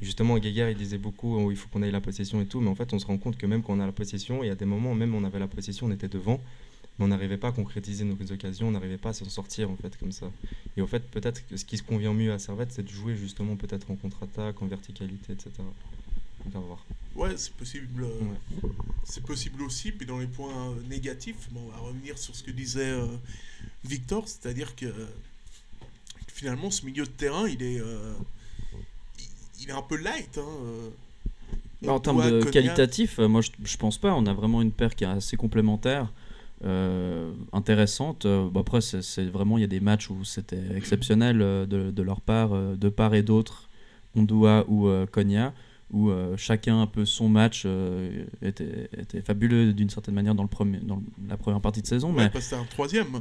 justement, 0.00 0.38
Guéguer, 0.38 0.70
il 0.70 0.76
disait 0.78 0.96
beaucoup 0.96 1.36
oh, 1.36 1.50
il 1.50 1.56
faut 1.58 1.68
qu'on 1.68 1.82
ait 1.82 1.90
la 1.90 2.00
possession 2.00 2.40
et 2.40 2.46
tout, 2.46 2.60
mais 2.60 2.70
en 2.70 2.74
fait, 2.74 2.90
on 2.94 2.98
se 2.98 3.04
rend 3.04 3.18
compte 3.18 3.36
que 3.36 3.44
même 3.46 3.62
quand 3.62 3.74
on 3.74 3.80
a 3.80 3.84
la 3.86 3.92
possession, 3.92 4.42
il 4.42 4.46
y 4.46 4.50
a 4.50 4.54
des 4.54 4.64
moments, 4.64 4.94
même 4.94 5.14
on 5.14 5.22
avait 5.24 5.38
la 5.38 5.48
possession, 5.48 5.86
on 5.86 5.90
était 5.90 6.08
devant, 6.08 6.40
mais 6.98 7.04
on 7.04 7.08
n'arrivait 7.08 7.36
pas 7.36 7.48
à 7.48 7.52
concrétiser 7.52 8.04
nos 8.06 8.16
occasions, 8.32 8.68
on 8.68 8.70
n'arrivait 8.70 8.96
pas 8.96 9.10
à 9.10 9.12
s'en 9.12 9.26
sortir 9.28 9.70
en 9.70 9.76
fait 9.76 9.94
comme 9.98 10.12
ça. 10.12 10.30
Et 10.78 10.80
au 10.80 10.86
fait, 10.86 11.02
peut-être 11.10 11.46
que 11.46 11.58
ce 11.58 11.64
qui 11.66 11.76
se 11.76 11.82
convient 11.82 12.14
mieux 12.14 12.32
à 12.32 12.38
Servette, 12.38 12.72
c'est 12.72 12.84
de 12.84 12.88
jouer 12.88 13.16
justement 13.16 13.56
peut-être 13.56 13.90
en 13.90 13.96
contre-attaque, 13.96 14.62
en 14.62 14.66
verticalité, 14.66 15.34
etc. 15.34 15.50
On 16.46 16.58
va 16.58 16.66
voir. 16.66 16.84
Ouais, 17.16 17.36
c'est 17.36 17.52
possible. 17.54 18.02
euh, 18.04 18.08
Ouais. 18.62 18.70
C'est 19.04 19.22
possible 19.24 19.62
aussi. 19.62 19.92
Puis 19.92 20.06
dans 20.06 20.18
les 20.18 20.26
points 20.26 20.70
euh, 20.70 20.74
négatifs, 20.90 21.48
bon, 21.52 21.60
on 21.66 21.70
va 21.70 21.78
revenir 21.78 22.18
sur 22.18 22.34
ce 22.34 22.42
que 22.42 22.50
disait 22.50 22.90
euh, 22.90 23.06
Victor, 23.84 24.26
c'est-à-dire 24.26 24.74
que 24.74 24.86
euh, 24.86 25.06
finalement, 26.28 26.70
ce 26.70 26.84
milieu 26.84 27.04
de 27.04 27.10
terrain, 27.10 27.46
il 27.48 27.62
est, 27.62 27.80
euh, 27.80 28.14
il, 29.18 29.24
il 29.62 29.68
est 29.68 29.72
un 29.72 29.82
peu 29.82 29.96
light. 29.96 30.38
Hein, 30.38 30.42
euh. 30.64 30.90
On 31.86 31.90
en 31.90 32.00
termes 32.00 32.22
de 32.30 32.42
qualitatif, 32.44 33.18
euh, 33.18 33.28
moi 33.28 33.42
je, 33.42 33.50
je 33.62 33.76
pense 33.76 33.98
pas. 33.98 34.14
On 34.14 34.24
a 34.26 34.32
vraiment 34.32 34.62
une 34.62 34.72
paire 34.72 34.94
qui 34.94 35.04
est 35.04 35.06
assez 35.06 35.36
complémentaire, 35.36 36.10
euh, 36.64 37.30
intéressante. 37.52 38.24
Euh, 38.24 38.48
bon, 38.48 38.60
après, 38.60 38.80
c'est 38.80 39.02
c'est 39.02 39.26
vraiment, 39.26 39.58
il 39.58 39.60
y 39.60 39.64
a 39.64 39.68
des 39.68 39.80
matchs 39.80 40.08
où 40.08 40.24
c'était 40.24 40.62
exceptionnel 40.74 41.42
euh, 41.42 41.66
de, 41.66 41.90
de 41.90 42.02
leur 42.02 42.22
part, 42.22 42.54
euh, 42.54 42.74
de 42.74 42.88
part 42.88 43.14
et 43.14 43.22
d'autre, 43.22 43.68
Ondua 44.16 44.64
ou 44.66 44.88
euh, 44.88 45.04
Konya, 45.06 45.52
où 45.94 46.10
euh, 46.10 46.34
chacun 46.36 46.80
un 46.82 46.86
peu 46.88 47.04
son 47.04 47.28
match 47.28 47.62
euh, 47.64 48.24
était, 48.42 48.90
était 48.98 49.20
fabuleux 49.22 49.72
d'une 49.72 49.88
certaine 49.90 50.14
manière 50.14 50.34
dans, 50.34 50.42
le 50.42 50.48
premier, 50.48 50.78
dans 50.78 51.00
la 51.28 51.36
première 51.36 51.60
partie 51.60 51.80
de 51.82 51.86
saison. 51.86 52.12
Ouais, 52.12 52.28
mais 52.34 52.40
c'est 52.40 52.56
un 52.56 52.64
troisième. 52.64 53.12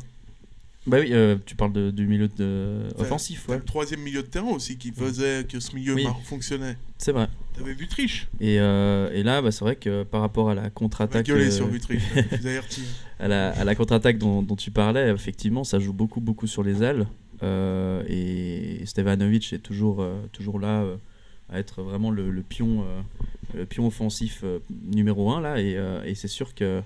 bah 0.88 0.97
oui, 0.99 1.09
euh, 1.12 1.38
tu 1.45 1.55
parles 1.55 1.71
de- 1.71 1.91
du 1.91 2.07
milieu 2.07 2.27
de, 2.27 2.79
offensif, 2.97 3.47
ouais. 3.47 3.57
le 3.57 3.63
troisième 3.63 4.01
milieu 4.01 4.23
de 4.23 4.27
terrain 4.27 4.49
aussi 4.49 4.77
qui 4.79 4.91
faisait 4.91 5.45
que 5.47 5.59
ce 5.59 5.75
milieu 5.75 5.93
Oui. 5.93 6.07
fonctionnait. 6.23 6.75
C'est 6.97 7.12
vrai. 7.12 7.27
T'avais 7.55 7.75
vu 7.75 7.88
Triche 7.88 8.27
Et, 8.39 8.59
euh, 8.59 9.12
et 9.13 9.21
là, 9.21 9.43
bah, 9.43 9.51
c'est 9.51 9.63
vrai 9.63 9.75
que 9.75 10.01
par 10.01 10.21
rapport 10.21 10.49
à 10.49 10.55
la 10.55 10.71
contre-attaque. 10.71 11.29
euh, 11.29 11.51
sur 11.51 11.67
Vutriche. 11.67 12.01
à 13.19 13.27
la, 13.27 13.51
à 13.51 13.63
la 13.63 13.75
contre-attaque 13.75 14.17
dont, 14.17 14.41
dont 14.41 14.55
tu 14.55 14.71
parlais, 14.71 15.12
effectivement, 15.12 15.63
ça 15.63 15.77
joue 15.79 15.93
beaucoup, 15.93 16.21
beaucoup 16.21 16.47
sur 16.47 16.63
les 16.63 16.81
ailes. 16.81 17.05
Et 18.09 18.81
Stevanovic 18.86 19.53
est 19.53 19.59
toujours, 19.59 20.03
toujours 20.31 20.59
là 20.59 20.83
être 21.60 21.82
vraiment 21.82 22.12
le, 22.12 22.44
euh, 23.56 23.66
pion 23.66 23.88
offensif 23.88 24.42
euh, 24.44 24.60
numéro 24.92 25.32
un 25.32 25.42
là. 25.42 25.60
Et, 25.60 25.76
euh, 25.78 26.04
et 26.04 26.16
c'est 26.16 26.28
sûr 26.28 26.56
que 26.56 26.82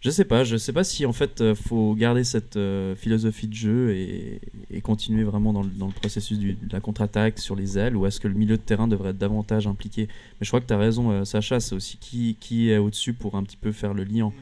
je 0.00 0.10
sais 0.10 0.24
pas, 0.24 0.44
je 0.44 0.56
sais 0.56 0.72
pas 0.72 0.84
si 0.84 1.06
en 1.06 1.12
fait 1.12 1.42
faut 1.54 1.92
garder 1.96 2.22
cette 2.22 2.56
philosophie 2.96 3.48
de 3.48 3.54
jeu 3.54 3.96
et, 3.96 4.40
continuer 4.80 5.24
vraiment 5.24 5.52
dans 5.52 5.64
le, 5.64 5.92
processus 5.92 6.38
de 6.38 6.54
la 6.70 6.78
contre-attaque 6.78 7.40
sur 7.40 7.56
les 7.56 7.76
ailes 7.78 7.96
ou 7.96 8.06
est-ce 8.06 8.20
que 8.20 8.28
le 8.28 8.34
milieu 8.34 8.56
de 8.56 8.62
terrain 8.62 8.86
devrait 8.86 9.10
être 9.10 9.18
davantage 9.18 9.66
impliqué? 9.66 10.06
Mais 10.06 10.44
je 10.44 10.50
crois 10.50 10.60
que 10.60 10.66
tu 10.66 10.72
as 10.72 10.78
raison, 10.78 11.24
Sacha, 11.24 11.58
c'est 11.58 11.74
aussi 11.74 11.96
qui, 11.98 12.70
est 12.70 12.78
au-dessus 12.78 13.12
pour 13.12 13.34
un 13.34 13.42
petit 13.42 13.56
peu 13.56 13.72
faire 13.72 13.92
le 13.92 14.04
lien. 14.04 14.32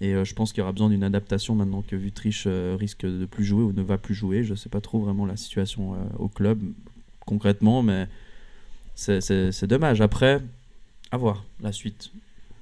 Et 0.00 0.12
je 0.24 0.34
pense 0.34 0.52
qu'il 0.52 0.58
y 0.58 0.62
aura 0.62 0.72
besoin 0.72 0.90
d'une 0.90 1.04
adaptation 1.04 1.54
maintenant 1.54 1.84
que 1.86 1.94
Vutriche 1.94 2.48
risque 2.76 3.06
de 3.06 3.24
plus 3.24 3.44
jouer 3.44 3.62
ou 3.62 3.72
ne 3.72 3.82
va 3.82 3.98
plus 3.98 4.14
jouer. 4.16 4.42
Je 4.42 4.56
sais 4.56 4.68
pas 4.68 4.80
trop 4.80 4.98
vraiment 4.98 5.26
la 5.26 5.36
situation 5.36 5.96
au 6.18 6.26
club 6.26 6.58
concrètement, 7.24 7.84
mais 7.84 8.08
c'est- 8.94 9.20
c'est 9.20 9.52
c'est 9.52 9.66
dommage. 9.66 10.00
Après, 10.00 10.40
à 11.10 11.16
voir 11.16 11.44
la 11.60 11.72
suite. 11.72 12.10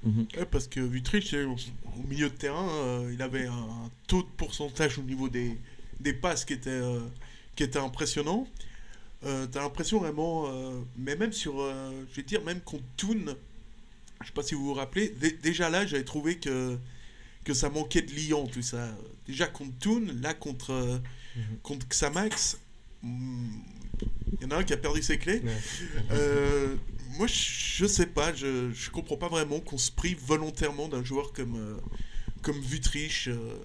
Mhm. 0.03 0.27
Ouais, 0.37 0.45
parce 0.45 0.67
que 0.67 0.79
Vutric, 0.81 1.33
euh, 1.33 1.47
au 1.47 2.07
milieu 2.07 2.29
de 2.29 2.35
terrain, 2.35 2.67
euh, 2.69 3.11
il 3.13 3.21
avait 3.21 3.47
un 3.47 3.89
taux 4.07 4.21
de 4.23 4.27
pourcentage 4.37 4.97
au 4.99 5.03
niveau 5.03 5.29
des, 5.29 5.57
des 5.99 6.13
passes 6.13 6.43
qui 6.45 6.53
était, 6.53 6.69
euh, 6.69 6.99
qui 7.55 7.63
était 7.63 7.79
impressionnant. 7.79 8.47
Euh, 9.25 9.47
T'as 9.47 9.61
l'impression 9.61 9.99
vraiment, 9.99 10.45
euh, 10.47 10.77
mais 10.97 11.15
même 11.15 11.31
sur, 11.31 11.61
euh, 11.61 11.91
je 12.11 12.15
vais 12.17 12.23
dire, 12.23 12.43
même 12.43 12.59
contre 12.59 12.83
Toon, 12.97 13.35
je 14.21 14.27
sais 14.27 14.33
pas 14.33 14.43
si 14.43 14.53
vous 14.55 14.65
vous 14.65 14.73
rappelez, 14.73 15.09
dé- 15.21 15.37
déjà 15.41 15.69
là, 15.69 15.85
j'avais 15.85 16.03
trouvé 16.03 16.37
que, 16.37 16.77
que 17.45 17.53
ça 17.53 17.69
manquait 17.69 18.01
de 18.01 18.11
liant, 18.13 18.45
tout 18.47 18.61
ça. 18.61 18.89
Déjà 19.25 19.47
contre 19.47 19.71
Toon, 19.79 20.07
là 20.21 20.33
contre, 20.33 20.71
euh, 20.71 20.97
contre 21.61 21.87
Xamax, 21.87 22.57
hmm, 23.03 23.47
il 24.39 24.43
y 24.43 24.45
en 24.45 24.51
a 24.51 24.57
un 24.59 24.63
qui 24.63 24.73
a 24.73 24.77
perdu 24.77 25.01
ses 25.01 25.17
clés. 25.17 25.41
Euh, 26.11 26.75
moi, 27.17 27.27
je, 27.27 27.85
sais 27.85 28.05
pas, 28.07 28.33
je, 28.33 28.71
je 28.71 28.89
comprends 28.89 29.17
pas 29.17 29.27
vraiment 29.29 29.59
qu'on 29.59 29.77
se 29.77 29.91
prive 29.91 30.19
volontairement 30.25 30.87
d'un 30.87 31.03
joueur 31.03 31.31
comme, 31.33 31.55
euh, 31.55 31.77
comme 32.41 32.59
Vutriche 32.59 33.27
euh, 33.27 33.57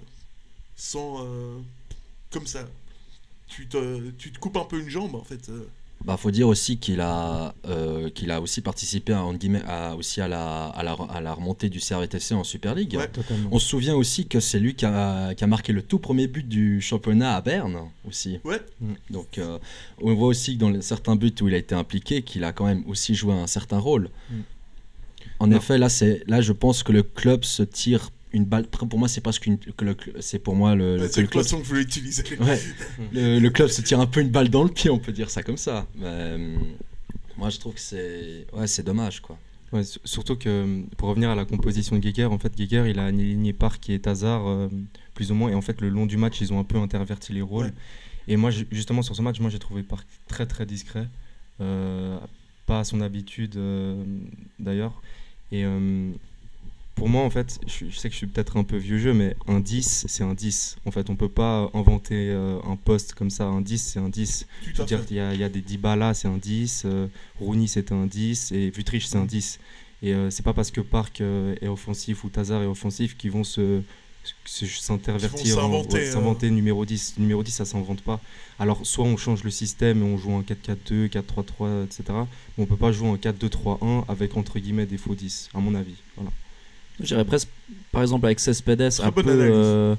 sans. 0.76 1.24
euh, 1.26 1.58
comme 2.30 2.46
ça. 2.46 2.68
Tu 3.46 3.66
te, 3.66 4.10
tu 4.12 4.30
te 4.30 4.38
coupes 4.38 4.56
un 4.58 4.64
peu 4.64 4.78
une 4.78 4.90
jambe 4.90 5.14
en 5.14 5.24
fait. 5.24 5.50
Bah, 6.04 6.16
faut 6.16 6.30
dire 6.30 6.48
aussi 6.48 6.78
qu'il 6.78 7.00
a, 7.00 7.54
euh, 7.66 8.08
qu'il 8.08 8.30
a 8.30 8.40
aussi 8.40 8.60
participé 8.60 9.12
à, 9.12 9.22
entre 9.24 9.38
guillemets, 9.40 9.62
à- 9.66 9.94
aussi 9.96 10.20
à 10.20 10.28
la, 10.28 10.66
à, 10.66 10.82
la, 10.82 10.92
à 11.10 11.20
la 11.20 11.34
remontée 11.34 11.68
du 11.68 11.80
CRTC 11.80 12.34
en 12.34 12.44
Super 12.44 12.74
League. 12.74 12.94
Ouais. 12.96 13.08
Totalement. 13.08 13.48
On 13.52 13.58
se 13.58 13.66
souvient 13.66 13.94
aussi 13.96 14.26
que 14.26 14.38
c'est 14.40 14.58
lui 14.60 14.74
qui 14.74 14.86
a, 14.86 15.34
qui 15.34 15.42
a 15.44 15.46
marqué 15.46 15.72
le 15.72 15.82
tout 15.82 15.98
premier 15.98 16.26
but 16.28 16.48
du 16.48 16.80
championnat 16.80 17.34
à 17.34 17.40
Berne 17.42 17.76
aussi. 18.06 18.38
Ouais. 18.44 18.60
Donc 19.10 19.38
euh, 19.38 19.58
on 20.00 20.14
voit 20.14 20.28
aussi 20.28 20.54
que 20.54 20.60
dans 20.60 20.70
les- 20.70 20.82
certains 20.82 21.16
buts 21.16 21.34
où 21.42 21.48
il 21.48 21.54
a 21.54 21.58
été 21.58 21.74
impliqué 21.74 22.22
qu'il 22.22 22.44
a 22.44 22.52
quand 22.52 22.64
même 22.66 22.84
aussi 22.86 23.14
joué 23.14 23.34
un 23.34 23.46
certain 23.48 23.78
rôle. 23.78 24.08
Mm. 24.30 24.34
En 25.40 25.46
Non. 25.48 25.56
effet, 25.56 25.78
là, 25.78 25.88
c'est, 25.88 26.22
là 26.26 26.40
je 26.40 26.52
pense 26.52 26.82
que 26.82 26.92
le 26.92 27.02
club 27.02 27.44
se 27.44 27.62
tire 27.64 28.10
une 28.32 28.44
balle. 28.44 28.66
Pour 28.66 28.98
moi, 28.98 29.08
c'est 29.08 29.20
parce 29.20 29.38
qu'une, 29.38 29.58
que 29.58 29.84
le, 29.84 29.96
c'est 30.20 30.38
pour 30.38 30.54
moi 30.54 30.74
le, 30.74 30.98
que 30.98 31.08
c'est 31.08 31.20
le 31.20 31.22
le 31.26 31.28
club 31.30 31.44
que 31.44 31.76
utiliser. 31.80 32.22
Ouais, 32.40 32.60
le, 33.12 33.38
le 33.38 33.50
club 33.50 33.68
se 33.68 33.82
tire 33.82 34.00
un 34.00 34.06
peu 34.06 34.20
une 34.20 34.30
balle 34.30 34.48
dans 34.48 34.64
le 34.64 34.70
pied, 34.70 34.90
on 34.90 34.98
peut 34.98 35.12
dire 35.12 35.30
ça 35.30 35.42
comme 35.42 35.56
ça. 35.56 35.86
Mais, 35.96 36.04
euh, 36.06 36.56
moi, 37.36 37.50
je 37.50 37.58
trouve 37.58 37.74
que 37.74 37.80
c'est, 37.80 38.46
ouais, 38.52 38.66
c'est 38.66 38.82
dommage, 38.82 39.20
quoi. 39.20 39.38
Ouais, 39.72 39.82
surtout 40.04 40.36
que 40.36 40.82
pour 40.96 41.10
revenir 41.10 41.28
à 41.30 41.34
la 41.34 41.44
composition 41.44 41.94
de 41.96 42.00
Geiger, 42.00 42.24
en 42.24 42.38
fait, 42.38 42.56
Geiger 42.56 42.84
il 42.88 42.98
a 42.98 43.04
aligné 43.06 43.52
Park 43.52 43.90
et 43.90 43.98
Tazar 43.98 44.46
euh, 44.48 44.68
plus 45.14 45.30
ou 45.30 45.34
moins, 45.34 45.50
et 45.50 45.54
en 45.54 45.60
fait, 45.60 45.80
le 45.82 45.90
long 45.90 46.06
du 46.06 46.16
match, 46.16 46.40
ils 46.40 46.52
ont 46.54 46.58
un 46.58 46.64
peu 46.64 46.78
interverti 46.78 47.32
les 47.34 47.42
rôles. 47.42 47.66
Ouais. 47.66 47.72
Et 48.28 48.36
moi, 48.36 48.50
ju- 48.50 48.66
justement, 48.72 49.02
sur 49.02 49.14
ce 49.14 49.20
match, 49.22 49.40
moi 49.40 49.50
j'ai 49.50 49.58
trouvé 49.58 49.82
Park 49.82 50.06
très 50.26 50.46
très 50.46 50.64
discret, 50.66 51.06
euh, 51.60 52.18
pas 52.66 52.80
à 52.80 52.84
son 52.84 53.00
habitude 53.02 53.56
euh, 53.56 54.02
d'ailleurs. 54.58 55.02
Et 55.52 55.64
euh, 55.64 56.10
pour 56.98 57.08
moi, 57.08 57.22
en 57.22 57.30
fait, 57.30 57.58
je, 57.66 57.86
je 57.88 57.96
sais 57.96 58.08
que 58.08 58.12
je 58.12 58.18
suis 58.18 58.26
peut-être 58.26 58.56
un 58.56 58.64
peu 58.64 58.76
vieux 58.76 58.98
jeu, 58.98 59.14
mais 59.14 59.36
un 59.46 59.60
10, 59.60 60.06
c'est 60.08 60.24
un 60.24 60.34
10. 60.34 60.76
En 60.84 60.90
fait, 60.90 61.08
on 61.10 61.16
peut 61.16 61.28
pas 61.28 61.70
inventer 61.72 62.30
euh, 62.30 62.58
un 62.66 62.76
poste 62.76 63.14
comme 63.14 63.30
ça. 63.30 63.44
Un 63.44 63.60
10, 63.60 63.78
c'est 63.78 64.00
un 64.00 64.08
10. 64.08 64.46
Tout 64.64 64.70
Je 64.74 64.80
veux 64.80 64.86
dire, 64.86 65.00
il 65.10 65.16
y 65.16 65.20
a, 65.20 65.34
il 65.34 65.40
y 65.40 65.44
a 65.44 65.48
des 65.48 65.60
Dybala, 65.60 66.14
c'est 66.14 66.28
un 66.28 66.36
10, 66.36 66.82
euh, 66.84 67.06
Rooney, 67.40 67.66
c'est 67.66 67.92
un 67.92 68.06
10, 68.06 68.52
et 68.52 68.70
Vutriche, 68.70 69.06
c'est 69.06 69.18
un 69.18 69.24
10. 69.24 69.58
Et 70.02 70.14
euh, 70.14 70.30
c'est 70.30 70.42
pas 70.42 70.52
parce 70.52 70.70
que 70.70 70.80
Park 70.80 71.20
euh, 71.20 71.54
est 71.60 71.68
offensif 71.68 72.24
ou 72.24 72.28
Tazar 72.28 72.62
est 72.62 72.66
offensif 72.66 73.16
qu'ils 73.16 73.32
vont 73.32 73.44
se 73.44 73.82
s'intervertir, 74.44 75.54
s'inventer, 75.54 75.94
ouais, 75.94 76.44
euh. 76.44 76.50
numéro 76.50 76.84
10. 76.84 77.14
Numéro 77.18 77.42
10, 77.42 77.50
ça 77.50 77.64
s'invente 77.64 78.02
pas. 78.02 78.20
Alors, 78.58 78.80
soit 78.84 79.04
on 79.04 79.16
change 79.16 79.42
le 79.42 79.50
système 79.50 80.02
et 80.02 80.04
on 80.04 80.18
joue 80.18 80.32
en 80.32 80.42
4-4-2, 80.42 81.08
4-3-3, 81.08 81.84
etc. 81.84 82.04
Mais 82.10 82.64
on 82.64 82.66
peut 82.66 82.76
pas 82.76 82.92
jouer 82.92 83.08
en 83.08 83.16
4-2-3-1 83.16 84.04
avec 84.08 84.36
entre 84.36 84.58
guillemets 84.58 84.86
des 84.86 84.98
faux 84.98 85.14
10, 85.14 85.50
à 85.54 85.60
mon 85.60 85.74
avis. 85.74 85.94
Voilà. 86.16 86.30
Je 87.00 87.06
dirais 87.06 87.24
presque, 87.24 87.48
par 87.92 88.02
exemple, 88.02 88.26
avec 88.26 88.40
Cespedes, 88.40 88.90
Très 88.90 89.04
un 89.06 89.12
peu. 89.12 89.22
euh, 89.26 89.94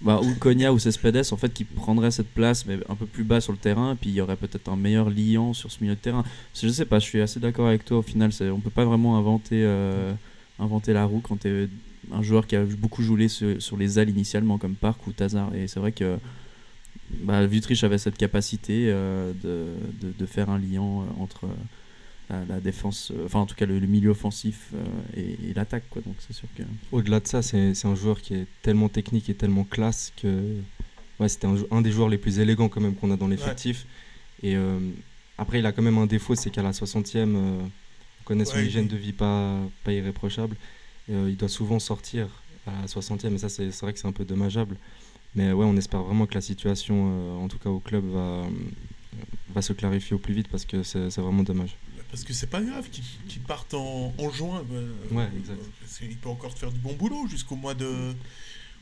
bah, 0.00 0.20
ou 0.22 0.34
Konya 0.38 0.72
ou 0.72 0.78
Cespedes, 0.78 1.22
en 1.32 1.36
fait, 1.36 1.52
qui 1.52 1.64
prendrait 1.64 2.10
cette 2.12 2.28
place, 2.28 2.64
mais 2.66 2.78
un 2.88 2.94
peu 2.94 3.06
plus 3.06 3.24
bas 3.24 3.40
sur 3.40 3.52
le 3.52 3.58
terrain, 3.58 3.92
et 3.92 3.96
puis 3.96 4.10
il 4.10 4.14
y 4.16 4.20
aurait 4.20 4.36
peut-être 4.36 4.68
un 4.68 4.76
meilleur 4.76 5.10
liant 5.10 5.52
sur 5.54 5.72
ce 5.72 5.78
milieu 5.82 5.94
de 5.94 6.00
terrain. 6.00 6.24
Je 6.54 6.68
sais 6.68 6.84
pas, 6.84 6.98
je 7.00 7.04
suis 7.06 7.20
assez 7.20 7.40
d'accord 7.40 7.66
avec 7.66 7.84
toi, 7.84 7.98
au 7.98 8.02
final, 8.02 8.30
on 8.52 8.60
peut 8.60 8.70
pas 8.70 8.84
vraiment 8.84 9.18
inventer, 9.18 9.62
euh, 9.64 10.12
inventer 10.60 10.92
la 10.92 11.04
roue 11.04 11.20
quand 11.20 11.40
tu 11.40 11.48
es 11.48 11.68
un 12.12 12.22
joueur 12.22 12.46
qui 12.46 12.54
a 12.56 12.64
beaucoup 12.64 13.02
joué 13.02 13.28
sur, 13.28 13.60
sur 13.60 13.76
les 13.76 13.98
ailes 13.98 14.08
initialement, 14.10 14.56
comme 14.58 14.74
Park 14.74 15.04
ou 15.06 15.12
Tazar. 15.12 15.52
Et 15.54 15.66
c'est 15.66 15.80
vrai 15.80 15.92
que 15.92 16.16
bah, 17.20 17.44
Vutriche 17.46 17.82
avait 17.84 17.98
cette 17.98 18.16
capacité 18.16 18.84
euh, 18.88 19.32
de, 19.42 20.06
de, 20.06 20.12
de 20.16 20.26
faire 20.26 20.48
un 20.50 20.58
liant 20.58 21.02
euh, 21.02 21.22
entre 21.22 21.46
la, 22.30 22.44
la 22.44 22.60
défense, 22.60 23.10
euh, 23.14 23.24
enfin 23.24 23.40
en 23.40 23.46
tout 23.46 23.54
cas 23.54 23.66
le, 23.66 23.78
le 23.78 23.86
milieu 23.86 24.10
offensif 24.10 24.70
euh, 24.74 24.84
et, 25.16 25.50
et 25.50 25.54
l'attaque. 25.54 25.84
quoi. 25.90 26.02
Donc 26.02 26.14
c'est 26.26 26.32
sûr 26.34 26.48
que. 26.56 26.62
Au-delà 26.92 27.20
de 27.20 27.26
ça, 27.26 27.42
c'est 27.42 27.74
c'est 27.74 27.88
un 27.88 27.94
joueur 27.94 28.20
qui 28.20 28.34
est 28.34 28.46
tellement 28.62 28.88
technique 28.88 29.28
et 29.30 29.34
tellement 29.34 29.64
classe 29.64 30.12
que 30.20 30.54
ouais, 31.20 31.28
c'était 31.28 31.48
un, 31.70 31.80
des 31.82 31.90
joueurs 31.92 32.08
les 32.08 32.18
plus 32.18 32.38
élégants 32.38 32.68
quand 32.68 32.80
même 32.80 32.94
qu'on 32.94 33.10
a 33.10 33.16
dans 33.16 33.28
l'effectif. 33.28 33.86
Et 34.42 34.54
euh, 34.56 34.78
après, 35.38 35.58
il 35.60 35.66
a 35.66 35.72
quand 35.72 35.82
même 35.82 35.98
un 35.98 36.06
défaut, 36.06 36.34
c'est 36.34 36.50
qu'à 36.50 36.62
la 36.62 36.72
60e, 36.72 37.34
euh, 37.36 37.58
on 37.60 38.24
connaît 38.24 38.44
son 38.44 38.56
Ouais, 38.56 38.66
hygiène 38.66 38.84
il- 38.84 38.90
de 38.90 38.96
vie 38.96 39.12
pas, 39.12 39.58
pas 39.84 39.92
irréprochable. 39.92 40.56
Euh, 41.10 41.26
il 41.30 41.36
doit 41.36 41.48
souvent 41.48 41.78
sortir 41.78 42.28
à 42.66 42.82
la 42.82 42.86
60e, 42.86 43.34
et 43.34 43.38
ça, 43.38 43.48
c'est 43.48 43.70
c'est 43.70 43.80
vrai 43.82 43.92
que 43.94 43.98
c'est 43.98 44.06
un 44.08 44.12
peu 44.12 44.24
dommageable. 44.24 44.76
Mais 45.34 45.52
ouais, 45.52 45.64
on 45.64 45.76
espère 45.76 46.02
vraiment 46.02 46.26
que 46.26 46.34
la 46.34 46.40
situation, 46.40 46.94
euh, 47.10 47.36
en 47.44 47.48
tout 47.48 47.58
cas 47.58 47.70
au 47.70 47.80
club, 47.80 48.04
va, 48.12 48.42
va 49.54 49.62
se 49.62 49.72
clarifier 49.72 50.14
au 50.14 50.18
plus 50.18 50.34
vite 50.34 50.48
parce 50.48 50.64
que 50.64 50.82
c'est 50.82 51.10
c'est 51.10 51.20
vraiment 51.20 51.42
dommage. 51.42 51.76
Parce 52.10 52.24
que 52.24 52.32
c'est 52.32 52.46
pas 52.48 52.62
grave 52.62 52.88
qu'ils 52.90 53.04
qu'ils 53.28 53.42
partent 53.42 53.74
en, 53.74 54.14
en 54.18 54.30
juin. 54.30 54.64
Ouais, 55.10 55.28
exact. 55.36 55.60
Parce 55.80 55.98
qu'il 55.98 56.16
peut 56.16 56.28
encore 56.30 56.54
te 56.54 56.58
faire 56.58 56.72
du 56.72 56.78
bon 56.78 56.94
boulot 56.94 57.26
jusqu'au 57.28 57.56
mois 57.56 57.74
de. 57.74 58.14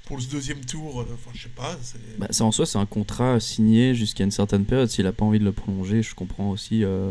Pour 0.07 0.19
le 0.19 0.23
deuxième 0.23 0.65
tour, 0.65 1.01
euh, 1.01 1.07
enfin 1.15 1.33
je 1.35 1.43
sais 1.43 1.49
pas. 1.49 1.77
Bah, 2.19 2.29
ça 2.31 2.45
en 2.45 2.53
soi, 2.53 2.65
c'est 2.65 2.79
un 2.79 2.87
contrat 2.87 3.41
signé 3.41 3.93
jusqu'à 3.97 4.23
une 4.23 4.31
certaine 4.31 4.65
période. 4.65 4.89
S'il 4.89 5.05
n'a 5.05 5.13
pas 5.13 5.25
envie 5.25 5.41
de 5.41 5.45
le 5.45 5.51
prolonger, 5.51 6.01
je 6.03 6.15
comprends 6.15 6.51
aussi 6.51 6.85
euh, 6.85 7.11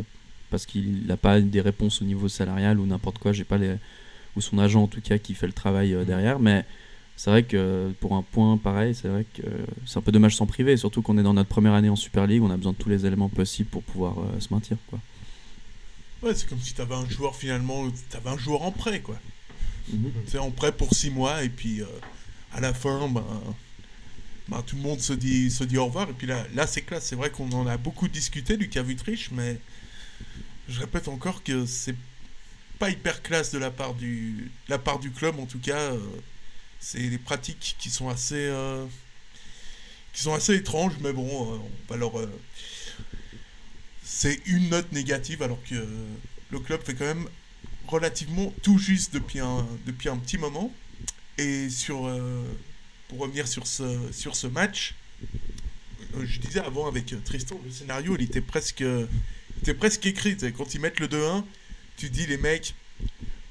parce 0.49 0.65
qu'il 0.65 1.05
n'a 1.05 1.17
pas 1.17 1.41
des 1.41 1.59
réponses 1.59 2.01
au 2.01 2.05
niveau 2.05 2.29
salarial 2.29 2.79
ou 2.79 2.85
n'importe 2.85 3.17
quoi. 3.19 3.33
J'ai 3.33 3.43
pas 3.43 3.57
les 3.57 3.75
ou 4.35 4.41
son 4.41 4.57
agent 4.59 4.81
en 4.81 4.87
tout 4.87 5.01
cas 5.01 5.17
qui 5.17 5.33
fait 5.33 5.47
le 5.47 5.53
travail 5.53 5.93
euh, 5.93 6.05
derrière. 6.05 6.39
Mais 6.39 6.65
c'est 7.15 7.29
vrai 7.29 7.43
que 7.43 7.91
pour 7.99 8.15
un 8.15 8.21
point 8.21 8.57
pareil, 8.57 8.93
c'est 8.93 9.07
vrai 9.07 9.25
que 9.33 9.41
euh, 9.41 9.65
c'est 9.85 9.97
un 9.97 10.01
peu 10.01 10.11
dommage 10.11 10.35
s'en 10.35 10.45
priver. 10.45 10.77
Surtout 10.77 11.01
qu'on 11.01 11.17
est 11.17 11.23
dans 11.23 11.33
notre 11.33 11.49
première 11.49 11.73
année 11.73 11.89
en 11.89 11.95
Super 11.95 12.27
League, 12.27 12.43
on 12.43 12.51
a 12.51 12.57
besoin 12.57 12.73
de 12.73 12.77
tous 12.77 12.89
les 12.89 13.05
éléments 13.05 13.29
possibles 13.29 13.69
pour 13.69 13.83
pouvoir 13.83 14.19
euh, 14.19 14.39
se 14.39 14.53
maintenir. 14.53 14.77
Quoi. 14.89 14.99
Ouais, 16.25 16.33
c'est 16.33 16.49
comme 16.49 16.59
si 16.59 16.73
t'avais 16.73 16.95
un 16.95 17.07
joueur 17.07 17.35
finalement, 17.35 17.87
t'avais 18.09 18.31
un 18.31 18.37
joueur 18.37 18.63
en 18.63 18.71
prêt 18.71 18.99
quoi. 18.99 19.19
Mhm. 19.93 20.11
C'est 20.27 20.39
en 20.39 20.49
prêt 20.49 20.71
pour 20.71 20.91
6 20.91 21.11
mois 21.11 21.43
et 21.43 21.49
puis 21.49 21.81
euh, 21.81 21.85
à 22.51 22.59
la 22.59 22.73
fin, 22.73 23.07
ben, 23.07 23.23
ben, 24.47 24.63
tout 24.63 24.75
le 24.75 24.81
monde 24.81 24.99
se 24.99 25.13
dit, 25.13 25.51
se 25.51 25.63
dit 25.63 25.77
au 25.77 25.85
revoir. 25.85 26.09
Et 26.09 26.13
puis 26.13 26.25
là, 26.25 26.43
là 26.55 26.65
c'est 26.65 26.81
classe. 26.81 27.05
C'est 27.05 27.15
vrai 27.15 27.29
qu'on 27.29 27.51
en 27.51 27.67
a 27.67 27.77
beaucoup 27.77 28.07
discuté 28.07 28.57
du 28.57 28.69
cas 28.69 28.81
Vutriche, 28.81 29.29
mais 29.31 29.59
je 30.67 30.79
répète 30.79 31.07
encore 31.09 31.43
que 31.43 31.67
c'est 31.67 31.95
pas 32.79 32.89
hyper 32.89 33.21
classe 33.21 33.51
de 33.51 33.59
la 33.59 33.69
part 33.69 33.93
du, 33.93 34.49
la 34.67 34.79
part 34.79 34.97
du 34.97 35.11
club 35.11 35.39
en 35.39 35.45
tout 35.45 35.59
cas. 35.59 35.77
euh, 35.93 35.99
c'est 36.79 37.07
des 37.07 37.19
pratiques 37.19 37.75
qui 37.79 37.89
sont 37.91 38.09
assez, 38.09 38.35
euh, 38.35 38.85
qui 40.13 40.21
sont 40.23 40.33
assez 40.33 40.55
étranges, 40.55 40.93
mais 41.01 41.13
bon, 41.13 41.27
on 41.87 41.91
va 41.91 41.97
leur, 41.97 42.13
c'est 44.05 44.39
une 44.45 44.69
note 44.69 44.91
négative 44.91 45.41
alors 45.41 45.59
que 45.67 45.87
le 46.51 46.59
club 46.59 46.81
fait 46.83 46.93
quand 46.93 47.05
même 47.05 47.27
relativement 47.87 48.53
tout 48.61 48.77
juste 48.77 49.13
depuis 49.13 49.39
un, 49.39 49.67
depuis 49.85 50.09
un 50.09 50.17
petit 50.17 50.37
moment. 50.37 50.71
Et 51.37 51.69
sur, 51.69 52.05
euh, 52.05 52.43
pour 53.09 53.19
revenir 53.19 53.47
sur 53.47 53.67
ce, 53.67 53.97
sur 54.11 54.35
ce 54.35 54.47
match, 54.47 54.95
euh, 56.15 56.23
je 56.25 56.39
disais 56.39 56.59
avant 56.59 56.87
avec 56.87 57.13
Tristan, 57.25 57.59
le 57.65 57.71
scénario 57.71 58.15
il 58.17 58.23
était 58.23 58.41
presque, 58.41 58.81
il 58.81 59.07
était 59.61 59.73
presque 59.73 60.05
écrit. 60.05 60.37
Quand 60.55 60.73
ils 60.75 60.79
mettent 60.79 60.99
le 60.99 61.07
2-1, 61.07 61.43
tu 61.97 62.09
dis 62.09 62.25
les 62.27 62.37
mecs, 62.37 62.75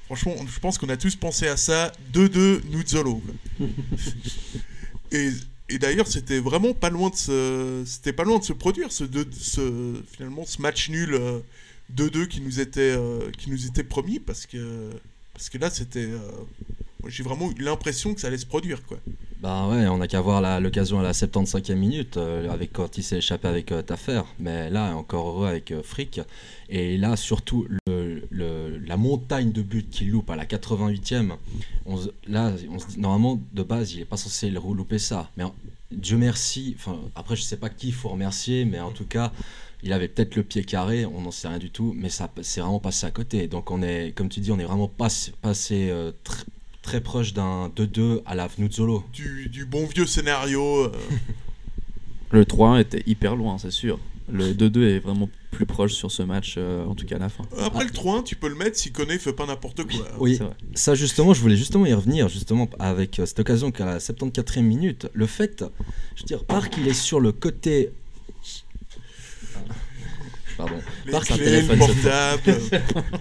franchement, 0.05 0.35
je 0.47 0.59
pense 0.59 0.77
qu'on 0.77 0.89
a 0.89 0.97
tous 0.97 1.15
pensé 1.15 1.47
à 1.47 1.57
ça. 1.57 1.91
2-2, 2.13 2.63
Nuzzolo. 2.69 3.15
quoi. 3.17 3.67
et 5.11 5.31
et 5.69 5.79
d'ailleurs, 5.79 6.07
c'était 6.07 6.39
vraiment 6.39 6.73
pas 6.73 6.89
loin 6.89 7.09
de 7.09 7.15
se, 7.15 7.83
c'était 7.85 8.13
pas 8.13 8.23
loin 8.23 8.39
de 8.39 8.43
se 8.43 8.53
produire 8.53 8.91
ce, 8.91 9.03
deux- 9.03 9.27
ce 9.31 9.93
finalement 10.13 10.45
ce 10.45 10.61
match 10.61 10.89
nul 10.89 11.13
euh, 11.15 11.39
2-2 11.93 12.27
qui 12.27 12.41
nous 12.41 12.59
était 12.59 12.93
euh, 12.97 13.31
qui 13.37 13.49
nous 13.49 13.65
était 13.65 13.83
promis 13.83 14.19
parce 14.19 14.45
que 14.45 14.89
parce 15.33 15.49
que 15.49 15.57
là 15.57 15.69
c'était 15.69 15.99
euh, 16.05 16.19
j'ai 17.07 17.23
vraiment 17.23 17.49
eu 17.51 17.61
l'impression 17.61 18.13
que 18.13 18.21
ça 18.21 18.27
allait 18.27 18.37
se 18.37 18.45
produire 18.45 18.83
quoi. 18.85 18.97
Bah 19.41 19.67
ouais, 19.67 19.87
on 19.87 19.97
n'a 19.97 20.07
qu'à 20.07 20.21
voir 20.21 20.59
l'occasion 20.59 20.99
à 20.99 21.03
la 21.03 21.11
75e 21.11 21.75
minute, 21.75 22.17
euh, 22.17 22.49
avec 22.49 22.73
quand 22.73 22.97
il 22.97 23.03
s'est 23.03 23.17
échappé 23.17 23.47
avec 23.47 23.71
euh, 23.71 23.81
Taffer. 23.83 24.21
Mais 24.39 24.69
là, 24.71 24.95
encore 24.95 25.27
heureux 25.29 25.47
avec 25.47 25.71
euh, 25.71 25.83
Frick. 25.83 26.19
Et 26.69 26.97
là, 26.97 27.15
surtout, 27.15 27.67
le, 27.85 28.77
la 28.87 28.97
montagne 28.97 29.51
de 29.51 29.61
buts 29.61 29.85
qu'il 29.89 30.09
loupe 30.11 30.29
à 30.31 30.35
la 30.35 30.45
88e. 30.45 31.33
On, 31.85 31.97
se- 31.97 32.09
là, 32.27 32.53
on 32.71 32.79
se 32.79 32.87
dit, 32.87 32.99
normalement, 32.99 33.39
de 33.53 33.61
base, 33.63 33.93
il 33.93 33.99
n'est 33.99 34.05
pas 34.05 34.17
censé 34.17 34.49
le 34.49 34.59
louper 34.59 34.97
ça. 34.99 35.29
Mais 35.37 35.43
Dieu 35.91 36.17
merci. 36.17 36.75
Après, 37.15 37.35
je 37.35 37.41
sais 37.43 37.57
pas 37.57 37.69
qui 37.69 37.87
il 37.89 37.93
faut 37.93 38.09
remercier, 38.09 38.65
mais 38.65 38.79
en 38.79 38.91
tout 38.91 39.05
cas, 39.05 39.31
il 39.83 39.93
avait 39.93 40.07
peut-être 40.07 40.35
le 40.35 40.43
pied 40.43 40.63
carré, 40.63 41.05
on 41.05 41.21
n'en 41.21 41.31
sait 41.31 41.47
rien 41.47 41.59
du 41.59 41.69
tout, 41.69 41.93
mais 41.95 42.09
ça 42.09 42.31
c'est 42.41 42.61
vraiment 42.61 42.79
passé 42.79 43.05
à 43.05 43.11
côté. 43.11 43.47
Donc 43.47 43.69
on 43.69 43.83
est, 43.83 44.11
comme 44.15 44.29
tu 44.29 44.39
dis, 44.39 44.51
on 44.51 44.57
est 44.57 44.63
vraiment 44.65 44.87
passé, 44.87 45.33
passé 45.43 45.93
très 46.85 47.01
proche 47.01 47.33
d'un 47.33 47.69
2-2 47.75 48.21
à 48.25 48.35
la 48.35 48.47
Vnuzzolo. 48.47 49.03
Du, 49.11 49.49
du 49.49 49.65
bon 49.65 49.85
vieux 49.87 50.05
scénario. 50.05 50.83
euh, 50.85 50.91
Le 52.31 52.43
3-1 52.43 52.79
était 52.81 53.03
hyper 53.07 53.35
loin, 53.35 53.57
c'est 53.57 53.71
sûr. 53.71 53.99
Le 54.31 54.53
2-2 54.53 54.95
est 54.95 54.99
vraiment 54.99 55.29
plus 55.51 55.65
proche 55.65 55.93
sur 55.93 56.11
ce 56.11 56.21
match, 56.23 56.55
euh, 56.57 56.85
en 56.85 56.95
tout 56.95 57.05
cas 57.05 57.15
à 57.15 57.19
la 57.19 57.29
fin. 57.29 57.43
Après 57.61 57.83
le 57.85 57.91
3-1, 57.91 58.23
tu 58.23 58.35
peux 58.35 58.49
le 58.49 58.55
mettre 58.55 58.77
si 58.77 58.91
Koné 58.91 59.17
fait 59.19 59.33
pas 59.33 59.45
n'importe 59.45 59.83
quoi. 59.83 60.05
Oui, 60.19 60.35
C'est 60.37 60.43
vrai. 60.43 60.55
ça 60.73 60.95
justement, 60.95 61.33
je 61.33 61.41
voulais 61.41 61.55
justement 61.55 61.85
y 61.85 61.93
revenir, 61.93 62.27
justement 62.29 62.67
avec 62.79 63.19
euh, 63.19 63.25
cette 63.25 63.39
occasion 63.39 63.71
qu'à 63.71 63.85
la 63.85 63.99
74e 63.99 64.61
minute, 64.61 65.07
le 65.13 65.25
fait, 65.27 65.63
je 66.15 66.21
veux 66.23 66.27
dire, 66.27 66.43
Park 66.43 66.75
il 66.79 66.87
est 66.87 66.93
sur 66.93 67.19
le 67.19 67.31
côté. 67.31 67.91
Pardon. 70.57 70.75
Les 71.05 71.11
Park, 71.11 71.25
clés, 71.25 71.37
téléphone. 71.37 71.79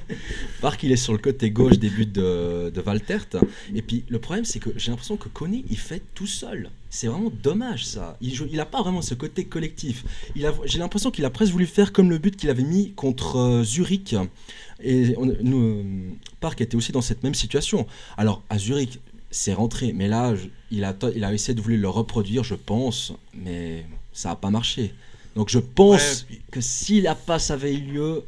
Park 0.60 0.82
il 0.82 0.92
est 0.92 0.96
sur 0.96 1.12
le 1.12 1.18
côté 1.18 1.50
gauche 1.50 1.78
des 1.78 1.90
buts 1.90 2.06
de, 2.06 2.70
de 2.70 2.80
Valtert. 2.80 3.26
Et 3.74 3.82
puis 3.82 4.04
le 4.08 4.18
problème 4.18 4.44
c'est 4.44 4.60
que 4.60 4.70
j'ai 4.76 4.90
l'impression 4.90 5.16
que 5.16 5.28
Coney 5.28 5.64
il 5.68 5.76
fait 5.78 6.02
tout 6.14 6.26
seul. 6.26 6.70
C'est 6.90 7.08
vraiment 7.08 7.32
dommage 7.42 7.84
ça. 7.86 8.16
Il 8.20 8.32
joue, 8.34 8.46
il 8.50 8.64
pas 8.70 8.82
vraiment 8.82 9.02
ce 9.02 9.14
côté 9.14 9.44
collectif. 9.44 10.04
Il 10.36 10.46
a, 10.46 10.52
j'ai 10.64 10.78
l'impression 10.78 11.10
qu'il 11.10 11.24
a 11.24 11.30
presque 11.30 11.52
voulu 11.52 11.66
faire 11.66 11.92
comme 11.92 12.08
le 12.08 12.18
but 12.18 12.36
qu'il 12.36 12.50
avait 12.50 12.62
mis 12.62 12.92
contre 12.92 13.36
euh, 13.36 13.64
Zurich. 13.64 14.14
Et 14.82 15.14
on- 15.16 15.26
nous, 15.42 15.84
Park 16.40 16.60
était 16.60 16.76
aussi 16.76 16.92
dans 16.92 17.00
cette 17.02 17.22
même 17.24 17.34
situation. 17.34 17.86
Alors 18.16 18.42
à 18.48 18.58
Zurich 18.58 19.00
c'est 19.30 19.54
rentré, 19.54 19.92
mais 19.92 20.06
là 20.06 20.36
je- 20.36 20.46
il 20.70 20.84
a, 20.84 20.94
il 21.16 21.24
a 21.24 21.32
essayé 21.34 21.54
de 21.54 21.60
vouloir 21.60 21.80
le 21.80 21.88
reproduire, 21.88 22.44
je 22.44 22.54
pense, 22.54 23.12
mais 23.34 23.84
ça 24.12 24.28
n'a 24.30 24.36
pas 24.36 24.50
marché. 24.50 24.94
Donc 25.36 25.48
je 25.48 25.58
pense 25.58 26.26
Ouais, 26.30 26.38
que 26.50 26.60
si 26.60 27.00
la 27.00 27.14
passe 27.14 27.50
avait 27.50 27.74
eu 27.74 27.80
lieu, 27.80 28.22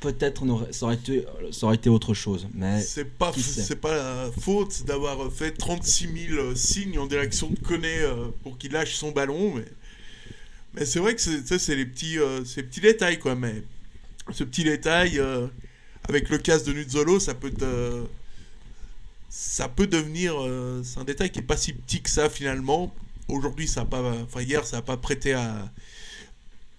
peut-être 0.00 0.44
ça 0.72 0.84
aurait, 0.86 0.94
été, 0.94 1.24
ça 1.50 1.66
aurait 1.66 1.76
été 1.76 1.88
autre 1.88 2.14
chose. 2.14 2.46
Mais 2.54 2.80
C'est 2.82 3.04
pas, 3.06 3.32
c'est 3.36 3.76
pas 3.80 3.96
la 3.96 4.30
faute 4.38 4.84
d'avoir 4.84 5.32
fait 5.32 5.52
36 5.52 6.08
000 6.30 6.54
signes 6.54 6.98
en 6.98 7.06
direction 7.06 7.48
de 7.50 7.58
Koné 7.58 7.98
euh, 8.00 8.28
pour 8.42 8.58
qu'il 8.58 8.72
lâche 8.72 8.94
son 8.94 9.10
ballon. 9.10 9.54
Mais, 9.54 9.64
mais 10.74 10.84
c'est 10.84 10.98
vrai 11.00 11.14
que 11.14 11.20
c'est, 11.20 11.74
les 11.74 11.86
petits, 11.86 12.18
euh, 12.18 12.44
ces 12.44 12.62
petits 12.62 12.80
détails, 12.80 13.18
quoi. 13.18 13.34
Mais 13.34 13.62
ce 14.30 14.44
petit 14.44 14.64
détail, 14.64 15.18
euh, 15.18 15.46
avec 16.08 16.28
le 16.28 16.38
casse 16.38 16.62
de 16.64 16.72
Nuzzolo, 16.74 17.18
ça 17.20 17.34
peut 17.34 17.50
te- 17.50 18.04
ça 19.30 19.68
peut 19.68 19.86
devenir. 19.86 20.34
euh, 20.38 20.82
c'est 20.84 20.98
un 21.00 21.04
détail 21.04 21.30
qui 21.30 21.38
est 21.40 21.42
pas 21.42 21.56
si 21.56 21.72
petit 21.72 22.00
que 22.02 22.10
ça 22.10 22.28
finalement. 22.30 22.94
Aujourd'hui, 23.28 23.68
ça 23.68 23.82
a 23.82 23.84
pas, 23.84 24.00
enfin 24.22 24.40
hier, 24.42 24.64
ça 24.66 24.76
n'a 24.76 24.82
pas 24.82 24.96
prêté 24.96 25.34
à, 25.34 25.70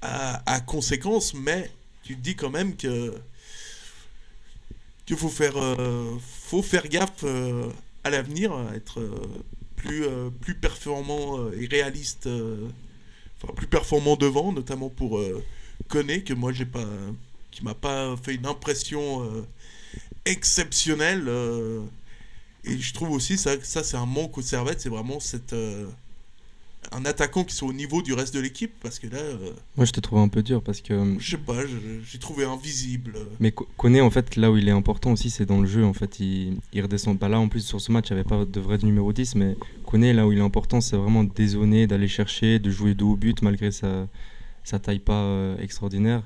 à, 0.01 0.61
conséquence, 0.61 1.33
mais 1.33 1.69
tu 2.03 2.15
te 2.15 2.21
dis 2.21 2.35
quand 2.35 2.49
même 2.49 2.75
que 2.75 3.13
qu'il 5.05 5.17
faut 5.17 5.29
faire, 5.29 5.57
euh, 5.57 6.17
faut 6.21 6.61
faire 6.61 6.87
gaffe 6.87 7.23
euh, 7.23 7.67
à 8.03 8.11
l'avenir, 8.11 8.53
être 8.75 8.99
euh, 8.99 9.09
plus, 9.75 10.05
plus 10.41 10.53
performant 10.53 11.51
et 11.51 11.65
réaliste, 11.65 12.29
plus 13.55 13.67
performant 13.67 14.17
devant, 14.17 14.51
notamment 14.51 14.89
pour 14.89 15.19
Koné, 15.87 16.23
que 16.23 16.33
moi 16.33 16.51
j'ai 16.51 16.65
pas, 16.65 16.85
qui 17.49 17.63
m'a 17.63 17.73
pas 17.73 18.15
fait 18.17 18.35
une 18.35 18.45
impression 18.45 19.47
exceptionnelle. 20.25 21.29
et 22.65 22.77
je 22.77 22.93
trouve 22.93 23.11
aussi 23.11 23.37
ça, 23.37 23.51
ça 23.63 23.83
c'est 23.83 23.97
un 23.97 24.05
manque 24.05 24.37
au 24.37 24.41
Servette, 24.41 24.81
c'est 24.81 24.89
vraiment 24.89 25.21
cette 25.21 25.55
un 26.91 27.05
attaquant 27.05 27.43
qui 27.43 27.53
soit 27.55 27.67
au 27.67 27.73
niveau 27.73 28.01
du 28.01 28.13
reste 28.13 28.33
de 28.33 28.39
l'équipe, 28.39 28.71
parce 28.81 28.99
que 28.99 29.07
là, 29.07 29.17
euh, 29.19 29.51
Moi, 29.77 29.85
je 29.85 29.91
te 29.91 29.99
trouve 29.99 30.19
un 30.19 30.27
peu 30.27 30.41
dur 30.43 30.61
parce 30.63 30.81
que. 30.81 31.15
je 31.19 31.31
sais 31.31 31.37
pas, 31.37 31.53
j'ai 32.03 32.19
trouvé 32.19 32.45
invisible. 32.45 33.13
Mais 33.39 33.51
Ko- 33.51 33.67
Koné, 33.77 34.01
en 34.01 34.09
fait, 34.09 34.35
là 34.35 34.51
où 34.51 34.57
il 34.57 34.67
est 34.67 34.71
important 34.71 35.11
aussi, 35.11 35.29
c'est 35.29 35.45
dans 35.45 35.61
le 35.61 35.67
jeu. 35.67 35.83
En 35.85 35.93
fait, 35.93 36.19
il, 36.19 36.57
il 36.73 36.81
redescend 36.81 37.17
pas 37.19 37.29
là. 37.29 37.39
En 37.39 37.47
plus, 37.47 37.61
sur 37.65 37.79
ce 37.81 37.91
match, 37.91 38.09
il 38.09 38.13
n'y 38.13 38.19
avait 38.21 38.29
pas 38.29 38.43
de 38.45 38.59
vrai 38.59 38.77
numéro 38.81 39.13
10. 39.13 39.35
Mais 39.35 39.55
Koné, 39.85 40.13
là 40.13 40.25
où 40.27 40.31
il 40.31 40.37
est 40.39 40.41
important, 40.41 40.81
c'est 40.81 40.95
vraiment 40.97 41.23
de 41.23 41.85
d'aller 41.85 42.07
chercher, 42.07 42.59
de 42.59 42.69
jouer 42.69 42.93
dos 42.95 43.11
au 43.11 43.15
but 43.15 43.41
malgré 43.41 43.71
sa, 43.71 44.07
sa 44.63 44.79
taille 44.79 44.99
pas 44.99 45.13
euh, 45.23 45.57
extraordinaire. 45.59 46.23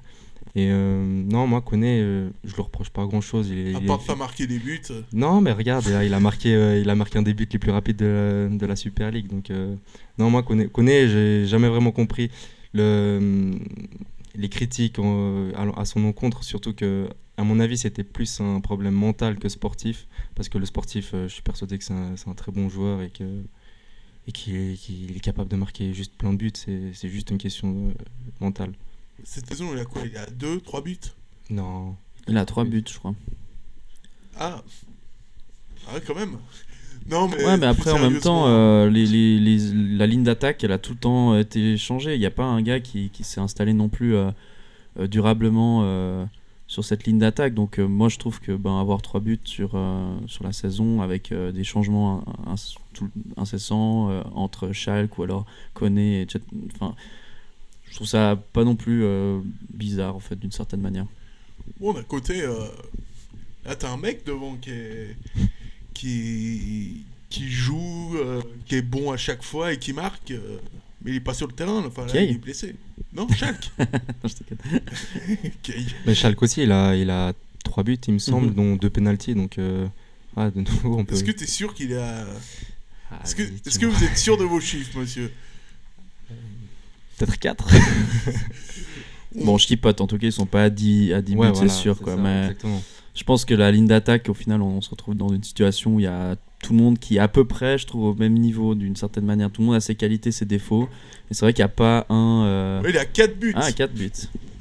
Et 0.56 0.70
euh, 0.70 1.04
non, 1.04 1.48
moi, 1.48 1.62
Koné, 1.62 2.00
euh, 2.00 2.30
je 2.44 2.56
le 2.56 2.62
reproche 2.62 2.92
pas 2.92 3.06
grand 3.08 3.22
chose. 3.22 3.50
Il, 3.50 3.76
À 3.76 3.80
il 3.80 3.86
part 3.88 3.98
de 4.00 4.06
pas 4.06 4.16
marquer 4.16 4.46
des 4.46 4.60
buts. 4.60 4.80
euh, 4.92 5.02
Non, 5.12 5.42
mais 5.42 5.52
regarde, 5.52 5.88
là, 5.88 6.04
il 6.06 6.14
a 6.14 6.20
marqué, 6.20 6.54
euh, 6.54 6.80
il 6.80 6.88
a 6.92 6.96
marqué 6.96 7.18
un 7.18 7.24
des 7.24 7.34
buts 7.34 7.48
les 7.52 7.58
plus 7.58 7.72
rapides 7.72 7.98
de 7.98 8.50
la, 8.52 8.56
de 8.58 8.66
la 8.68 8.76
Super 8.76 9.10
League. 9.10 9.28
Donc, 9.28 9.50
euh, 9.50 9.76
non, 10.20 10.30
moi, 10.30 10.44
Koné, 10.44 10.68
Koné, 10.68 11.08
j'ai 11.08 11.48
jamais 11.48 11.68
vraiment 11.70 11.92
compris 11.92 12.30
le, 12.74 13.52
les 14.36 14.50
critiques 14.50 15.00
à, 15.00 15.86
son 15.86 16.06
encontre. 16.06 16.44
Surtout 16.44 16.74
que, 16.74 17.08
à 17.38 17.44
mon 17.44 17.60
avis, 17.60 17.80
c'était 17.80 18.04
plus 18.04 18.40
un 18.40 18.60
problème 18.60 18.94
mental 18.94 19.40
que 19.40 19.50
sportif. 19.50 20.08
Parce 20.36 20.50
que 20.50 20.60
le 20.60 20.66
sportif, 20.68 21.12
euh, 21.16 21.28
je 21.28 21.34
suis 21.34 21.42
persuadé 21.42 21.80
que 21.80 21.84
c'est 21.84 21.94
un, 21.94 22.14
un 22.28 22.34
très 22.36 22.52
bon 22.52 22.70
joueur 22.70 23.02
et 23.02 23.10
que 23.10 23.24
et 24.26 24.32
qu'il 24.32 24.56
est, 24.56 25.18
est 25.18 25.20
capable 25.20 25.50
de 25.50 25.58
marquer 25.58 25.94
juste 25.94 26.14
plein 26.16 26.32
de 26.32 26.38
buts. 26.38 26.52
C'est 26.56 27.10
juste 27.10 27.30
une 27.32 27.38
question 27.38 27.90
euh, 27.90 27.94
mentale. 28.40 28.72
Cette 29.24 29.48
saison, 29.48 29.70
il 29.74 29.80
a 29.80 29.86
quoi? 29.86 30.02
Il 30.06 30.18
a 30.18 30.26
2, 30.28 30.60
3 30.62 30.82
buts? 30.82 30.98
Non. 31.50 31.96
Il 32.28 32.38
a 32.38 32.46
3 32.46 32.64
buts, 32.66 32.84
je 32.88 32.98
crois. 32.98 33.16
Ah 34.40 34.62
Ah, 35.88 36.00
quand 36.06 36.16
même 36.16 36.38
Non, 37.10 37.28
mais. 37.28 37.44
Ouais, 37.46 37.58
mais 37.58 37.66
après, 37.68 37.92
en 37.92 38.00
même 38.00 38.20
temps, 38.20 38.48
euh, 38.48 38.90
les, 38.90 39.06
les- 39.06 39.40
les- 39.40 39.98
la 39.98 40.08
ligne 40.08 40.24
d'attaque, 40.24 40.64
elle 40.64 40.72
a 40.72 40.78
tout 40.78 40.94
le 40.94 41.00
temps 41.00 41.38
été 41.38 41.78
changée. 41.78 42.16
Il 42.16 42.20
n'y 42.20 42.26
a 42.26 42.32
pas 42.32 42.46
un 42.46 42.62
gars 42.62 42.80
qui, 42.80 43.10
qui 43.10 43.24
s'est 43.24 43.42
installé 43.42 43.74
non 43.74 43.90
plus 43.90 44.16
euh, 44.16 44.32
euh, 45.00 45.08
durablement 45.08 45.82
euh, 45.84 46.26
sur 46.68 46.84
cette 46.86 47.06
ligne 47.06 47.20
d'attaque. 47.20 47.54
Donc, 47.54 47.78
euh, 47.80 47.86
moi, 47.88 48.08
je 48.10 48.18
trouve 48.18 48.40
que 48.40 48.54
ben, 48.54 48.80
avoir 48.80 49.02
trois 49.02 49.20
buts 49.20 49.40
sur, 49.44 49.72
euh, 49.76 50.18
sur 50.28 50.44
la 50.46 50.54
saison 50.54 51.02
avec 51.02 51.32
euh, 51.34 51.52
des 51.52 51.64
changements 51.66 52.24
tout- 52.94 53.12
incessants 53.38 54.10
euh, 54.10 54.24
entre 54.34 54.72
Schalke 54.72 55.18
ou 55.18 55.24
alors 55.24 55.46
Koné 55.74 56.22
et 56.22 56.26
Chet- 56.26 56.42
Enfin, 56.76 56.96
je 57.94 57.98
trouve 57.98 58.08
ça 58.08 58.42
pas 58.54 58.64
non 58.64 58.76
plus 58.76 59.04
euh, 59.04 59.40
bizarre, 59.72 60.16
en 60.16 60.20
fait, 60.20 60.36
d'une 60.36 60.52
certaine 60.52 60.82
manière. 60.82 61.06
Bon, 61.80 61.94
d'un 61.94 62.02
côté, 62.02 62.42
euh, 62.42 62.56
là, 63.66 63.76
t'as 63.76 63.92
un 63.92 63.98
mec 63.98 64.26
devant 64.26 64.56
qui 64.56 64.72
est. 64.72 65.16
qui, 65.94 67.06
qui 67.30 67.50
joue, 67.52 68.16
euh, 68.16 68.42
qui 68.66 68.76
est 68.78 68.82
bon 68.82 69.12
à 69.12 69.18
chaque 69.18 69.44
fois 69.44 69.74
et 69.74 69.78
qui 69.78 69.94
marque. 69.94 70.32
euh, 70.32 70.58
mais 71.04 71.12
il 71.12 71.18
est 71.18 71.20
pas 71.20 71.34
sur 71.36 71.46
le 71.48 71.54
terrain, 71.54 71.84
enfin, 71.86 72.06
là, 72.08 72.22
il 72.22 72.32
est 72.32 72.38
blessé. 72.40 72.76
Non, 73.14 73.28
Schalke 73.28 73.70
Je. 74.24 75.48
Kay. 75.64 75.86
Mais 76.08 76.16
Schalke 76.16 76.42
aussi, 76.42 76.64
il 76.64 76.72
a, 76.72 76.96
il 76.96 77.10
a 77.12 77.34
3 77.64 77.84
buts, 77.84 77.98
il 78.08 78.14
me 78.16 78.20
semble, 78.20 78.48
Mhm. 78.48 78.54
dont 78.56 78.76
deux 78.76 78.90
pénalties. 78.90 79.36
Donc, 79.36 79.58
euh, 79.60 79.86
ah, 80.36 80.50
de 80.50 80.62
nouveau, 80.62 80.98
on 80.98 81.06
peut. 81.06 81.14
Est-ce 81.14 81.24
que 81.24 81.32
t'es 81.32 81.46
sûr 81.46 81.74
qu'il 81.76 81.94
a. 81.96 82.26
Ah, 83.12 83.20
Est-ce 83.24 83.36
que, 83.36 83.44
est-ce 83.44 83.78
que 83.78 83.86
vous 83.86 84.04
êtes 84.04 84.18
sûr 84.18 84.38
de 84.38 84.44
vos 84.46 84.60
chiffres, 84.60 84.98
monsieur? 84.98 85.32
Peut-être 87.18 87.38
4 87.40 87.68
Bon, 89.36 89.58
je 89.58 89.66
chipote, 89.68 90.00
en 90.00 90.06
tout 90.08 90.18
cas, 90.18 90.28
ils 90.28 90.32
sont 90.32 90.46
pas 90.46 90.64
à 90.64 90.70
10, 90.70 91.14
à 91.14 91.22
10 91.22 91.36
buts, 91.36 91.42
c'est 91.56 91.70
sûr. 91.70 92.00
Quoi, 92.00 92.16
mais... 92.18 92.42
Exactement. 92.44 92.82
Je 93.16 93.24
pense 93.24 93.46
que 93.46 93.54
la 93.54 93.72
ligne 93.72 93.88
d'attaque, 93.88 94.28
au 94.30 94.34
final, 94.34 94.62
on 94.62 94.82
se 94.82 94.90
retrouve 94.90 95.16
dans 95.16 95.30
une 95.30 95.44
situation 95.44 95.96
où 95.96 96.00
il 96.00 96.04
y 96.04 96.08
a 96.08 96.36
tout 96.64 96.74
le 96.74 96.80
monde 96.80 96.98
qui 97.00 97.18
est 97.18 97.20
à 97.20 97.28
peu 97.28 97.46
près, 97.46 97.78
je 97.78 97.86
trouve, 97.86 98.06
au 98.06 98.14
même 98.16 98.34
niveau 98.34 98.74
d'une 98.76 98.96
certaine 98.96 99.26
manière. 99.26 99.52
Tout 99.52 99.62
le 99.62 99.68
monde 99.68 99.76
a 99.76 99.80
ses 99.80 99.96
qualités, 99.96 100.32
ses 100.32 100.46
défauts. 100.46 100.88
Et 101.30 101.34
c'est 101.34 101.46
vrai 101.46 101.54
qu'il 101.54 101.62
n'y 101.62 101.66
a 101.66 101.70
pas 101.70 102.06
un. 102.10 102.44
euh, 102.46 102.82
Ouais, 102.82 102.90
Il 102.92 102.98
a 102.98 103.06
4 103.06 103.38
buts 103.40 103.54
Ah, 103.56 103.72
4 103.72 103.94
buts. 103.94 104.12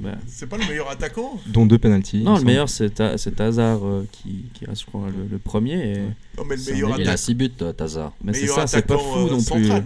Bah, 0.00 0.10
C'est 0.26 0.48
pas 0.48 0.56
le 0.58 0.66
meilleur 0.66 0.90
attaquant 0.90 1.38
Dont 1.46 1.64
deux 1.64 1.78
pénalties. 1.78 2.18
il 2.18 2.24
Non, 2.24 2.32
le 2.32 2.36
semble. 2.38 2.46
meilleur, 2.48 2.68
c'est 2.68 2.90
Ta- 2.90 3.16
c'est 3.16 3.40
Hazard 3.40 3.86
euh, 3.86 4.06
qui, 4.10 4.44
qui 4.52 4.64
reste, 4.66 4.82
je 4.82 4.86
crois, 4.86 5.06
le, 5.08 5.28
le 5.30 5.38
premier. 5.38 5.74
Et... 5.92 5.98
Non, 6.36 6.44
mais 6.46 6.56
le 6.56 6.72
meilleur 6.72 6.88
mec- 6.90 6.98
il 7.00 7.08
a 7.08 7.12
attaquant. 7.12 7.16
6 7.24 7.34
buts, 7.34 7.50
Tazar. 7.76 8.12
Mais 8.24 8.32
c'est 8.34 8.46
ça, 8.48 8.66
c'est 8.66 8.84
pas 8.86 8.94
attaquant, 8.94 9.12
fou 9.12 9.18
euh, 9.26 9.30
non 9.30 9.42
plus. 9.42 9.64
central. 9.68 9.84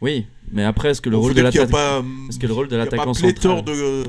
Oui, 0.00 0.26
mais 0.52 0.64
après, 0.64 0.90
est-ce 0.90 1.00
que 1.00 1.08
le 1.10 1.16
rôle 1.16 1.34
de 1.34 1.40
dire 1.40 1.50
qu'il 1.50 1.60
y 1.60 1.62
a 1.62 1.66
l'attaquant. 1.66 2.02
pas, 2.02 2.04
Est-ce 2.28 2.38
que 2.38 2.46
le 2.46 2.52
rôle 2.52 2.68
de 2.68 2.74
il 2.76 2.78
y 2.78 2.82
a 2.82 2.86
pas 2.86 2.96
l'attaquant 2.96 3.12
pléthore 3.14 3.56
central. 3.58 3.76
de, 3.76 4.02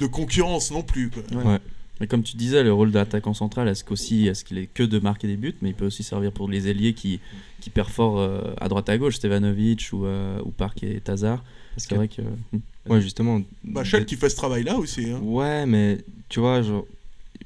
de 0.00 0.06
concurrence 0.06 0.70
non 0.70 0.82
plus. 0.82 1.10
quoi. 1.10 1.22
Ouais. 1.38 1.44
Ouais. 1.52 1.58
Mais 2.00 2.06
comme 2.06 2.22
tu 2.22 2.36
disais, 2.36 2.62
le 2.62 2.72
rôle 2.72 2.90
de 2.90 2.98
l'attaquant 2.98 3.32
central, 3.32 3.68
est-ce 3.68 3.82
qu'aussi, 3.84 4.26
est-ce 4.26 4.44
qu'il 4.44 4.58
est 4.58 4.66
que 4.66 4.82
de 4.82 4.98
marquer 4.98 5.28
des 5.28 5.36
buts, 5.36 5.54
mais 5.62 5.70
il 5.70 5.74
peut 5.74 5.86
aussi 5.86 6.02
servir 6.02 6.30
pour 6.32 6.48
les 6.48 6.68
ailiers 6.68 6.92
qui, 6.92 7.20
qui 7.60 7.70
perforent 7.70 8.18
euh, 8.18 8.52
à 8.60 8.68
droite 8.68 8.88
à 8.90 8.98
gauche, 8.98 9.16
Stevanovic 9.16 9.88
ou, 9.92 10.04
euh, 10.04 10.38
ou 10.44 10.50
Park 10.50 10.82
et 10.82 11.00
Tazar. 11.00 11.42
Parce 11.74 11.84
C'est 11.84 11.90
que- 11.90 11.94
vrai 11.94 12.08
que. 12.08 12.20
hmm. 12.22 12.58
Ouais, 12.88 13.00
justement. 13.00 13.40
Bah, 13.64 13.82
qui 13.82 14.16
fait 14.16 14.28
ce 14.28 14.36
travail-là 14.36 14.76
aussi. 14.76 15.10
hein. 15.10 15.18
Ouais, 15.22 15.64
mais 15.66 15.98
tu 16.28 16.40
vois, 16.40 16.60
genre, 16.62 16.84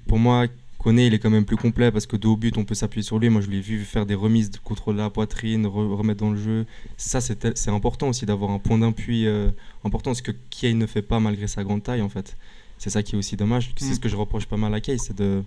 pour 0.08 0.18
moi, 0.18 0.46
Koné, 0.82 1.06
il 1.08 1.14
est 1.14 1.18
quand 1.18 1.30
même 1.30 1.44
plus 1.44 1.56
complet 1.58 1.92
parce 1.92 2.06
que 2.06 2.16
dos 2.16 2.32
au 2.32 2.36
but, 2.36 2.56
on 2.56 2.64
peut 2.64 2.74
s'appuyer 2.74 3.02
sur 3.02 3.18
lui. 3.18 3.28
Moi, 3.28 3.42
je 3.42 3.50
l'ai 3.50 3.60
vu 3.60 3.80
faire 3.84 4.06
des 4.06 4.14
remises 4.14 4.50
de 4.50 4.56
contrôle 4.58 4.96
de 4.96 5.00
la 5.00 5.10
poitrine, 5.10 5.66
re- 5.66 5.94
remettre 5.94 6.20
dans 6.20 6.30
le 6.30 6.38
jeu. 6.38 6.64
Ça, 6.96 7.20
c'est 7.20 7.68
important 7.68 8.08
aussi 8.08 8.24
d'avoir 8.24 8.50
un 8.50 8.58
point 8.58 8.78
d'appui 8.78 9.26
euh, 9.26 9.50
important, 9.84 10.14
ce 10.14 10.22
que 10.22 10.32
Kane 10.48 10.78
ne 10.78 10.86
fait 10.86 11.02
pas 11.02 11.20
malgré 11.20 11.46
sa 11.48 11.62
grande 11.64 11.82
taille, 11.82 12.00
en 12.00 12.08
fait. 12.08 12.34
C'est 12.78 12.88
ça 12.90 13.02
qui 13.02 13.14
est 13.14 13.18
aussi 13.18 13.36
dommage. 13.36 13.72
C'est 13.76 13.90
Mm. 13.90 13.94
ce 13.94 14.00
que 14.00 14.08
je 14.08 14.16
reproche 14.16 14.46
pas 14.46 14.56
mal 14.56 14.72
à 14.72 14.80
Kane, 14.80 14.98
c'est 14.98 15.16
de 15.16 15.42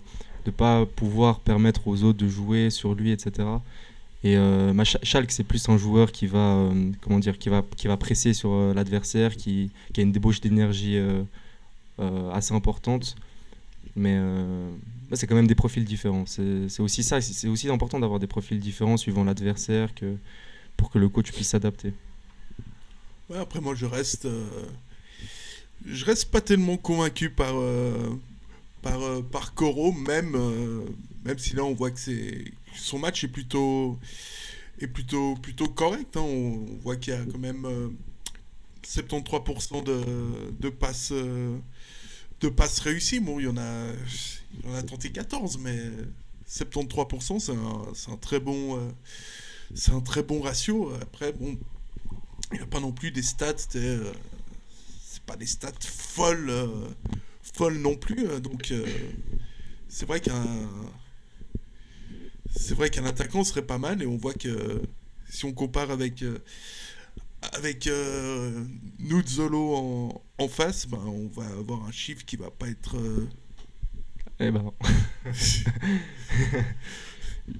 ne 0.46 0.50
pas 0.52 0.86
pouvoir 0.86 1.40
permettre 1.40 1.88
aux 1.88 2.04
autres 2.04 2.18
de 2.18 2.28
jouer 2.28 2.70
sur 2.70 2.94
lui, 2.94 3.10
etc. 3.10 3.48
Et 4.22 4.36
euh, 4.36 4.72
Schalke, 5.02 5.32
c'est 5.32 5.42
plus 5.44 5.68
un 5.68 5.76
joueur 5.76 6.12
qui 6.12 6.26
va, 6.28 6.38
euh, 6.38 6.90
comment 7.02 7.18
dire, 7.18 7.38
qui 7.38 7.48
va, 7.48 7.62
qui 7.76 7.88
va 7.88 7.96
presser 7.96 8.34
sur 8.34 8.50
euh, 8.52 8.72
l'adversaire, 8.72 9.34
qui, 9.36 9.70
qui 9.92 10.00
a 10.00 10.04
une 10.04 10.12
débauche 10.12 10.40
d'énergie 10.40 10.96
assez 12.32 12.54
importante. 12.54 13.16
Mais 13.96 14.16
c'est 15.12 15.26
quand 15.26 15.34
même 15.34 15.46
des 15.46 15.54
profils 15.54 15.84
différents. 15.84 16.24
C'est 16.26 16.80
aussi 16.80 17.02
ça, 17.02 17.20
c'est 17.20 17.48
aussi 17.48 17.68
important 17.68 18.00
d'avoir 18.00 18.18
des 18.20 18.26
profils 18.26 18.58
différents 18.58 18.96
suivant 18.96 19.24
l'adversaire 19.24 19.90
pour 20.76 20.90
que 20.90 20.98
le 20.98 21.08
coach 21.08 21.32
puisse 21.32 21.48
s'adapter. 21.48 21.92
Après, 23.34 23.60
moi, 23.60 23.74
je 23.74 23.86
reste. 23.86 24.26
euh, 24.26 24.46
je 25.86 26.04
reste 26.04 26.26
pas 26.30 26.40
tellement 26.40 26.76
convaincu 26.76 27.30
par. 27.30 27.54
euh, 27.56 28.10
par, 28.82 29.00
euh, 29.02 29.22
Coro, 29.54 29.92
même, 29.92 30.34
euh, 30.34 30.84
même 31.24 31.38
si 31.38 31.56
là 31.56 31.64
on 31.64 31.72
voit 31.72 31.90
que 31.90 31.98
c'est 31.98 32.44
son 32.76 32.98
match 32.98 33.24
est 33.24 33.28
plutôt 33.28 33.98
est 34.80 34.86
plutôt 34.88 35.36
plutôt 35.36 35.68
correct. 35.68 36.16
hein. 36.16 36.20
On, 36.20 36.66
on 36.70 36.76
voit 36.82 36.96
qu'il 36.96 37.14
y 37.14 37.16
a 37.16 37.24
quand 37.24 37.38
même 37.38 37.64
euh, 37.64 37.88
73% 38.84 39.82
de, 39.84 40.02
de 40.60 40.68
passes 40.68 41.12
euh, 41.12 41.56
de 42.42 42.48
passes 42.50 42.80
réussies. 42.80 43.20
Bon, 43.20 43.40
il 43.40 43.44
y 43.44 43.48
en 43.48 43.56
a 43.56 43.86
en 44.66 44.74
a 44.74 44.82
tenté 44.82 45.10
14, 45.10 45.58
mais 45.58 45.78
73% 46.48 47.40
c'est 47.94 48.10
un, 48.10 48.16
très 48.16 48.40
bon 48.40 48.78
euh, 48.78 48.90
un 49.92 50.00
très 50.00 50.22
bon 50.22 50.40
ratio. 50.40 50.92
Après, 51.00 51.32
bon, 51.32 51.58
il 52.52 52.58
n'y 52.58 52.62
a 52.62 52.66
pas 52.66 52.80
non 52.80 52.92
plus 52.92 53.10
des 53.10 53.22
stats, 53.22 53.54
euh, 53.76 54.12
c'est 55.02 55.22
pas 55.22 55.36
des 55.36 55.46
stats 55.46 55.72
folles, 55.82 56.50
euh, 56.50 56.88
non 57.70 57.96
plus. 57.96 58.28
euh, 58.28 58.40
donc, 58.40 58.72
c'est 59.88 60.06
vrai 60.06 60.20
qu'un 60.20 60.68
attaquant 63.04 63.44
serait 63.44 63.66
pas 63.66 63.78
mal 63.78 64.02
et 64.02 64.06
on 64.06 64.16
voit 64.16 64.34
que 64.34 64.82
si 65.28 65.44
on 65.44 65.52
compare 65.52 65.90
avec 65.90 66.24
avec 67.52 67.88
Nuzzolo 68.98 70.22
en, 70.38 70.48
face, 70.48 70.86
ben, 70.86 71.02
on 71.06 71.28
va 71.28 71.46
avoir 71.46 71.84
un 71.84 71.92
chiffre 71.92 72.24
qui 72.24 72.36
va 72.36 72.50
pas 72.50 72.68
être 72.68 72.96
Eh 74.40 74.50
ben. 74.50 74.72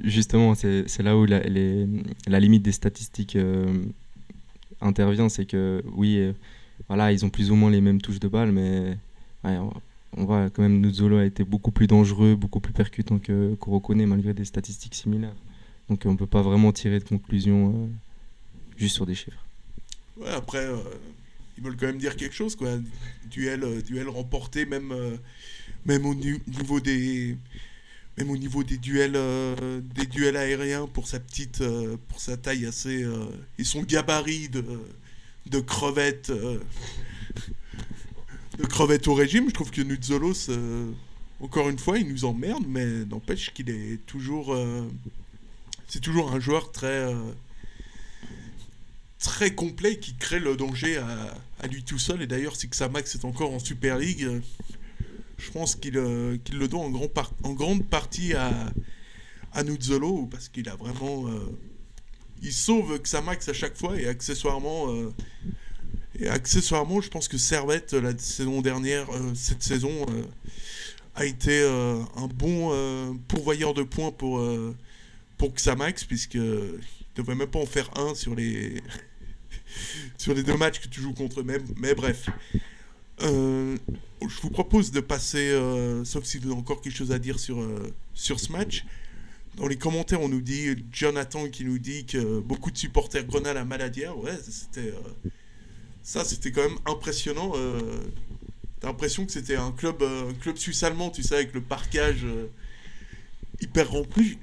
Justement, 0.02 0.54
c'est 0.54 1.02
là 1.02 1.16
où 1.16 1.26
la, 1.26 1.40
limite 2.40 2.62
des 2.62 2.72
statistiques 2.72 3.36
euh, 3.36 3.84
intervient. 4.80 5.28
C'est 5.28 5.44
que, 5.44 5.82
oui, 5.92 6.16
euh, 6.18 6.32
voilà, 6.88 7.12
ils 7.12 7.24
ont 7.24 7.30
plus 7.30 7.50
ou 7.50 7.54
moins 7.54 7.70
les 7.70 7.80
mêmes 7.82 8.00
touches 8.00 8.20
de 8.20 8.28
balle, 8.28 8.50
mais 8.50 8.96
on, 9.44 10.24
voit 10.24 10.48
quand 10.50 10.62
même 10.62 10.80
Nuzzolo 10.80 11.18
a 11.18 11.24
été 11.24 11.44
beaucoup 11.44 11.70
plus 11.70 11.86
dangereux, 11.86 12.34
beaucoup 12.34 12.60
plus 12.60 12.72
percutant 12.72 13.18
que 13.18 13.54
Kurokone, 13.56 14.06
malgré 14.06 14.32
des 14.32 14.46
statistiques 14.46 14.94
similaires. 14.94 15.36
Donc 15.90 16.02
on 16.06 16.16
peut 16.16 16.26
pas 16.26 16.40
vraiment 16.40 16.72
tirer 16.72 16.98
de 16.98 17.04
conclusion 17.04 17.68
euh, 17.68 17.86
juste 18.78 18.94
sur 18.94 19.04
des 19.04 19.14
chiffres. 19.14 19.44
Ouais, 20.16 20.30
après, 20.30 20.66
ils 21.58 21.62
veulent 21.62 21.76
quand 21.76 21.86
même 21.86 21.98
dire 21.98 22.16
quelque 22.16 22.34
chose, 22.34 22.56
quoi. 22.56 22.70
Duel, 23.30 23.82
duel 23.82 24.08
remporté, 24.08 24.64
même, 24.64 24.94
même 25.86 26.06
au 26.06 26.14
niveau 26.14 26.80
des, 26.80 27.36
duels, 28.78 29.16
euh, 29.16 29.80
des 29.94 30.06
duels 30.06 30.36
aériens 30.36 30.86
pour 30.86 31.06
sa 31.08 31.20
petite, 31.20 31.60
euh, 31.60 31.96
taille 32.42 32.66
assez 32.66 33.02
euh, 33.02 33.26
et 33.58 33.64
son 33.64 33.82
gabarit 33.82 34.48
de, 34.48 34.64
de 35.46 35.60
crevettes, 35.60 36.30
euh, 36.30 36.58
de 38.58 38.66
crevettes 38.66 39.08
au 39.08 39.14
régime. 39.14 39.48
Je 39.48 39.54
trouve 39.54 39.70
que 39.70 39.82
Nuzzolo, 39.82 40.32
c'est- 40.34 40.52
encore 41.40 41.68
une 41.68 41.78
fois, 41.78 41.98
il 41.98 42.08
nous 42.08 42.24
emmerde, 42.24 42.64
mais 42.66 43.04
n'empêche 43.04 43.52
qu'il 43.52 43.68
est 43.68 43.98
toujours, 44.06 44.56
c'est 45.88 46.00
toujours 46.00 46.32
un 46.32 46.40
joueur 46.40 46.72
très 46.72 47.12
complet 49.54 49.98
qui 49.98 50.14
crée 50.14 50.38
le 50.38 50.56
danger 50.56 50.98
à, 50.98 51.66
lui 51.66 51.82
tout 51.82 51.98
seul. 51.98 52.22
Et 52.22 52.26
d'ailleurs, 52.26 52.54
Xamax 52.54 53.16
est 53.16 53.24
encore 53.24 53.52
en 53.52 53.58
Super 53.58 53.98
League, 53.98 54.26
je 55.38 55.50
pense 55.50 55.74
qu'il 55.74 55.96
euh, 55.96 56.36
le 56.52 56.68
doit 56.68 56.80
en, 56.80 57.52
grande 57.52 57.86
partie 57.86 58.34
à, 58.34 58.72
à 59.52 59.62
Nuzzolo, 59.62 60.26
parce 60.26 60.48
qu'il 60.48 60.68
a 60.68 60.76
vraiment... 60.76 61.28
euh, 61.28 61.40
il 62.42 62.52
sauve 62.52 62.98
Xamax 62.98 63.48
à 63.48 63.52
chaque 63.52 63.76
fois, 63.76 63.98
et 64.00 64.06
accessoirement... 64.06 64.92
euh, 64.92 65.12
et 66.16 66.28
accessoirement, 66.28 67.00
je 67.00 67.08
pense 67.08 67.26
que 67.26 67.38
Servette, 67.38 67.92
la 67.92 68.16
saison 68.16 68.62
dernière, 68.62 69.08
cette 69.34 69.64
saison, 69.64 70.06
a 71.16 71.24
été 71.24 71.64
un 71.64 72.28
bon 72.28 73.18
pourvoyeur 73.26 73.74
de 73.74 73.82
points 73.82 74.12
pour, 74.12 74.40
pour 75.38 75.52
Xamax, 75.52 76.04
puisque 76.04 76.36
ne 76.36 76.78
devrait 77.16 77.34
même 77.34 77.50
pas 77.50 77.58
en 77.58 77.66
faire 77.66 77.90
un 77.98 78.14
sur 78.14 78.36
les, 78.36 78.80
sur 80.16 80.34
les 80.34 80.44
deux 80.44 80.56
matchs 80.56 80.78
que 80.78 80.86
tu 80.86 81.00
joues 81.00 81.14
contre 81.14 81.40
eux. 81.40 81.44
Mais, 81.44 81.58
mais 81.78 81.96
bref. 81.96 82.28
Euh, 83.22 83.76
je 84.20 84.40
vous 84.40 84.50
propose 84.50 84.90
de 84.90 85.00
passer, 85.00 85.50
euh, 85.50 86.04
sauf 86.04 86.24
si 86.24 86.38
vous 86.38 86.50
avez 86.50 86.58
encore 86.58 86.80
quelque 86.80 86.96
chose 86.96 87.12
à 87.12 87.18
dire 87.18 87.38
sur, 87.38 87.60
euh, 87.60 87.92
sur 88.14 88.40
ce 88.40 88.50
match. 88.52 88.84
Dans 89.56 89.68
les 89.68 89.76
commentaires, 89.76 90.20
on 90.20 90.28
nous 90.28 90.40
dit 90.40 90.74
Jonathan 90.92 91.48
qui 91.48 91.64
nous 91.64 91.78
dit 91.78 92.06
que 92.06 92.40
beaucoup 92.40 92.70
de 92.72 92.76
supporters 92.76 93.24
Grenade 93.24 93.56
à 93.56 93.64
Maladière. 93.64 94.18
Ouais, 94.18 94.36
c'était. 94.48 94.92
ça, 96.02 96.24
c'était 96.24 96.50
quand 96.50 96.68
même 96.68 96.78
impressionnant. 96.86 97.52
T'as 98.80 98.88
l'impression 98.88 99.24
que 99.24 99.30
c'était 99.30 99.54
un 99.54 99.70
club, 99.70 100.02
un 100.02 100.34
club 100.34 100.56
suisse-allemand, 100.56 101.10
tu 101.10 101.22
sais, 101.22 101.36
avec 101.36 101.54
le 101.54 101.60
parquage 101.60 102.26
hyper 103.60 103.88
rempli. 103.88 104.38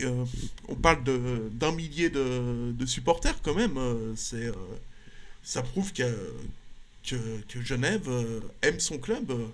On 0.70 0.76
parle 0.76 1.04
d'un 1.04 1.74
millier 1.74 2.10
de, 2.10 2.72
de 2.72 2.86
supporters 2.86 3.42
quand 3.42 3.54
même. 3.54 3.78
c'est, 4.16 4.50
ça 5.44 5.62
prouve 5.62 5.92
que, 5.92 6.04
que, 7.04 7.16
que 7.48 7.62
Genève 7.62 8.08
euh, 8.08 8.40
aime 8.62 8.80
son 8.80 8.98
club, 8.98 9.32
euh, 9.32 9.48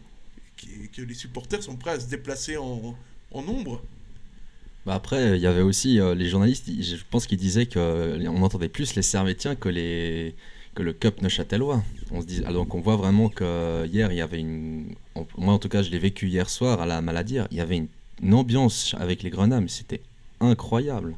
qui- 0.57 0.89
que 0.89 1.01
les 1.01 1.13
supporters 1.13 1.63
sont 1.63 1.75
prêts 1.75 1.91
à 1.91 1.99
se 1.99 2.07
déplacer 2.07 2.57
en, 2.57 2.95
en 3.31 3.41
nombre. 3.41 3.81
Bah 4.86 4.95
après, 4.95 5.38
il 5.38 5.41
y 5.41 5.47
avait 5.47 5.62
aussi 5.62 5.99
euh, 5.99 6.15
les 6.15 6.29
journalistes, 6.29 6.69
je 6.69 6.95
pense 7.10 7.27
qu'ils 7.27 7.38
disaient 7.38 7.65
qu'on 7.65 8.41
entendait 8.41 8.69
plus 8.69 8.95
les 8.95 9.01
Servétiens 9.01 9.55
que, 9.55 9.67
les, 9.67 10.33
que 10.75 10.81
le 10.81 10.93
Cup 10.93 11.21
Neuchâtelois. 11.21 11.83
On 12.12 12.21
ah, 12.45 12.51
voit 12.51 12.95
vraiment 12.95 13.27
que 13.27 13.86
hier, 13.86 14.13
il 14.13 14.17
y 14.17 14.21
avait 14.21 14.39
une. 14.39 14.95
Moi, 15.38 15.53
en 15.53 15.60
tout 15.60 15.67
cas, 15.67 15.83
je 15.83 15.89
l'ai 15.89 15.99
vécu 15.99 16.27
hier 16.29 16.49
soir 16.49 16.79
à 16.79 16.86
la 16.86 17.01
Maladière. 17.01 17.47
Il 17.51 17.57
y 17.57 17.60
avait 17.60 17.75
une, 17.75 18.33
ambiance 18.33 18.95
avec 18.97 19.23
les 19.23 19.29
Grenades, 19.29 19.69
c'était 19.69 20.01
incroyable. 20.39 21.17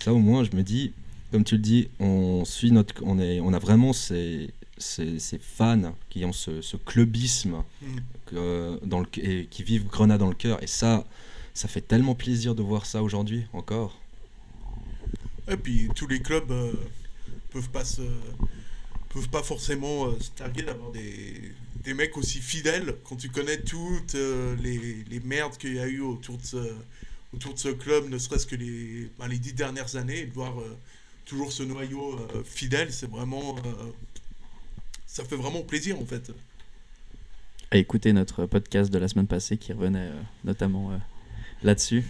Ça, 0.00 0.12
au 0.12 0.18
moins, 0.18 0.44
je 0.44 0.54
me 0.54 0.62
dis, 0.62 0.92
comme 1.32 1.44
tu 1.44 1.54
le 1.54 1.62
dis, 1.62 1.88
on 2.00 2.44
suit 2.44 2.72
notre. 2.72 2.94
On, 3.04 3.18
est, 3.18 3.40
on 3.40 3.54
a 3.54 3.58
vraiment 3.58 3.94
ces, 3.94 4.50
ces, 4.78 5.18
ces 5.18 5.38
fans 5.38 5.94
qui 6.10 6.24
ont 6.24 6.32
ce, 6.32 6.60
ce 6.62 6.76
clubisme 6.76 7.62
Mm. 7.82 7.86
que- 8.26 8.80
dans 8.84 9.00
le, 9.00 9.06
et 9.16 9.46
qui 9.46 9.62
vivent 9.62 9.86
Grenade 9.86 10.20
dans 10.20 10.28
le 10.28 10.34
cœur. 10.34 10.62
Et 10.62 10.66
ça. 10.66 11.04
Ça 11.54 11.66
fait 11.66 11.80
tellement 11.80 12.14
plaisir 12.14 12.54
de 12.54 12.62
voir 12.62 12.86
ça 12.86 13.02
aujourd'hui, 13.02 13.44
encore. 13.52 13.98
Et 15.50 15.56
puis 15.56 15.88
tous 15.96 16.06
les 16.06 16.20
clubs 16.22 16.50
euh, 16.52 16.72
peuvent 17.50 17.70
pas 17.70 17.84
se 17.84 18.02
peuvent 19.08 19.28
pas 19.28 19.42
forcément 19.42 20.06
euh, 20.06 20.16
se 20.20 20.30
targuer 20.30 20.62
d'avoir 20.62 20.92
des, 20.92 21.34
des 21.82 21.94
mecs 21.94 22.16
aussi 22.16 22.38
fidèles 22.40 22.94
quand 23.04 23.16
tu 23.16 23.28
connais 23.30 23.60
toutes 23.62 24.14
euh, 24.14 24.54
les, 24.62 25.02
les 25.10 25.20
merdes 25.20 25.56
qu'il 25.56 25.74
y 25.74 25.80
a 25.80 25.88
eu 25.88 26.00
autour 26.00 26.36
de 26.38 26.44
ce, 26.44 26.74
autour 27.34 27.54
de 27.54 27.58
ce 27.58 27.68
club, 27.70 28.08
ne 28.08 28.18
serait-ce 28.18 28.46
que 28.46 28.54
les, 28.54 29.10
ben, 29.18 29.26
les 29.26 29.38
dix 29.38 29.54
dernières 29.54 29.96
années, 29.96 30.20
et 30.20 30.26
de 30.26 30.32
voir 30.34 30.60
euh, 30.60 30.76
toujours 31.24 31.50
ce 31.50 31.62
noyau 31.64 32.18
euh, 32.20 32.42
fidèle, 32.44 32.92
c'est 32.92 33.10
vraiment 33.10 33.56
euh, 33.64 33.90
ça 35.08 35.24
fait 35.24 35.34
vraiment 35.36 35.62
plaisir 35.62 35.98
en 36.00 36.04
fait. 36.04 36.30
à 37.72 37.76
écouter 37.78 38.12
notre 38.12 38.46
podcast 38.46 38.92
de 38.92 38.98
la 38.98 39.08
semaine 39.08 39.26
passée 39.26 39.56
qui 39.56 39.72
revenait 39.72 40.08
euh, 40.10 40.22
notamment 40.44 40.92
euh, 40.92 40.96
là-dessus 41.64 42.04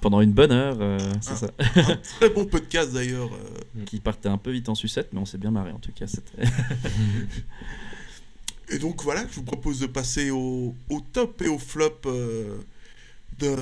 pendant 0.00 0.20
une 0.22 0.32
bonne 0.32 0.50
heure, 0.50 0.76
euh, 0.80 0.98
c'est 1.20 1.36
ça. 1.36 1.50
Un 1.76 1.96
très 2.18 2.30
bon 2.30 2.44
podcast 2.46 2.92
d'ailleurs. 2.92 3.30
euh. 3.32 3.84
qui 3.84 4.00
partait 4.00 4.28
un 4.28 4.38
peu 4.38 4.50
vite 4.50 4.68
en 4.68 4.74
sucette, 4.74 5.12
mais 5.12 5.20
on 5.20 5.24
s'est 5.26 5.38
bien 5.38 5.52
marré 5.52 5.70
en 5.70 5.78
tout 5.78 5.92
cas. 5.92 6.06
c'était- 6.08 6.42
Et 8.70 8.78
donc 8.78 9.02
voilà, 9.02 9.24
je 9.30 9.36
vous 9.36 9.44
propose 9.44 9.78
de 9.80 9.86
passer 9.86 10.30
au, 10.30 10.74
au 10.90 11.00
top 11.12 11.40
et 11.42 11.48
au 11.48 11.58
flop 11.58 12.00
euh, 12.06 12.58
de, 13.38 13.56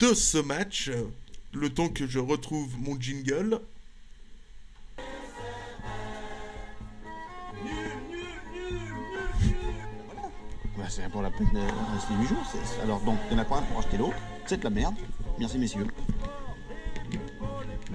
de 0.00 0.14
ce 0.14 0.38
match. 0.38 0.90
Le 1.54 1.70
temps 1.70 1.88
que 1.88 2.06
je 2.06 2.18
retrouve 2.18 2.76
mon 2.78 3.00
jingle. 3.00 3.60
C'est 10.88 11.08
pour 11.10 11.22
la 11.22 11.30
peine 11.30 11.48
de 11.52 11.60
rester 11.94 12.14
8 12.20 12.26
jours. 12.28 12.44
Alors 12.82 13.00
donc, 13.00 13.18
il 13.30 13.36
y 13.36 13.40
en 13.40 13.42
a 13.42 13.44
pas 13.44 13.58
un 13.58 13.62
pour 13.62 13.78
acheter 13.80 13.96
l'autre. 13.96 14.16
C'est 14.46 14.58
de 14.58 14.64
la 14.64 14.70
merde. 14.70 14.94
Merci 15.38 15.58
messieurs. 15.58 15.86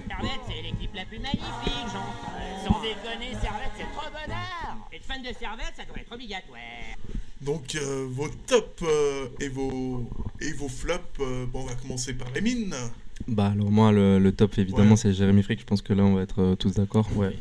Servette, 0.08 0.40
c'est 0.46 0.62
l'équipe 0.62 0.94
la 0.94 1.04
plus 1.04 1.18
magnifique, 1.18 1.86
Jean. 1.92 2.64
Sans 2.64 2.80
déconner, 2.80 3.30
Servette, 3.40 3.72
c'est 3.76 3.90
trop 3.96 4.10
bonheur. 4.10 4.76
Être 4.92 5.04
fan 5.04 5.22
de 5.22 5.28
Servette, 5.38 5.72
ça 5.76 5.84
doit 5.84 5.96
être 5.98 6.12
obligatoire. 6.12 6.58
Donc 7.40 7.74
euh, 7.74 8.06
vos 8.08 8.28
tops 8.28 8.82
euh, 8.82 9.26
et 9.40 9.48
vos 9.48 10.08
et 10.40 10.52
vos 10.52 10.68
flops. 10.68 11.02
euh, 11.20 11.44
bon, 11.46 11.62
on 11.62 11.66
va 11.66 11.74
commencer 11.74 12.14
par 12.14 12.28
les 12.34 12.40
mines. 12.40 12.74
Bah 13.26 13.50
alors 13.52 13.70
moi 13.70 13.90
le, 13.90 14.18
le 14.20 14.32
top 14.32 14.58
évidemment 14.58 14.90
Ouais. 14.92 14.96
c'est 14.96 15.12
Jérémy 15.12 15.42
Frick, 15.42 15.60
je 15.60 15.64
pense 15.64 15.82
que 15.82 15.92
là 15.92 16.04
on 16.04 16.14
va 16.14 16.22
être 16.22 16.40
euh, 16.42 16.54
tous 16.54 16.74
d'accord. 16.74 17.08
Ouais. 17.16 17.36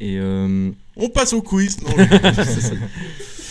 Et 0.00 0.16
euh, 0.18 0.70
On 0.96 1.08
passe 1.10 1.34
au 1.34 1.42
quiz. 1.42 1.82
Non. 1.82 1.90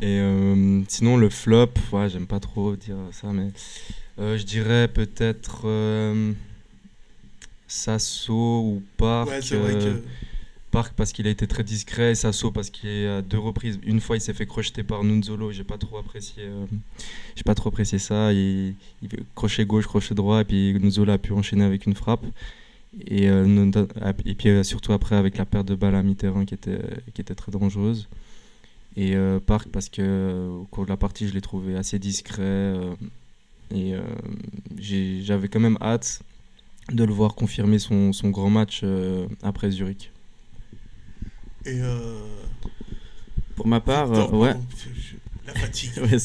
Et 0.00 0.18
euh, 0.20 0.82
sinon 0.88 1.16
le 1.16 1.28
flop, 1.28 1.70
ouais, 1.92 2.08
j'aime 2.08 2.26
pas 2.26 2.40
trop 2.40 2.76
dire 2.76 2.96
ça, 3.12 3.32
mais 3.32 3.48
euh, 4.18 4.36
je 4.38 4.44
dirais 4.44 4.88
peut-être 4.88 5.62
euh, 5.64 6.32
Sasso 7.68 8.32
ou 8.32 8.82
Park. 8.96 9.28
Ouais, 9.28 9.42
c'est 9.42 9.56
vrai 9.56 9.74
que- 9.74 10.02
Park 10.70 10.94
parce 10.96 11.12
qu'il 11.12 11.26
a 11.26 11.30
été 11.30 11.46
très 11.46 11.64
discret, 11.64 12.12
et 12.12 12.14
Sasso 12.14 12.50
parce 12.50 12.70
qu'il 12.70 12.88
est 12.88 13.06
à 13.06 13.20
deux 13.20 13.38
reprises. 13.38 13.78
Une 13.84 14.00
fois 14.00 14.16
il 14.16 14.20
s'est 14.22 14.32
fait 14.32 14.46
crocheter 14.46 14.82
par 14.82 15.04
Nunzolo, 15.04 15.52
j'ai 15.52 15.64
pas 15.64 15.76
trop 15.76 15.98
apprécié. 15.98 16.44
j'ai 17.36 17.42
pas 17.42 17.54
trop 17.54 17.68
apprécié 17.68 17.98
ça. 17.98 18.32
Il, 18.32 18.74
il 19.02 19.08
crochet 19.34 19.66
gauche, 19.66 19.86
crochet 19.86 20.14
droit, 20.14 20.40
et 20.40 20.44
puis 20.44 20.72
Nunzolo 20.80 21.12
a 21.12 21.18
pu 21.18 21.32
enchaîner 21.34 21.64
avec 21.64 21.84
une 21.86 21.94
frappe. 21.94 22.24
Et, 23.06 23.26
et 23.26 24.34
puis 24.34 24.64
surtout 24.64 24.92
après 24.94 25.16
avec 25.16 25.36
la 25.36 25.44
perte 25.44 25.66
de 25.68 25.74
balle 25.74 25.94
à 25.94 26.02
mi-terrain 26.02 26.44
qui 26.46 26.54
était, 26.54 26.80
qui 27.14 27.20
était 27.20 27.34
très 27.34 27.52
dangereuse. 27.52 28.08
Et 28.96 29.14
euh, 29.16 29.40
Park 29.40 29.68
parce 29.72 29.88
que 29.88 30.02
euh, 30.02 30.48
au 30.48 30.64
cours 30.64 30.84
de 30.84 30.90
la 30.90 30.96
partie 30.98 31.26
je 31.26 31.32
l'ai 31.32 31.40
trouvé 31.40 31.76
assez 31.76 31.98
discret 31.98 32.42
euh, 32.42 32.94
et 33.74 33.94
euh, 33.94 34.02
j'avais 34.78 35.48
quand 35.48 35.60
même 35.60 35.78
hâte 35.80 36.20
de 36.92 37.04
le 37.04 37.12
voir 37.12 37.34
confirmer 37.34 37.78
son, 37.78 38.12
son 38.12 38.30
grand 38.30 38.50
match 38.50 38.80
euh, 38.84 39.26
après 39.42 39.70
Zurich. 39.70 40.10
Et 41.64 41.80
euh, 41.80 42.26
Pour 43.56 43.66
ma 43.66 43.80
part, 43.80 44.06
Victor, 44.08 44.34
euh, 44.34 44.36
ouais. 44.36 44.52
pardon, 44.52 44.66
je- 44.76 45.00
je- 45.00 45.16
la 45.46 45.54
fatigue. 45.54 45.90
Ouais, 46.02 46.18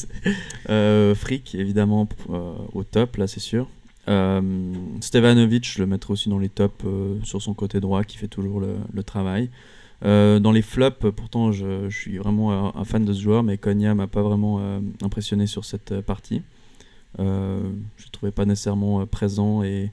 euh, 0.68 1.14
Frick, 1.14 1.54
évidemment, 1.54 2.08
euh, 2.30 2.52
au 2.72 2.82
top, 2.84 3.16
là, 3.16 3.26
c'est 3.26 3.40
sûr. 3.40 3.68
Euh, 4.08 4.72
Stevanovic, 5.00 5.70
je 5.70 5.78
le 5.80 5.86
mettrai 5.86 6.12
aussi 6.12 6.28
dans 6.28 6.38
les 6.38 6.48
tops 6.48 6.84
euh, 6.84 7.18
sur 7.22 7.40
son 7.40 7.54
côté 7.54 7.78
droit, 7.80 8.02
qui 8.04 8.16
fait 8.16 8.28
toujours 8.28 8.58
le, 8.60 8.76
le 8.92 9.02
travail. 9.02 9.48
Euh, 10.04 10.38
dans 10.38 10.52
les 10.52 10.62
flops, 10.62 11.10
pourtant, 11.14 11.52
je, 11.52 11.88
suis 11.90 12.18
vraiment 12.18 12.76
un, 12.76 12.84
fan 12.84 13.04
de 13.04 13.12
ce 13.12 13.20
joueur, 13.20 13.42
mais 13.42 13.58
Konya 13.58 13.94
m'a 13.94 14.06
pas 14.06 14.22
vraiment 14.22 14.58
euh, 14.60 14.80
impressionné 15.02 15.46
sur 15.46 15.64
cette 15.64 15.92
euh, 15.92 16.02
partie. 16.02 16.42
Je 17.18 17.24
le 17.24 18.10
trouvais 18.12 18.30
pas 18.30 18.44
nécessairement 18.44 19.04
présent 19.06 19.64
et, 19.64 19.90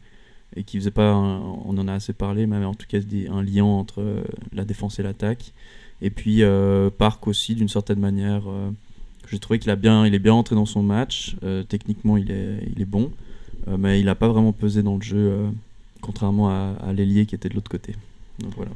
et 0.56 0.64
qui 0.64 0.78
faisait 0.78 0.92
pas, 0.92 1.16
on 1.16 1.76
en 1.78 1.88
a 1.88 1.94
assez 1.94 2.14
parlé, 2.14 2.46
mais 2.46 2.64
en 2.64 2.76
tout 2.76 2.86
cas 2.88 3.00
un 3.32 3.42
lien 3.42 3.64
entre 3.64 4.24
la 4.54 4.64
défense 4.64 5.00
et 5.00 5.04
l'attaque. 5.04 5.54
Et 6.02 6.12
puis 6.12 6.44
Park 7.00 7.26
aussi, 7.28 7.56
d'une 7.56 7.70
certaine 7.70 8.00
manière. 8.00 8.44
j'ai 9.32 9.40
trouvé 9.40 9.58
qu'il 9.58 9.72
a 9.72 9.76
bien, 9.76 10.06
il 10.06 10.14
est 10.14 10.20
bien 10.20 10.34
entré 10.34 10.56
dans 10.56 10.68
son 10.68 10.84
match. 10.84 11.36
techniquement, 11.68 12.18
il 12.18 12.30
est, 12.30 12.86
bon, 12.86 13.12
mais 13.66 14.00
il 14.00 14.06
n'a 14.06 14.16
pas 14.16 14.28
vraiment 14.28 14.52
pesé 14.52 14.84
dans 14.84 14.98
le 14.98 15.02
jeu, 15.02 15.48
contrairement 16.02 16.50
à, 16.50 16.76
à 16.86 16.94
qui 16.94 17.34
était 17.34 17.50
de 17.50 17.56
l'autre 17.56 17.72
côté. 17.72 17.96
Donc 18.40 18.54
voilà. 18.56 18.72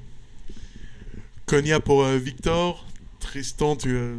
Konya 1.49 1.79
pour 1.79 2.03
euh, 2.03 2.17
Victor. 2.19 2.85
Tristan, 3.19 3.75
tu. 3.75 3.89
euh, 3.95 4.15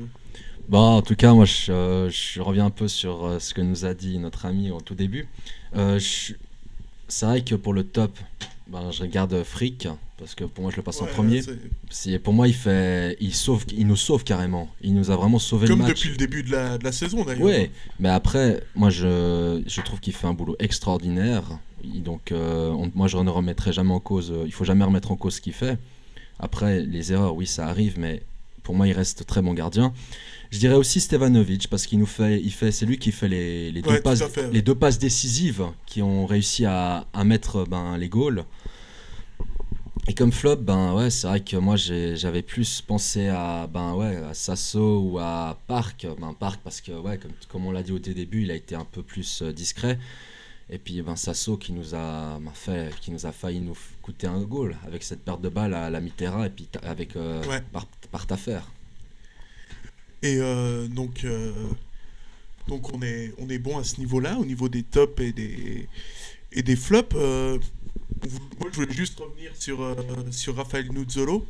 en 0.72 1.01
tout 1.01 1.14
cas, 1.14 1.33
moi, 1.33 1.45
je, 1.45 1.70
euh, 1.70 2.11
je 2.11 2.41
reviens 2.41 2.66
un 2.66 2.70
peu 2.70 2.89
sur 2.89 3.24
euh, 3.24 3.39
ce 3.39 3.55
que 3.55 3.61
nous 3.61 3.85
a 3.85 3.95
dit 3.95 4.18
notre 4.18 4.47
ami 4.47 4.72
au 4.72 4.81
tout 4.81 4.97
début. 4.97 5.28
Je- 5.74 6.33
c'est 7.07 7.26
vrai 7.26 7.43
que 7.43 7.55
pour 7.55 7.72
le 7.72 7.85
top, 7.85 8.18
ben, 8.66 8.91
je 8.91 9.03
regarde 9.03 9.45
Frick 9.45 9.87
parce 10.18 10.35
que 10.35 10.43
pour 10.43 10.62
moi, 10.62 10.72
je 10.72 10.76
le 10.78 10.83
passe 10.83 11.01
en 11.03 11.07
premier. 11.07 11.41
C'est 11.89 12.18
pour 12.18 12.33
moi, 12.33 12.49
il 12.49 12.55
fait, 12.55 13.16
il 13.20 13.33
sauve, 13.33 13.64
il 13.76 13.87
nous 13.87 13.95
sauve 13.97 14.24
carrément. 14.24 14.68
Il 14.83 14.95
nous 14.95 15.12
a 15.12 15.16
vraiment 15.16 15.39
sauvé 15.39 15.68
Comme 15.68 15.78
le 15.78 15.85
match. 15.87 15.97
depuis 15.99 16.11
le 16.11 16.16
début 16.16 16.43
de 16.43 16.51
la, 16.51 16.78
de 16.78 16.85
la 16.85 16.93
saison 16.93 17.24
d'ailleurs. 17.24 17.43
Ouais, 17.43 17.70
mais 18.01 18.09
après, 18.09 18.61
moi 18.74 18.91
je, 18.91 19.62
je 19.68 19.81
trouve 19.83 20.01
qu'il 20.01 20.14
fait 20.14 20.26
un 20.26 20.35
boulot 20.35 20.57
extraordinaire. 20.59 21.45
Il- 21.85 22.03
donc, 22.03 22.33
euh, 22.33 22.70
on- 22.70 22.91
moi 22.95 23.07
je 23.07 23.16
ne 23.18 23.31
remettrai 23.31 23.72
jamais 23.72 23.93
en 23.95 24.01
cause, 24.01 24.33
il 24.45 24.53
faut 24.53 24.64
jamais 24.64 24.85
remettre 24.85 25.11
en 25.12 25.16
cause 25.16 25.37
ce 25.37 25.41
qu'il 25.41 25.53
fait. 25.55 25.78
Après, 26.41 26.80
les 26.80 27.12
erreurs, 27.12 27.34
oui, 27.36 27.47
ça 27.47 27.66
arrive, 27.66 27.99
mais 27.99 28.22
pour 28.62 28.74
moi, 28.74 28.88
il 28.88 28.93
reste 28.93 29.26
très 29.26 29.43
bon 29.43 29.55
gardien. 29.55 29.93
Je 30.51 30.59
dirais 30.59 30.74
aussi 30.74 31.01
Stevanovic 31.01 31.68
parce 31.68 31.86
qu'il 31.86 31.99
nous 31.99 32.07
fait, 32.07 32.41
il 32.41 32.51
fait, 32.53 32.72
c'est 32.72 32.86
lui 32.86 32.99
qui 32.99 33.12
fait 33.12 33.28
les, 33.28 33.70
les, 33.70 33.82
Ouais, 33.82 33.97
deux, 33.97 34.03
passes, 34.03 34.22
à 34.22 34.28
fait, 34.28 34.47
ouais. 34.47 34.53
les 34.53 34.62
deux 34.62 34.74
passes 34.74 34.99
décisives 34.99 35.64
qui 35.86 36.03
ont 36.03 36.26
réussi 36.26 36.64
à, 36.64 37.07
à 37.12 37.24
mettre 37.24 37.64
ben, 37.64 37.97
les 37.99 38.09
goals. 38.09 38.45
Et 40.09 40.14
comme 40.14 40.32
flop, 40.32 40.57
ben 40.57 40.95
ouais, 40.95 41.11
c'est 41.11 41.26
vrai 41.26 41.41
que 41.41 41.57
moi 41.57 41.76
j'avais 41.76 42.43
plus 42.43 42.80
pensé 42.80 43.28
à 43.28 43.68
ben 43.72 43.95
ouais 43.95 44.16
à 44.16 44.34
Sasso 44.34 44.99
ou 45.03 45.18
à 45.18 45.59
Park, 45.68 46.07
ben 46.18 46.34
Park 46.36 46.61
parce 46.64 46.80
que 46.80 46.91
ouais 46.93 47.18
comme, 47.18 47.30
comme 47.49 47.66
on 47.66 47.70
l'a 47.70 47.82
dit 47.82 47.93
au 47.93 47.99
début, 47.99 48.43
il 48.43 48.51
a 48.51 48.55
été 48.55 48.74
un 48.74 48.86
peu 48.86 49.03
plus 49.03 49.43
euh, 49.43 49.53
discret. 49.53 49.99
Et 50.73 50.79
puis 50.79 51.03
ben 51.03 51.16
Sasso 51.16 51.57
qui 51.57 51.73
nous 51.73 51.95
a 51.95 52.39
ben, 52.39 52.53
fait, 52.55 52.95
qui 53.01 53.11
nous 53.11 53.27
a 53.27 53.33
failli 53.33 53.61
nous 53.61 53.77
coûter 54.03 54.29
un 54.29 54.41
goal 54.43 54.77
avec 54.87 55.03
cette 55.03 55.21
perte 55.25 55.41
de 55.43 55.49
balle 55.49 55.75
à 55.75 55.91
la 55.91 56.01
mi-terrain 56.01 56.45
et 56.45 56.51
puis 56.51 56.68
avec 56.83 57.16
euh, 57.16 57.43
Ouais. 57.45 57.61
par, 57.73 57.87
par. 58.12 58.27
Et 60.23 60.37
euh, 60.39 60.87
donc, 60.87 61.25
euh, 61.25 61.53
donc 62.68 62.93
on, 62.95 63.03
est, 63.03 63.33
on 63.39 63.49
est 63.49 63.59
bon 63.59 63.79
à 63.79 63.85
ce 63.85 63.99
niveau-là, 63.99 64.39
au 64.39 64.45
niveau 64.45 64.68
des 64.68 64.85
tops 64.85 65.21
et 65.21 65.33
des, 65.33 65.89
et 66.53 66.62
des 66.62 66.77
flops. 66.77 67.16
Euh, 67.16 67.59
moi, 68.61 68.68
je 68.71 68.77
voulais 68.77 68.93
juste 68.93 69.18
revenir 69.18 69.51
sur, 69.57 69.97
sur 70.31 70.55
Raphaël 70.55 70.93
Nuzzolo. 70.93 71.47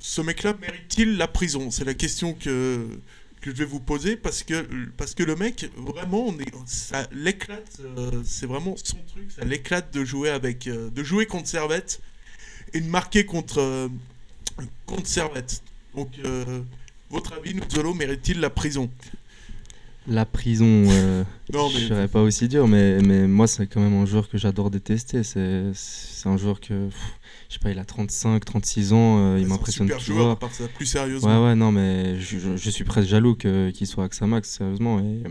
Ce 0.00 0.20
mec-là 0.20 0.54
mérite-t-il 0.60 1.16
la 1.16 1.28
prison? 1.28 1.70
C'est 1.70 1.84
la 1.84 1.94
question 1.94 2.34
que, 2.34 2.88
que 3.42 3.50
je 3.50 3.56
vais 3.56 3.64
vous 3.64 3.80
poser 3.80 4.16
parce 4.16 4.42
que, 4.42 4.66
parce 4.96 5.14
que 5.14 5.22
le 5.22 5.36
mec, 5.36 5.68
vraiment, 5.76 6.28
on 6.28 6.38
est, 6.38 6.50
ça 6.64 7.06
l'éclate. 7.12 7.80
euh, 7.84 8.22
c'est 8.24 8.46
vraiment 8.46 8.76
son 8.76 8.96
truc. 9.08 9.30
Ça 9.30 9.44
l'éclate 9.44 9.92
de 9.92 10.04
jouer 10.04 10.30
avec, 10.30 10.66
euh, 10.68 10.88
de 10.90 11.02
jouer 11.02 11.26
contre 11.26 11.48
Servette 11.48 12.00
et 12.72 12.80
de 12.80 12.88
marquer 12.88 13.26
contre, 13.26 13.60
euh, 13.60 13.88
contre 14.86 15.06
Servette. 15.06 15.62
Donc, 15.94 16.08
votre 17.10 17.34
avis, 17.34 17.54
Nuzzolo 17.54 17.92
mérite-t-il 17.92 18.40
la 18.40 18.48
prison? 18.48 18.90
La 20.08 20.24
prison, 20.26 20.66
euh, 20.66 21.22
Non, 21.52 21.68
je 21.68 21.78
serais 21.86 22.08
pas 22.08 22.22
aussi 22.22 22.48
dur, 22.48 22.66
mais, 22.66 22.98
mais 23.02 23.26
moi 23.28 23.46
c'est 23.46 23.66
quand 23.66 23.80
même 23.80 23.94
un 23.94 24.06
joueur 24.06 24.28
que 24.28 24.36
j'adore 24.38 24.70
détester. 24.70 25.22
C'est 25.22 26.28
un 26.28 26.36
joueur 26.36 26.60
que, 26.60 26.86
pff, 26.88 27.18
je 27.48 27.54
sais 27.54 27.60
pas, 27.60 27.70
il 27.70 27.78
a 27.78 27.84
35, 27.84 28.44
36 28.44 28.92
ans, 28.92 29.18
euh, 29.18 29.38
il 29.40 29.46
m'impressionne 29.46 29.86
super 29.86 29.98
toujours. 29.98 30.16
joueur, 30.18 30.30
à 30.30 30.36
part 30.38 30.52
ça, 30.52 30.64
plus 30.68 30.86
sérieusement. 30.86 31.28
Ouais, 31.42 31.48
ouais, 31.50 31.54
non, 31.54 31.70
mais 31.72 32.18
je, 32.20 32.38
je- 32.38 32.56
je 32.56 32.70
suis 32.70 32.84
presque 32.84 33.08
jaloux 33.08 33.36
qu'il 33.36 33.86
soit 33.86 34.04
à 34.04 34.08
Xamax, 34.08 34.48
sérieusement. 34.48 34.98
Et, 35.00 35.22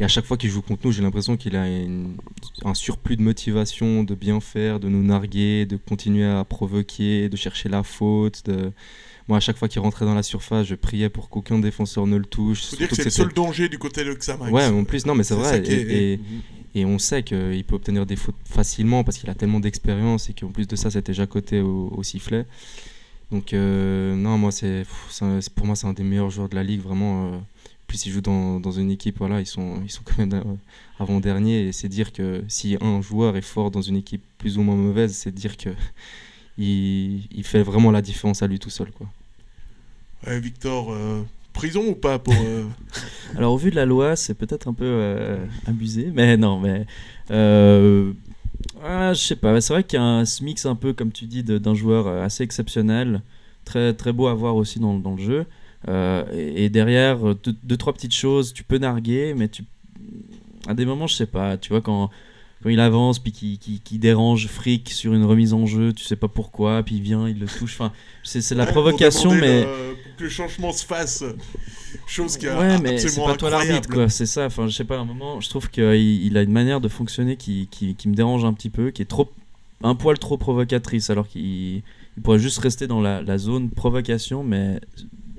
et 0.00 0.04
à 0.04 0.08
chaque 0.08 0.24
fois 0.26 0.36
qu'il 0.36 0.50
joue 0.50 0.62
contre 0.62 0.82
nous, 0.86 0.92
j'ai 0.92 1.02
l'impression 1.02 1.36
qu'il 1.36 1.56
a 1.56 1.66
une- 1.68 2.16
un 2.64 2.74
surplus 2.74 3.16
de 3.16 3.22
motivation, 3.22 4.04
de 4.04 4.14
bien 4.14 4.40
faire, 4.40 4.78
de 4.80 4.88
nous 4.88 5.02
narguer, 5.02 5.66
de 5.66 5.76
continuer 5.76 6.24
à 6.26 6.44
provoquer, 6.44 7.28
de 7.28 7.36
chercher 7.36 7.68
la 7.68 7.82
faute. 7.82 8.42
De... 8.46 8.70
Moi, 9.28 9.38
à 9.38 9.40
chaque 9.40 9.56
fois 9.56 9.68
qu'il 9.68 9.80
rentrait 9.80 10.04
dans 10.04 10.14
la 10.14 10.22
surface, 10.22 10.66
je 10.66 10.74
priais 10.74 11.08
pour 11.08 11.30
qu'aucun 11.30 11.58
défenseur 11.58 12.06
ne 12.06 12.16
le 12.16 12.26
touche. 12.26 12.66
Faut 12.66 12.76
dire 12.76 12.88
que 12.88 12.94
c'est 12.96 13.04
le 13.04 13.10
seul 13.10 13.32
danger 13.32 13.68
du 13.70 13.78
côté 13.78 14.04
de 14.04 14.12
Xamax. 14.12 14.52
Ouais, 14.52 14.66
en 14.66 14.84
plus, 14.84 15.06
non, 15.06 15.14
mais 15.14 15.24
c'est 15.24 15.34
vrai. 15.34 15.62
Et, 15.66 16.12
et- 16.14 16.20
et 16.76 16.84
on 16.84 16.98
sait 16.98 17.22
qu'il 17.22 17.64
peut 17.64 17.76
obtenir 17.76 18.04
des 18.04 18.16
fautes 18.16 18.34
facilement 18.44 19.04
parce 19.04 19.16
qu'il 19.18 19.30
a 19.30 19.34
tellement 19.34 19.60
d'expérience 19.60 20.28
et 20.28 20.34
qu'en 20.34 20.48
plus 20.48 20.66
de 20.66 20.74
ça, 20.76 20.90
c'était 20.90 21.12
déjà 21.12 21.26
coté 21.26 21.60
au, 21.60 21.88
au 21.96 22.02
sifflet. 22.02 22.46
Donc, 23.30 23.54
euh, 23.54 24.14
non, 24.16 24.36
moi, 24.38 24.50
c'est- 24.50 24.84
pour 25.54 25.66
moi, 25.66 25.76
c'est 25.76 25.86
un 25.86 25.92
des 25.94 26.02
meilleurs 26.02 26.30
joueurs 26.30 26.48
de 26.48 26.54
la 26.56 26.62
ligue, 26.64 26.80
vraiment. 26.82 27.32
euh. 27.32 27.38
plus, 27.86 28.04
ils 28.06 28.12
jouent 28.12 28.20
dans, 28.22 28.60
dans 28.60 28.72
une 28.72 28.90
équipe, 28.90 29.18
voilà, 29.18 29.40
ils 29.40 29.46
sont, 29.46 29.80
ils 29.84 29.90
sont 29.90 30.02
quand 30.04 30.18
même 30.18 30.32
euh, 30.34 30.42
avant-dernier. 30.98 31.68
Et 31.68 31.72
c'est 31.72 31.88
dire 31.88 32.12
que 32.12 32.42
si 32.48 32.76
un 32.80 33.00
joueur 33.00 33.36
est 33.36 33.42
fort 33.42 33.70
dans 33.70 33.82
une 33.82 33.96
équipe 33.96 34.22
plus 34.38 34.58
ou 34.58 34.62
moins 34.62 34.74
mauvaise, 34.76 35.14
c'est 35.14 35.32
dire 35.34 35.56
que 35.56 35.70
il, 36.58 37.26
il 37.30 37.44
fait 37.44 37.62
vraiment 37.62 37.90
la 37.90 38.02
différence 38.02 38.42
à 38.42 38.46
lui 38.46 38.58
tout 38.58 38.70
seul, 38.70 38.90
quoi. 38.90 39.06
Ouais, 40.26 40.40
Victor, 40.40 40.92
euh, 40.92 41.22
prison 41.52 41.86
ou 41.88 41.94
pas 41.94 42.18
pour. 42.18 42.34
euh, 42.34 42.64
Alors 43.36 43.52
au 43.52 43.56
vu 43.56 43.70
de 43.70 43.76
la 43.76 43.86
loi, 43.86 44.16
c'est 44.16 44.34
peut-être 44.34 44.68
un 44.68 44.74
peu 44.74 44.84
euh, 44.86 45.44
abusé, 45.66 46.10
mais 46.14 46.36
non, 46.36 46.58
mais 46.60 46.86
euh, 47.30 48.12
ah, 48.82 49.12
je 49.12 49.20
sais 49.20 49.36
pas. 49.36 49.60
C'est 49.60 49.72
vrai 49.72 49.84
qu'il 49.84 49.98
y 49.98 50.02
a 50.02 50.04
un 50.04 50.24
ce 50.24 50.42
mix 50.44 50.64
un 50.66 50.74
peu, 50.74 50.92
comme 50.92 51.12
tu 51.12 51.26
dis, 51.26 51.42
d'un 51.42 51.74
joueur 51.74 52.06
assez 52.08 52.42
exceptionnel, 52.42 53.22
très 53.64 53.92
très 53.94 54.12
beau 54.12 54.26
à 54.28 54.34
voir 54.34 54.56
aussi 54.56 54.78
dans, 54.78 54.98
dans 54.98 55.14
le 55.14 55.22
jeu. 55.22 55.46
Euh, 55.88 56.24
et, 56.32 56.64
et 56.64 56.70
derrière, 56.70 57.34
deux, 57.34 57.54
deux, 57.62 57.76
trois 57.76 57.92
petites 57.92 58.14
choses, 58.14 58.54
tu 58.54 58.64
peux 58.64 58.78
narguer, 58.78 59.34
mais 59.36 59.48
tu 59.48 59.64
à 60.66 60.72
des 60.72 60.86
moments, 60.86 61.06
je 61.06 61.14
sais 61.14 61.26
pas. 61.26 61.58
Tu 61.58 61.68
vois 61.70 61.82
quand 61.82 62.08
quand 62.64 62.70
il 62.70 62.80
avance 62.80 63.18
puis 63.20 63.30
qui 63.30 63.58
qui, 63.58 63.78
qui 63.78 63.98
dérange 63.98 64.48
Frick 64.48 64.90
sur 64.90 65.12
une 65.14 65.24
remise 65.24 65.52
en 65.52 65.66
jeu, 65.66 65.92
tu 65.92 66.02
sais 66.02 66.16
pas 66.16 66.28
pourquoi, 66.28 66.82
puis 66.82 66.96
il 66.96 67.02
vient, 67.02 67.28
il 67.28 67.38
le 67.38 67.46
touche. 67.46 67.74
Enfin, 67.74 67.92
c'est 68.24 68.40
c'est 68.40 68.54
la 68.56 68.64
ouais, 68.64 68.72
pour 68.72 68.82
provocation, 68.82 69.30
mais 69.32 69.60
le- 69.64 69.96
que 70.16 70.24
le 70.24 70.30
changement 70.30 70.72
se 70.72 70.84
fasse. 70.84 71.22
Chose 72.06 72.36
qui 72.38 72.48
Ouais, 72.48 72.78
mais 72.80 72.98
c'est 72.98 73.20
pas 73.22 73.36
toi 73.36 73.50
l'arbitre, 73.50 73.88
quoi. 73.88 74.08
C'est 74.08 74.26
ça. 74.26 74.46
Enfin, 74.46 74.66
je 74.66 74.74
sais 74.74 74.84
pas, 74.84 74.96
à 74.96 75.00
un 75.00 75.04
moment, 75.04 75.40
je 75.40 75.48
trouve 75.48 75.70
qu'il 75.70 75.84
il 75.94 76.36
a 76.38 76.42
une 76.42 76.52
manière 76.52 76.80
de 76.80 76.88
fonctionner 76.88 77.36
qui, 77.36 77.68
qui, 77.70 77.94
qui 77.94 78.08
me 78.08 78.14
dérange 78.14 78.44
un 78.44 78.52
petit 78.52 78.70
peu, 78.70 78.90
qui 78.90 79.02
est 79.02 79.06
trop. 79.06 79.30
un 79.82 79.94
poil 79.94 80.18
trop 80.18 80.36
provocatrice, 80.38 81.10
alors 81.10 81.28
qu'il 81.28 81.82
il 82.16 82.22
pourrait 82.22 82.38
juste 82.38 82.58
rester 82.58 82.86
dans 82.86 83.00
la, 83.00 83.20
la 83.22 83.38
zone 83.38 83.70
provocation, 83.70 84.42
mais 84.44 84.80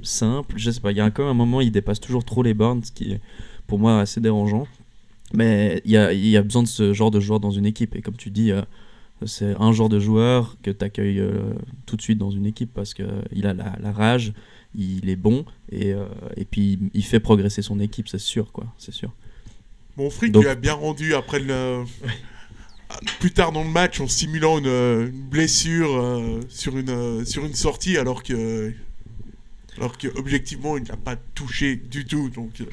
simple. 0.03 0.53
Je 0.57 0.69
sais 0.71 0.79
pas, 0.81 0.91
il 0.91 0.97
y 0.97 1.01
a 1.01 1.09
quand 1.09 1.23
même 1.23 1.31
un 1.31 1.33
moment, 1.33 1.61
il 1.61 1.71
dépasse 1.71 1.99
toujours 1.99 2.23
trop 2.23 2.43
les 2.43 2.53
bornes, 2.53 2.83
ce 2.83 2.91
qui 2.91 3.13
est 3.13 3.21
pour 3.67 3.79
moi 3.79 3.99
assez 3.99 4.21
dérangeant. 4.21 4.67
Mais 5.33 5.81
il 5.85 5.91
y 5.91 5.97
a, 5.97 6.13
y 6.13 6.37
a 6.37 6.41
besoin 6.43 6.63
de 6.63 6.67
ce 6.67 6.93
genre 6.93 7.11
de 7.11 7.19
joueur 7.19 7.39
dans 7.39 7.51
une 7.51 7.65
équipe. 7.65 7.95
Et 7.95 8.01
comme 8.01 8.15
tu 8.15 8.29
dis, 8.29 8.51
euh, 8.51 8.61
c'est 9.25 9.55
un 9.59 9.71
genre 9.71 9.89
de 9.89 9.99
joueur 9.99 10.55
que 10.63 10.71
tu 10.71 10.83
accueilles 10.85 11.23
tout 11.85 11.95
de 11.95 12.01
suite 12.01 12.17
dans 12.17 12.31
une 12.31 12.45
équipe 12.45 12.71
parce 12.73 12.93
qu'il 12.93 13.45
a 13.47 13.53
la, 13.53 13.75
la 13.81 13.91
rage, 13.91 14.33
il 14.75 15.09
est 15.09 15.15
bon 15.15 15.45
et, 15.71 15.93
euh, 15.93 16.05
et 16.37 16.43
puis 16.45 16.77
il 16.93 17.03
fait 17.03 17.19
progresser 17.21 17.61
son 17.61 17.79
équipe, 17.79 18.07
c'est 18.09 18.19
sûr. 18.19 18.51
quoi, 18.51 18.65
c'est 18.77 18.93
sûr. 18.93 19.11
Mon 19.97 20.09
fric 20.09 20.31
Donc- 20.33 20.43
lui 20.43 20.49
a 20.49 20.55
bien 20.55 20.73
rendu 20.73 21.13
après 21.15 21.39
le. 21.39 21.83
Plus 23.19 23.31
tard 23.31 23.51
dans 23.51 23.63
le 23.63 23.69
match, 23.69 23.99
en 23.99 24.07
simulant 24.07 24.59
une, 24.59 24.67
une 24.67 25.27
blessure 25.29 25.89
euh, 25.95 26.39
sur, 26.49 26.77
une, 26.77 26.89
euh, 26.89 27.25
sur 27.25 27.43
une 27.45 27.55
sortie, 27.55 27.97
alors 27.97 28.21
que. 28.23 28.73
Alors 29.77 29.97
que 29.97 30.07
objectivement, 30.17 30.77
il 30.77 30.83
n'a 30.83 30.95
pas 30.95 31.15
touché 31.15 31.75
du 31.75 32.05
tout. 32.05 32.29
Donc, 32.29 32.61
euh, 32.61 32.65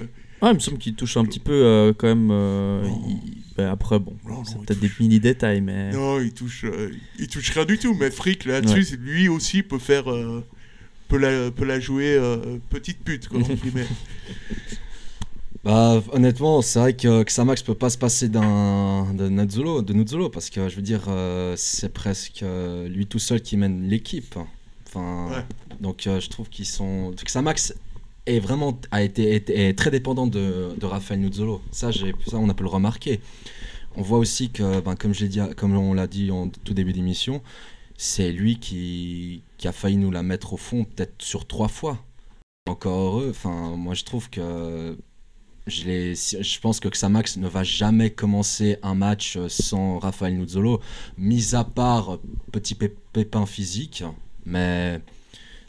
Ah, 0.45 0.49
il 0.51 0.55
me 0.55 0.59
semble 0.59 0.79
qu'il 0.79 0.95
touche 0.95 1.17
un 1.17 1.25
petit 1.25 1.39
peu 1.39 1.53
euh, 1.53 1.93
quand 1.97 2.09
même. 2.09 2.31
euh, 2.33 2.85
il- 3.09 3.43
ben, 3.57 3.69
après, 3.71 3.99
bon, 3.99 4.17
c'est 4.45 4.59
peut-être 4.59 4.81
des 4.81 4.91
mini-détails, 4.99 5.61
mais. 5.61 5.93
Non, 5.93 6.19
il 6.21 6.33
touche, 6.33 6.65
euh, 6.65 6.91
il 7.19 7.29
touche 7.29 7.51
rien 7.51 7.65
du 7.65 7.79
tout. 7.79 7.95
Mais 7.95 8.11
Frick, 8.11 8.45
là-dessus, 8.47 8.75
Ouais. 8.79 8.83
c'est- 8.83 8.97
lui 9.01 9.29
aussi 9.29 9.63
peut 9.63 9.79
faire. 9.79 10.11
euh, 10.11 10.43
peut, 11.09 11.19
la, 11.19 11.51
peut 11.51 11.65
la 11.67 11.79
jouer 11.79 12.15
euh, 12.15 12.59
petite 12.71 12.99
pute, 13.05 13.29
quoi, 13.29 13.39
entre 13.41 13.55
guillemets. 13.55 13.87
Bah 15.65 16.03
honnêtement, 16.11 16.61
c'est 16.61 16.81
vrai 16.81 16.97
que 16.97 17.23
Xamax 17.23 17.63
peut 17.63 17.77
pas 17.77 17.89
se 17.89 17.97
passer 17.97 18.29
d'un 18.29 19.15
de 19.15 19.29
Nuzzolo, 19.29 19.81
de 19.83 19.93
Nuzzolo 19.93 20.29
parce 20.29 20.51
que 20.51 20.69
je 20.69 20.75
veux 20.75 20.83
dire 20.83 21.03
euh, 21.07 21.55
c'est 21.57 21.93
presque 21.93 22.43
euh, 22.43 22.89
lui 22.89 23.07
tout 23.07 23.21
seul 23.21 23.41
qui 23.41 23.57
mène 23.57 23.89
l'équipe. 23.89 24.35
Enfin 24.89 25.45
donc 25.81 26.09
euh, 26.09 26.19
je 26.19 26.29
trouve 26.31 26.49
qu'ils 26.49 26.67
sont 26.67 27.13
Xamax 27.25 27.75
est 28.27 28.39
vraiment 28.39 28.79
a 28.91 29.03
été 29.03 29.75
très 29.75 29.91
dépendant 29.91 30.27
de, 30.27 30.75
de 30.79 30.87
Rafael 30.87 31.21
Nuzzolo. 31.21 31.61
Ça 31.71 31.91
on 32.33 32.49
a 32.49 32.55
pu 32.55 32.63
le 32.63 32.69
remarquer. 32.69 33.21
On 33.97 34.03
voit 34.03 34.19
aussi 34.19 34.51
que 34.51 34.81
ben, 34.81 34.95
comme 34.95 35.77
on 35.77 35.95
l'a 35.95 36.07
dit 36.07 36.31
en 36.31 36.49
tout 36.49 36.75
début 36.75 36.93
d'émission, 36.93 37.43
c'est 37.97 38.33
lui 38.33 38.59
qui 38.59 39.43
a 39.65 39.73
failli 39.73 39.97
nous 39.97 40.11
la 40.11 40.23
mettre 40.23 40.55
au 40.55 40.57
fond 40.57 40.85
peut-être 40.85 41.21
sur 41.21 41.47
trois 41.47 41.69
fois. 41.69 41.99
Encore 42.69 42.99
heureux. 43.01 43.29
Enfin 43.31 43.77
moi 43.77 43.95
je 43.95 44.05
trouve 44.05 44.31
que 44.31 44.97
je, 45.67 46.15
je 46.15 46.61
pense 46.61 46.81
que 46.81 46.89
Xamax 46.89 47.37
ne 47.37 47.49
va 47.49 47.63
jamais 47.65 48.11
commencer 48.11 48.79
un 48.83 48.95
match 48.95 49.39
sans 49.49 49.99
Rafael 49.99 50.37
Nuzzolo, 50.37 50.81
mis 51.19 51.55
à 51.55 51.65
part 51.65 52.19
petit 52.51 52.75
pé- 52.75 52.95
pépin 53.13 53.47
physique. 53.47 54.05
Mais 54.45 55.01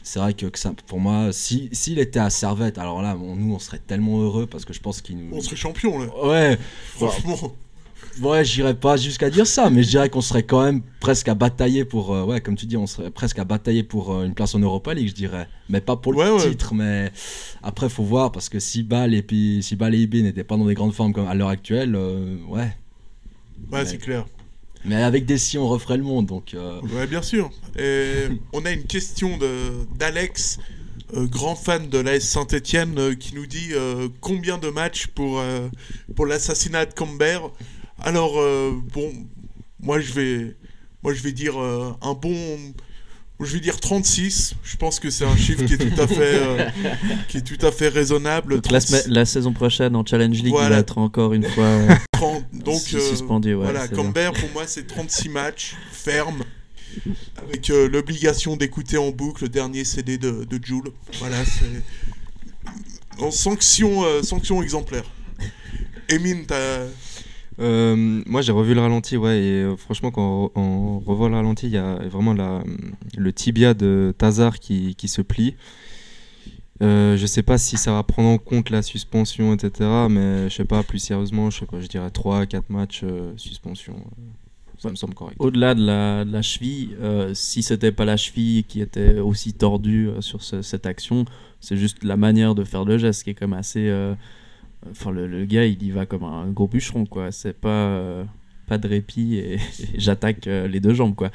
c'est 0.04 0.20
vrai 0.20 0.32
que 0.34 0.46
Xam- 0.46 0.76
pour 0.86 1.00
moi, 1.00 1.32
si- 1.32 1.68
s'il 1.72 1.98
était 1.98 2.20
à 2.20 2.30
Servette, 2.30 2.78
alors 2.78 3.02
là, 3.02 3.16
on- 3.20 3.34
nous, 3.34 3.52
on 3.54 3.58
serait 3.58 3.80
tellement 3.84 4.20
heureux 4.20 4.46
parce 4.46 4.64
que 4.64 4.72
je 4.72 4.80
pense 4.80 5.00
qu'il 5.02 5.16
nous. 5.18 5.34
On 5.36 5.40
serait 5.40 5.56
champion, 5.56 5.98
là. 5.98 6.06
Ouais, 6.24 6.58
Franchement. 6.94 7.52
Ouais, 8.22 8.44
j'irais 8.44 8.74
pas 8.74 8.96
jusqu'à 8.96 9.28
dire 9.28 9.46
ça, 9.46 9.70
mais 9.70 9.82
je 9.82 9.88
dirais 9.88 10.08
qu'on 10.08 10.20
serait 10.20 10.44
quand 10.44 10.62
même 10.62 10.82
presque 11.00 11.26
à 11.28 11.34
batailler 11.34 11.84
pour. 11.84 12.14
euh, 12.14 12.22
ouais, 12.24 12.40
comme 12.40 12.54
tu 12.54 12.66
dis, 12.66 12.76
on 12.76 12.86
serait 12.86 13.10
presque 13.10 13.40
à 13.40 13.44
batailler 13.44 13.82
pour 13.82 14.12
euh, 14.12 14.24
une 14.24 14.34
place 14.34 14.54
en 14.54 14.60
Europa 14.60 14.94
League, 14.94 15.08
je 15.08 15.14
dirais. 15.14 15.48
Mais 15.68 15.80
pas 15.80 15.96
pour 15.96 16.12
le 16.12 16.18
titre, 16.50 16.74
mais 16.74 17.10
après, 17.62 17.88
faut 17.88 18.04
voir 18.04 18.30
parce 18.30 18.48
que 18.48 18.60
si 18.60 18.84
Bâle 18.84 19.14
et, 19.14 19.22
puis, 19.22 19.64
si 19.64 19.74
Bâle 19.74 19.96
et 19.96 19.98
IB 20.02 20.22
n'étaient 20.22 20.44
pas 20.44 20.56
dans 20.56 20.66
des 20.66 20.74
grandes 20.74 20.92
formes 20.94 21.12
comme 21.12 21.26
à 21.26 21.34
l'heure 21.34 21.48
actuelle, 21.48 21.96
euh, 21.96 22.36
ouais. 22.46 22.76
Ouais, 23.72 23.84
c'est 23.84 23.98
clair. 23.98 24.26
Mais 24.84 25.02
avec 25.02 25.24
des 25.26 25.38
si, 25.38 25.56
on 25.58 25.68
referait 25.68 25.96
le 25.96 26.02
monde, 26.02 26.26
donc. 26.26 26.54
euh, 26.54 26.80
Ouais, 26.92 27.06
bien 27.06 27.22
sûr. 27.22 27.50
Et 27.78 28.26
on 28.52 28.64
a 28.66 28.70
une 28.70 28.84
question 28.84 29.36
de- 29.38 29.86
d'Alex, 29.98 30.58
euh, 31.14 31.26
grand 31.26 31.54
fan 31.56 31.88
de 31.88 31.98
l'AS 31.98 32.20
Saint-Etienne, 32.20 33.16
qui 33.16 33.34
nous 33.34 33.46
dit 33.46 33.68
euh, 33.72 34.08
combien 34.20 34.58
de 34.58 34.68
matchs 34.68 35.06
pour, 35.08 35.38
euh, 35.40 35.68
pour 36.16 36.26
l'assassinat 36.26 36.86
de 36.86 36.92
Cambert. 36.94 37.50
Alors, 37.98 38.38
euh, 38.38 38.72
bon, 38.92 39.10
moi 39.80 40.00
je 40.00 40.12
vais, 40.12 40.56
moi, 41.02 41.14
je 41.14 41.22
vais 41.22 41.32
dire 41.32 41.58
euh, 41.60 41.92
un 42.02 42.14
bon. 42.14 42.58
Je 43.40 43.52
vais 43.54 43.60
dire 43.60 43.78
36. 43.80 44.54
Je 44.62 44.76
pense 44.76 45.00
que 45.00 45.10
c'est 45.10 45.24
un 45.24 45.36
chiffre 45.36 45.64
qui 45.64 45.74
est 45.74 45.78
tout 45.90 46.00
à 46.00 46.06
fait, 46.06 46.16
euh, 46.36 46.68
qui 47.28 47.38
est 47.38 47.40
tout 47.42 47.66
à 47.66 47.72
fait 47.72 47.88
raisonnable. 47.88 48.54
Donc 48.54 48.70
la, 48.70 48.80
36. 48.80 48.86
semaine- 49.02 49.14
la 49.14 49.24
saison 49.26 49.52
prochaine 49.52 49.96
en 49.96 50.06
Challenge 50.06 50.36
League, 50.36 50.46
il 50.46 50.50
Voilà. 50.50 50.68
va 50.76 50.78
être 50.78 50.98
encore 50.98 51.32
une 51.32 51.42
fois 51.44 51.64
euh, 51.64 51.88
30, 52.12 52.44
donc 52.52 52.80
sus- 52.80 52.96
euh, 52.96 53.00
suspendu. 53.10 53.54
ouais, 53.54 53.64
voilà. 53.64 53.88
Cambert 53.88 54.32
pour 54.32 54.48
moi 54.52 54.64
c'est 54.68 54.86
36 54.86 55.28
matchs 55.30 55.74
fermes 55.90 56.44
avec 57.36 57.70
euh, 57.70 57.88
l'obligation 57.88 58.56
d'écouter 58.56 58.98
en 58.98 59.10
boucle 59.10 59.42
le 59.42 59.48
dernier 59.48 59.82
CD 59.84 60.16
de, 60.16 60.44
de 60.44 60.64
Joule. 60.64 60.90
Voilà, 61.18 61.38
c'est 61.44 63.22
en 63.22 63.32
sanction, 63.32 64.04
euh, 64.04 64.22
sanction 64.22 64.62
exemplaire. 64.62 65.04
Emine, 66.08 66.44
t'as 66.46 66.84
Euh, 67.60 68.22
moi 68.26 68.42
j'ai 68.42 68.52
revu 68.52 68.74
le 68.74 68.80
ralenti, 68.80 69.16
ouais, 69.16 69.38
et 69.38 69.62
euh, 69.62 69.76
franchement, 69.76 70.10
quand 70.10 70.50
on, 70.54 70.98
revoit 71.00 71.28
le 71.28 71.36
ralenti, 71.36 71.66
il 71.66 71.72
y 71.72 71.78
a 71.78 71.96
vraiment 72.08 72.34
la, 72.34 72.62
le 73.16 73.32
tibia 73.32 73.74
de 73.74 74.14
Tazar 74.16 74.58
qui, 74.58 74.94
qui 74.96 75.08
se 75.08 75.22
plie. 75.22 75.54
Euh, 76.82 77.16
je 77.16 77.26
sais 77.26 77.44
pas 77.44 77.56
si 77.56 77.76
ça 77.76 77.92
va 77.92 78.02
prendre 78.02 78.28
en 78.30 78.38
compte 78.38 78.70
la 78.70 78.82
suspension, 78.82 79.54
etc. 79.54 79.88
Mais 80.10 80.48
je 80.48 80.54
sais 80.54 80.64
pas, 80.64 80.82
plus 80.82 80.98
sérieusement, 80.98 81.48
je 81.50 81.60
sais 81.60 81.66
pas, 81.66 81.78
je 81.80 81.86
dirais 81.86 82.08
3-4 82.08 82.62
matchs 82.68 83.02
euh, 83.04 83.32
suspension. 83.36 83.94
ça 84.78 84.90
me 84.90 84.96
semble 84.96 85.14
correct. 85.14 85.36
Au-delà 85.38 85.76
de 85.76 85.84
la, 85.84 86.42
cheville, 86.42 86.96
si 87.34 87.62
c'était 87.62 87.92
pas 87.92 88.04
la 88.04 88.16
cheville 88.16 88.64
qui 88.64 88.80
était 88.80 89.20
aussi 89.20 89.52
tordue 89.52 90.10
sur 90.18 90.42
ce- 90.42 90.62
cette 90.62 90.86
action, 90.86 91.24
c'est 91.60 91.76
juste 91.76 92.02
la 92.02 92.16
manière 92.16 92.56
de 92.56 92.64
faire 92.64 92.84
le 92.84 92.98
geste 92.98 93.22
qui 93.22 93.30
est 93.30 93.40
même 93.40 93.52
assez. 93.52 93.88
Enfin, 94.90 95.10
le, 95.10 95.26
le 95.26 95.44
gars, 95.44 95.64
il 95.66 95.82
y 95.82 95.90
va 95.90 96.06
comme 96.06 96.24
un 96.24 96.50
gros 96.50 96.68
bûcheron, 96.68 97.06
quoi. 97.06 97.32
C'est 97.32 97.52
pas, 97.52 97.68
euh, 97.68 98.24
pas 98.66 98.78
de 98.78 98.88
répit 98.88 99.36
et, 99.36 99.54
et 99.54 99.58
j'attaque 99.98 100.46
euh, 100.46 100.66
les 100.68 100.80
deux 100.80 100.94
jambes, 100.94 101.14
quoi. 101.14 101.30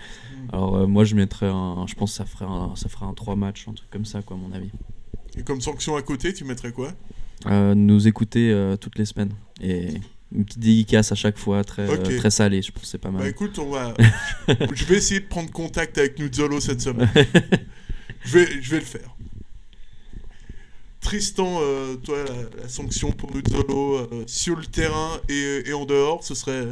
Alors, 0.51 0.75
euh, 0.77 0.87
moi, 0.87 1.03
je 1.03 1.15
mettrais 1.15 1.47
un. 1.47 1.85
Je 1.87 1.95
pense 1.95 2.11
que 2.11 2.17
ça 2.17 2.25
ferait 2.25 2.45
un, 2.45 2.75
ça 2.75 2.89
ferait 2.89 3.05
un 3.05 3.13
3 3.13 3.35
matchs, 3.35 3.67
un 3.67 3.73
truc 3.73 3.89
comme 3.89 4.05
ça, 4.05 4.21
quoi, 4.21 4.37
à 4.37 4.39
mon 4.39 4.51
avis. 4.55 4.71
et 5.37 5.43
comme 5.43 5.61
sanction 5.61 5.95
à 5.95 6.01
côté, 6.01 6.33
tu 6.33 6.43
mettrais 6.43 6.71
quoi? 6.71 6.93
Euh, 7.45 7.73
nous 7.75 8.07
écouter 8.07 8.75
toutes 8.81 8.97
les 8.97 9.05
semaines. 9.05 9.31
Et 9.61 9.87
une 10.31 10.45
petite 10.45 10.59
dédicace 10.59 11.11
à 11.11 11.15
chaque 11.15 11.37
fois, 11.37 11.63
très, 11.63 11.87
Ok. 11.89 11.99
euh, 12.07 12.17
très 12.17 12.29
salée, 12.29 12.61
je 12.61 12.71
pense 12.71 12.83
que 12.83 12.87
c'est 12.87 12.97
pas 12.99 13.09
mal. 13.11 13.21
Bah 13.23 13.29
écoute, 13.29 13.57
on 13.59 13.69
va. 13.71 13.93
je 14.73 14.85
vais 14.85 14.97
essayer 14.97 15.21
de 15.21 15.25
prendre 15.25 15.49
contact 15.51 15.97
avec 15.97 16.19
Nuzzolo 16.19 16.59
cette 16.59 16.81
semaine. 16.81 17.09
je, 18.25 18.37
vais, 18.37 18.61
je 18.61 18.69
vais 18.71 18.79
le 18.79 18.85
faire. 18.85 19.15
Tristan, 21.01 21.59
euh, 21.61 21.95
toi, 21.95 22.17
la, 22.27 22.63
la 22.63 22.69
sanction 22.69 23.11
pour 23.11 23.31
Nuzzolo 23.33 23.95
euh, 23.95 24.07
sur 24.27 24.55
le 24.57 24.65
terrain 24.65 25.11
et, 25.29 25.63
et 25.65 25.73
en 25.73 25.85
dehors, 25.85 26.23
ce 26.23 26.35
serait. 26.35 26.65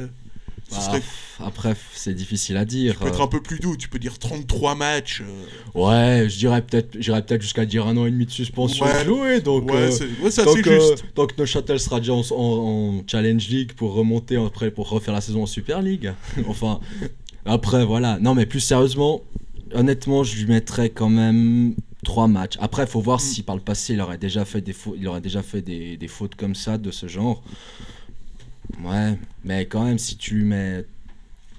Ce 0.70 0.76
bah, 0.76 0.82
serait 0.82 1.02
Après, 1.40 1.78
c'est 1.94 2.14
difficile 2.14 2.58
à 2.58 2.66
dire. 2.66 2.96
tu 2.96 3.00
peux 3.00 3.08
être 3.08 3.22
euh. 3.22 3.24
un 3.24 3.28
peu 3.28 3.42
plus 3.42 3.60
doux, 3.60 3.78
tu 3.78 3.88
peux 3.88 4.00
dire 4.00 4.20
33 4.20 4.76
matchs. 4.76 5.22
euh, 5.22 5.46
Ouais, 5.74 6.28
je 6.30 6.38
dirais 6.38 6.62
peut-être, 6.62 6.98
j'irais 7.00 7.22
peut-être 7.26 7.42
jusqu'à 7.42 7.66
dire 7.66 7.88
un 7.88 7.96
an 7.96 8.06
et 8.06 8.12
demi 8.12 8.26
de 8.26 8.32
suspension 8.32 8.86
Ouais. 8.86 9.06
jouée. 9.06 9.40
Donc, 9.40 9.72
Ouais, 9.72 9.92
c'est- 9.92 10.04
ouais, 10.22 10.30
juste. 10.64 11.06
tant 11.16 11.26
que 11.26 11.36
Neuchâtel 11.40 11.80
sera 11.80 12.02
déjà 12.02 12.14
en, 12.14 12.22
en- 12.32 12.36
en 12.98 13.04
Challenge 13.08 13.48
League 13.48 13.72
pour 13.78 13.94
remonter 13.94 14.36
après 14.36 14.70
pour 14.70 14.90
refaire 14.90 15.14
la 15.14 15.22
saison 15.22 15.44
en 15.44 15.46
Super 15.46 15.82
League. 15.82 16.12
enfin, 16.50 16.82
après 17.46 17.86
voilà. 17.86 18.20
Non, 18.20 18.36
mais 18.36 18.46
plus 18.46 18.60
sérieusement, 18.60 19.22
honnêtement, 19.74 20.26
je 20.26 20.36
lui 20.36 20.48
mettrais 20.48 20.90
quand 20.90 21.08
même 21.10 21.76
trois 22.08 22.30
matchs. 22.30 22.58
Après, 22.62 22.88
faut 22.88 23.02
voir 23.02 23.20
si 23.20 23.44
par 23.44 23.56
le 23.56 23.62
passé 23.62 23.94
il 23.94 24.00
aurait 24.00 24.18
déjà 24.18 24.46
fait 24.46 24.62
des 24.62 24.72
fautes, 24.72 24.96
il 24.98 25.06
aurait 25.10 25.20
déjà 25.20 25.44
fait 25.44 25.62
des, 25.62 25.98
des 25.98 26.08
fautes 26.08 26.36
comme 26.36 26.56
ça 26.56 26.78
de 26.78 26.90
ce 26.90 27.08
genre. 27.08 27.44
Ouais, 28.82 29.18
mais 29.44 29.66
quand 29.66 29.84
même, 29.84 30.00
si 30.00 30.16
tu 30.16 30.36
lui 30.36 30.46
mets 30.46 30.86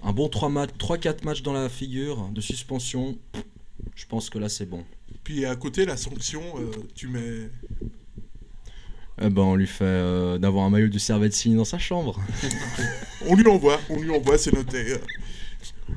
un 0.03 0.13
bon 0.13 0.29
3 0.29 0.49
matchs, 0.49 0.71
3-4 0.79 1.25
matchs 1.25 1.43
dans 1.43 1.53
la 1.53 1.69
figure 1.69 2.31
de 2.31 2.41
suspension, 2.41 3.19
je 3.95 4.07
pense 4.07 4.31
que 4.31 4.39
là 4.39 4.49
c'est 4.49 4.65
bon. 4.65 4.85
Puis 5.23 5.45
à 5.45 5.55
côté, 5.55 5.85
la 5.85 5.99
sanction, 5.99 6.43
euh, 6.57 6.71
tu 6.95 7.09
mets. 7.09 7.51
Eh 9.21 9.29
ben, 9.29 9.43
on 9.43 9.55
lui 9.55 9.67
fait 9.67 9.85
euh, 9.85 10.39
d'avoir 10.39 10.65
un 10.65 10.71
maillot 10.71 10.89
du 10.89 10.99
Servette 10.99 11.35
signé 11.35 11.57
dans 11.57 11.67
sa 11.67 11.79
chambre. 11.79 12.19
On 13.27 13.35
lui 13.35 13.49
envoie, 13.49 13.81
on 13.91 14.01
lui 14.01 14.11
envoie, 14.11 14.39
c'est 14.39 14.53
noté. 14.53 14.95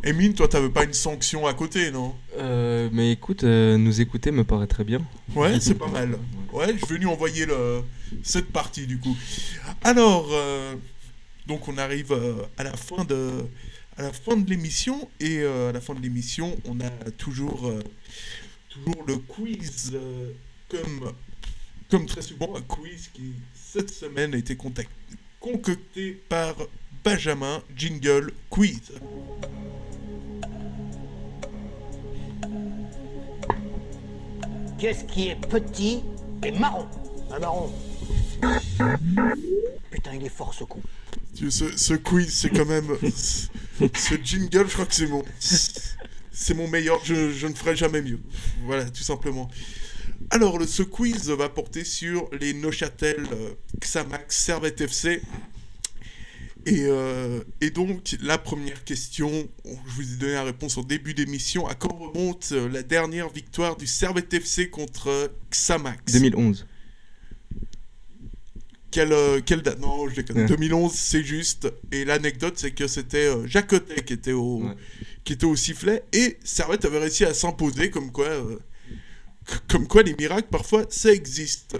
Emine, 0.03 0.33
toi, 0.33 0.47
t'avais 0.47 0.69
pas 0.69 0.83
une 0.83 0.93
sanction 0.93 1.45
à 1.45 1.53
côté, 1.53 1.91
non? 1.91 2.15
Euh, 2.37 2.89
mais 2.91 3.11
écoute, 3.11 3.43
euh, 3.43 3.77
nous 3.77 4.01
écouter 4.01 4.31
me 4.31 4.43
paraît 4.43 4.67
très 4.67 4.83
bien. 4.83 5.01
Ouais, 5.35 5.59
c'est 5.59 5.75
pas 5.75 5.87
mal. 5.87 6.17
Ouais, 6.51 6.75
je 6.77 6.85
vais 6.91 6.99
lui 6.99 7.05
envoyer 7.05 7.45
le... 7.45 7.81
cette 8.23 8.51
partie 8.51 8.87
du 8.87 8.97
coup. 8.99 9.15
Alors, 9.83 10.27
euh, 10.31 10.75
donc 11.45 11.67
on 11.67 11.77
arrive 11.77 12.17
à 12.57 12.63
la 12.63 12.75
fin 12.75 13.05
de 13.05 13.45
à 13.97 14.03
la 14.03 14.13
fin 14.13 14.37
de 14.37 14.49
l'émission 14.49 15.09
et 15.19 15.43
à 15.43 15.71
la 15.71 15.81
fin 15.81 15.93
de 15.93 16.01
l'émission, 16.01 16.57
on 16.65 16.79
a 16.79 16.89
toujours 17.17 17.71
toujours 18.69 19.03
le 19.05 19.17
quiz 19.17 19.93
comme, 20.69 21.11
comme 21.89 22.05
très 22.05 22.21
souvent, 22.21 22.55
un 22.55 22.61
quiz 22.61 23.09
qui, 23.13 23.33
cette 23.53 23.91
semaine, 23.91 24.33
a 24.33 24.37
été 24.37 24.55
concocté 25.39 26.21
par 26.29 26.55
Benjamin 27.03 27.61
Jingle 27.75 28.31
Quiz. 28.49 28.93
Qu'est-ce 34.81 35.03
qui 35.03 35.27
est 35.27 35.35
petit 35.35 36.01
et 36.43 36.51
marron 36.53 36.87
Un 37.31 37.37
marron. 37.37 37.71
Putain, 39.91 40.15
il 40.15 40.25
est 40.25 40.35
fort 40.35 40.55
ce 40.55 40.63
coup. 40.63 40.81
Ce, 41.35 41.93
quiz, 41.93 42.33
c'est 42.33 42.49
quand 42.49 42.65
même. 42.65 42.87
ce 43.79 44.15
jingle, 44.23 44.67
je 44.67 44.73
crois 44.73 44.87
que 44.87 44.95
c'est 44.95 45.05
mon. 45.05 45.23
C'est 45.39 46.55
mon 46.55 46.67
meilleur, 46.67 46.99
je, 47.05 47.45
ne 47.45 47.53
ferai 47.53 47.75
jamais 47.75 48.01
mieux. 48.01 48.19
Voilà, 48.65 48.89
tout 48.89 49.03
simplement. 49.03 49.51
Alors, 50.31 50.59
ce 50.65 50.81
quiz 50.81 51.29
va 51.29 51.47
porter 51.47 51.83
sur 51.83 52.27
les 52.39 52.55
Neuchâtel 52.55 53.23
euh, 53.33 53.53
Xamax 53.79 54.35
Servette 54.35 54.81
FC. 54.81 55.21
Et, 56.65 56.85
euh, 56.85 57.41
et 57.59 57.71
donc, 57.71 58.15
la 58.21 58.37
première 58.37 58.83
question, 58.83 59.31
je 59.65 59.91
vous 59.95 60.13
ai 60.13 60.17
donné 60.17 60.33
la 60.33 60.43
réponse 60.43 60.77
en 60.77 60.83
début 60.83 61.13
d'émission. 61.13 61.67
À 61.67 61.73
quand 61.75 61.95
remonte 61.95 62.49
euh, 62.51 62.69
la 62.69 62.83
dernière 62.83 63.29
victoire 63.29 63.77
du 63.77 63.87
Servette 63.87 64.33
FC 64.33 64.69
contre 64.69 65.07
euh, 65.09 65.27
Xamax? 65.49 66.13
2011. 66.13 66.67
Quelle, 68.91 69.41
quelle 69.45 69.61
date? 69.61 69.79
Non, 69.79 70.09
je 70.09 70.15
déconne. 70.15 70.37
Ouais. 70.39 70.45
2011, 70.45 70.91
c'est 70.93 71.23
juste. 71.23 71.71
Et 71.91 72.03
l'anecdote, 72.05 72.55
c'est 72.57 72.71
que 72.71 72.87
c'était 72.87 73.25
euh, 73.25 73.47
Jacques 73.47 73.71
Otet 73.71 74.03
qui 74.03 74.13
était 74.13 74.33
au, 74.33 74.63
qui 75.23 75.33
était 75.33 75.45
au 75.45 75.55
sifflet. 75.55 76.03
Et 76.13 76.37
Servette 76.43 76.85
avait 76.85 76.99
réussi 76.99 77.23
à 77.23 77.33
s'imposer, 77.33 77.89
comme 77.89 78.11
quoi, 78.11 78.27
euh, 78.27 78.59
comme 79.69 79.87
quoi 79.87 80.03
les 80.03 80.13
miracles, 80.15 80.49
parfois, 80.51 80.85
ça 80.89 81.11
existe. 81.11 81.77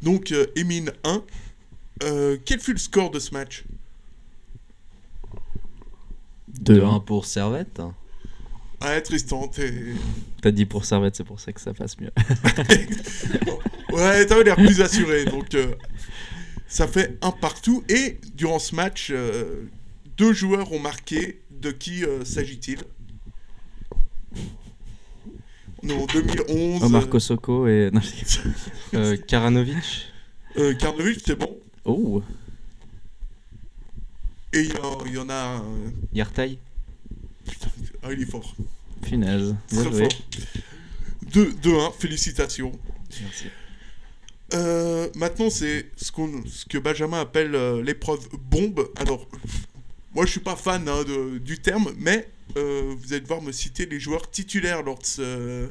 Donc, 0.00 0.32
Emine 0.54 0.92
1. 1.04 1.24
Euh, 2.04 2.38
quel 2.44 2.60
fut 2.60 2.72
le 2.72 2.78
score 2.78 3.10
de 3.10 3.18
ce 3.18 3.32
match? 3.32 3.64
2-1 6.62 7.04
pour 7.04 7.24
Servette. 7.26 7.80
Ouais, 8.82 9.00
Tristan, 9.02 9.48
t'es. 9.48 9.72
T'as 10.40 10.50
dit 10.52 10.64
pour 10.66 10.84
Servette, 10.84 11.16
c'est 11.16 11.24
pour 11.24 11.40
ça 11.40 11.52
que 11.52 11.60
ça 11.60 11.72
passe 11.74 11.98
mieux. 12.00 12.10
Ouais, 13.90 14.26
t'avais 14.26 14.44
l'air 14.44 14.56
plus 14.56 14.80
assuré. 14.82 15.24
Donc, 15.24 15.54
euh, 15.54 15.74
ça 16.68 16.86
fait 16.86 17.16
un 17.22 17.30
partout. 17.30 17.82
Et 17.88 18.18
durant 18.34 18.58
ce 18.58 18.74
match, 18.74 19.08
euh, 19.10 19.64
deux 20.18 20.32
joueurs 20.32 20.70
ont 20.72 20.78
marqué. 20.78 21.40
De 21.50 21.72
qui 21.72 22.04
euh, 22.04 22.24
s'agit-il? 22.24 22.78
On 25.82 25.88
est 25.88 25.92
en 25.92 26.06
2011. 26.06 26.82
Oh, 26.84 26.88
Marco 26.88 27.18
Socco 27.18 27.66
et. 27.66 27.90
non, 27.92 28.00
Euh, 28.94 29.16
Karanovic 29.16 30.06
Euh, 30.58 30.74
Karnovic, 30.74 31.20
c'est 31.24 31.36
bon. 31.36 31.56
Oh 31.84 32.22
Et 34.52 34.60
il 34.60 34.72
y, 34.72 34.76
en- 34.78 35.04
il 35.06 35.12
y 35.14 35.18
en 35.18 35.28
a 35.28 35.34
un. 35.34 35.62
Yartaï 36.12 36.58
Ah, 38.02 38.12
il 38.12 38.22
est 38.22 38.30
fort. 38.30 38.54
Punaise. 39.02 39.54
Bien 39.70 39.84
Très 39.84 40.08
fort. 40.08 40.08
2-1, 41.32 41.92
félicitations. 41.98 42.72
Merci. 43.20 43.44
Euh, 44.54 45.08
maintenant, 45.14 45.50
c'est 45.50 45.90
ce, 45.96 46.10
que 46.68 46.78
Benjamin 46.78 47.20
appelle 47.20 47.54
euh, 47.54 47.82
l'épreuve 47.82 48.26
bombe. 48.50 48.88
Alors, 48.96 49.28
moi, 50.14 50.24
je 50.24 50.30
suis 50.30 50.40
pas 50.40 50.56
fan 50.56 50.88
hein, 50.88 51.04
de- 51.04 51.36
du 51.38 51.58
terme, 51.58 51.92
mais 51.98 52.28
euh, 52.56 52.94
vous 52.98 53.12
allez 53.12 53.20
devoir 53.20 53.42
me 53.42 53.52
citer 53.52 53.84
les 53.84 54.00
joueurs 54.00 54.30
titulaires 54.30 54.82
lors 54.82 54.98
de 54.98 55.04
ce, 55.04 55.68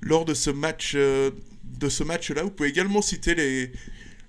lors 0.00 0.24
de 0.24 0.34
ce 0.34 0.50
match, 0.50 0.94
de 0.94 1.88
ce 1.88 2.04
match-là. 2.04 2.44
Vous 2.44 2.50
pouvez 2.50 2.68
également 2.68 3.02
citer 3.02 3.34
les, 3.34 3.72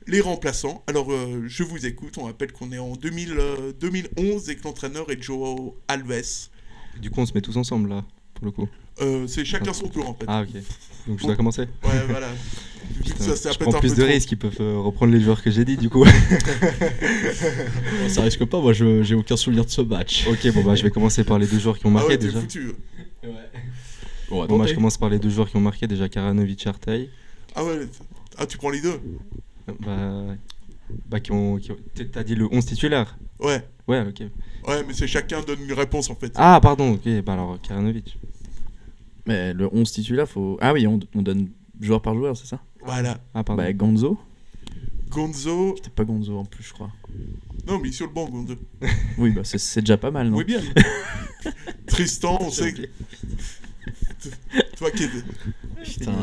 les 0.08 0.22
remplaçants. 0.22 0.84
Alors, 0.88 1.12
euh, 1.12 1.44
je 1.48 1.64
vous 1.64 1.86
écoute. 1.86 2.18
On 2.18 2.24
rappelle 2.26 2.52
qu'on 2.52 2.72
est 2.72 2.80
en 2.80 2.96
2000, 2.96 3.34
euh, 3.38 3.74
2011 3.80 4.50
et 4.50 4.56
que 4.56 4.64
l'entraîneur 4.64 5.10
est 5.12 5.22
Joao 5.22 5.78
Alves. 5.88 6.50
Du 7.00 7.10
coup, 7.10 7.22
on 7.22 7.26
se 7.26 7.34
met 7.34 7.42
tous 7.42 7.58
ensemble 7.58 7.90
là, 7.90 8.04
pour 8.36 8.46
le 8.46 8.52
coup. 8.52 8.68
Euh, 9.02 9.26
c'est 9.28 9.46
chacun 9.46 9.72
son 9.74 9.88
tour 9.88 10.08
en 10.10 10.14
fait. 10.14 10.26
Ah, 10.28 10.42
ok. 10.44 10.62
Donc 11.08 11.20
je 11.20 11.26
dois 11.26 11.36
commencer 11.36 11.62
Ouais, 11.84 12.06
voilà. 12.10 12.28
Ça, 13.18 13.36
ça 13.36 13.52
je 13.52 13.58
prends 13.58 13.74
un 13.74 13.80
plus 13.80 13.90
peu 13.92 13.96
de 13.96 14.02
trop. 14.02 14.12
risques, 14.12 14.32
ils 14.32 14.38
peuvent 14.38 14.58
euh, 14.60 14.78
reprendre 14.80 15.14
les 15.14 15.22
joueurs 15.22 15.42
que 15.42 15.50
j'ai 15.50 15.64
dit 15.64 15.78
du 15.78 15.90
coup. 15.90 16.04
Bon, 16.04 16.10
ça 18.10 18.22
risque 18.24 18.44
pas, 18.46 18.60
moi 18.60 18.74
je- 18.74 19.02
j'ai 19.04 19.16
aucun 19.16 19.38
souvenir 19.38 19.64
de 19.66 19.70
ce 19.70 19.82
match. 19.82 20.28
ok, 20.28 20.54
bon 20.54 20.64
bah 20.64 20.76
je 20.76 20.84
vais 20.84 20.90
commencer 20.90 21.24
par 21.24 21.40
les 21.40 21.48
deux 21.48 21.60
joueurs 21.60 21.78
qui 21.80 21.86
ont 21.86 21.90
Ah 21.90 21.94
marqué 21.94 22.10
ouais, 22.10 22.18
t'es 22.18 22.26
déjà. 22.28 22.40
foutu. 22.42 22.72
Bon, 24.30 24.46
Bon, 24.48 24.58
bah, 24.60 24.66
je 24.66 24.74
commence 24.74 24.98
par 24.98 25.10
les 25.10 25.20
deux 25.20 25.30
joueurs 25.30 25.50
qui 25.50 25.58
ont 25.58 25.62
marqué 25.62 25.88
déjà 25.88 26.10
Karanovic 26.10 26.64
Yartaï. 26.64 27.10
Ah 27.56 27.64
ouais, 27.64 27.82
ah, 28.38 28.46
tu 28.46 28.58
prends 28.58 28.70
les 28.70 28.82
deux 28.82 29.00
Bah, 29.80 30.36
bah 31.10 31.20
qui 31.20 31.32
ont, 31.32 31.58
qui 31.58 31.72
ont- 31.72 31.78
t'as- 32.12 32.24
dit 32.24 32.36
le 32.36 32.48
11 32.52 32.66
titulaire 32.66 33.18
Ouais. 33.40 33.66
Ouais, 33.88 34.02
ok. 34.08 34.22
Ouais, 34.68 34.84
mais 34.88 34.94
c'est 34.94 35.08
chacun 35.08 35.42
donne 35.42 35.62
une 35.62 35.74
réponse 35.74 36.10
en 36.10 36.16
fait. 36.16 36.32
Ah, 36.36 36.60
pardon, 36.62 36.94
ok, 36.94 37.08
bah 37.26 37.34
alors 37.34 37.60
Karanovic. 37.62 38.18
Mais 39.26 39.54
le 39.54 39.70
11 39.74 39.92
titulaire, 39.92 40.28
faut. 40.28 40.58
Ah 40.62 40.74
oui, 40.74 40.86
on, 40.88 41.00
on 41.16 41.22
donne 41.22 41.50
joueur 41.80 42.02
par 42.02 42.14
joueur, 42.16 42.36
c'est 42.38 42.48
ça? 42.48 42.60
Voilà. 42.84 43.20
Ah, 43.34 43.44
pardon. 43.44 43.62
Bah, 43.64 43.72
Gonzo. 43.74 44.18
Gonzo. 45.10 45.76
C'était 45.78 45.90
pas 45.90 46.04
Gonzo 46.06 46.38
en 46.38 46.46
plus, 46.46 46.64
je 46.64 46.74
crois. 46.74 46.90
Non, 47.68 47.78
mais 47.80 47.90
il 47.90 47.92
est 47.92 47.96
sur 47.96 48.08
le 48.08 48.14
banc, 48.14 48.30
Gonzo. 48.30 48.56
Oui, 49.18 49.32
bah 49.32 49.42
c'est- 49.44 49.58
c'est 49.58 49.82
déjà 49.82 49.98
pas 49.98 50.12
mal, 50.12 50.30
non? 50.30 50.38
Oui, 50.38 50.44
bien. 50.46 50.62
Tristan, 51.88 52.38
on 52.42 52.50
sait 52.50 52.74
que. 52.74 52.82
Toi 54.78 54.92
qui 54.92 55.04
es. 55.04 55.10
Putain, 55.84 56.14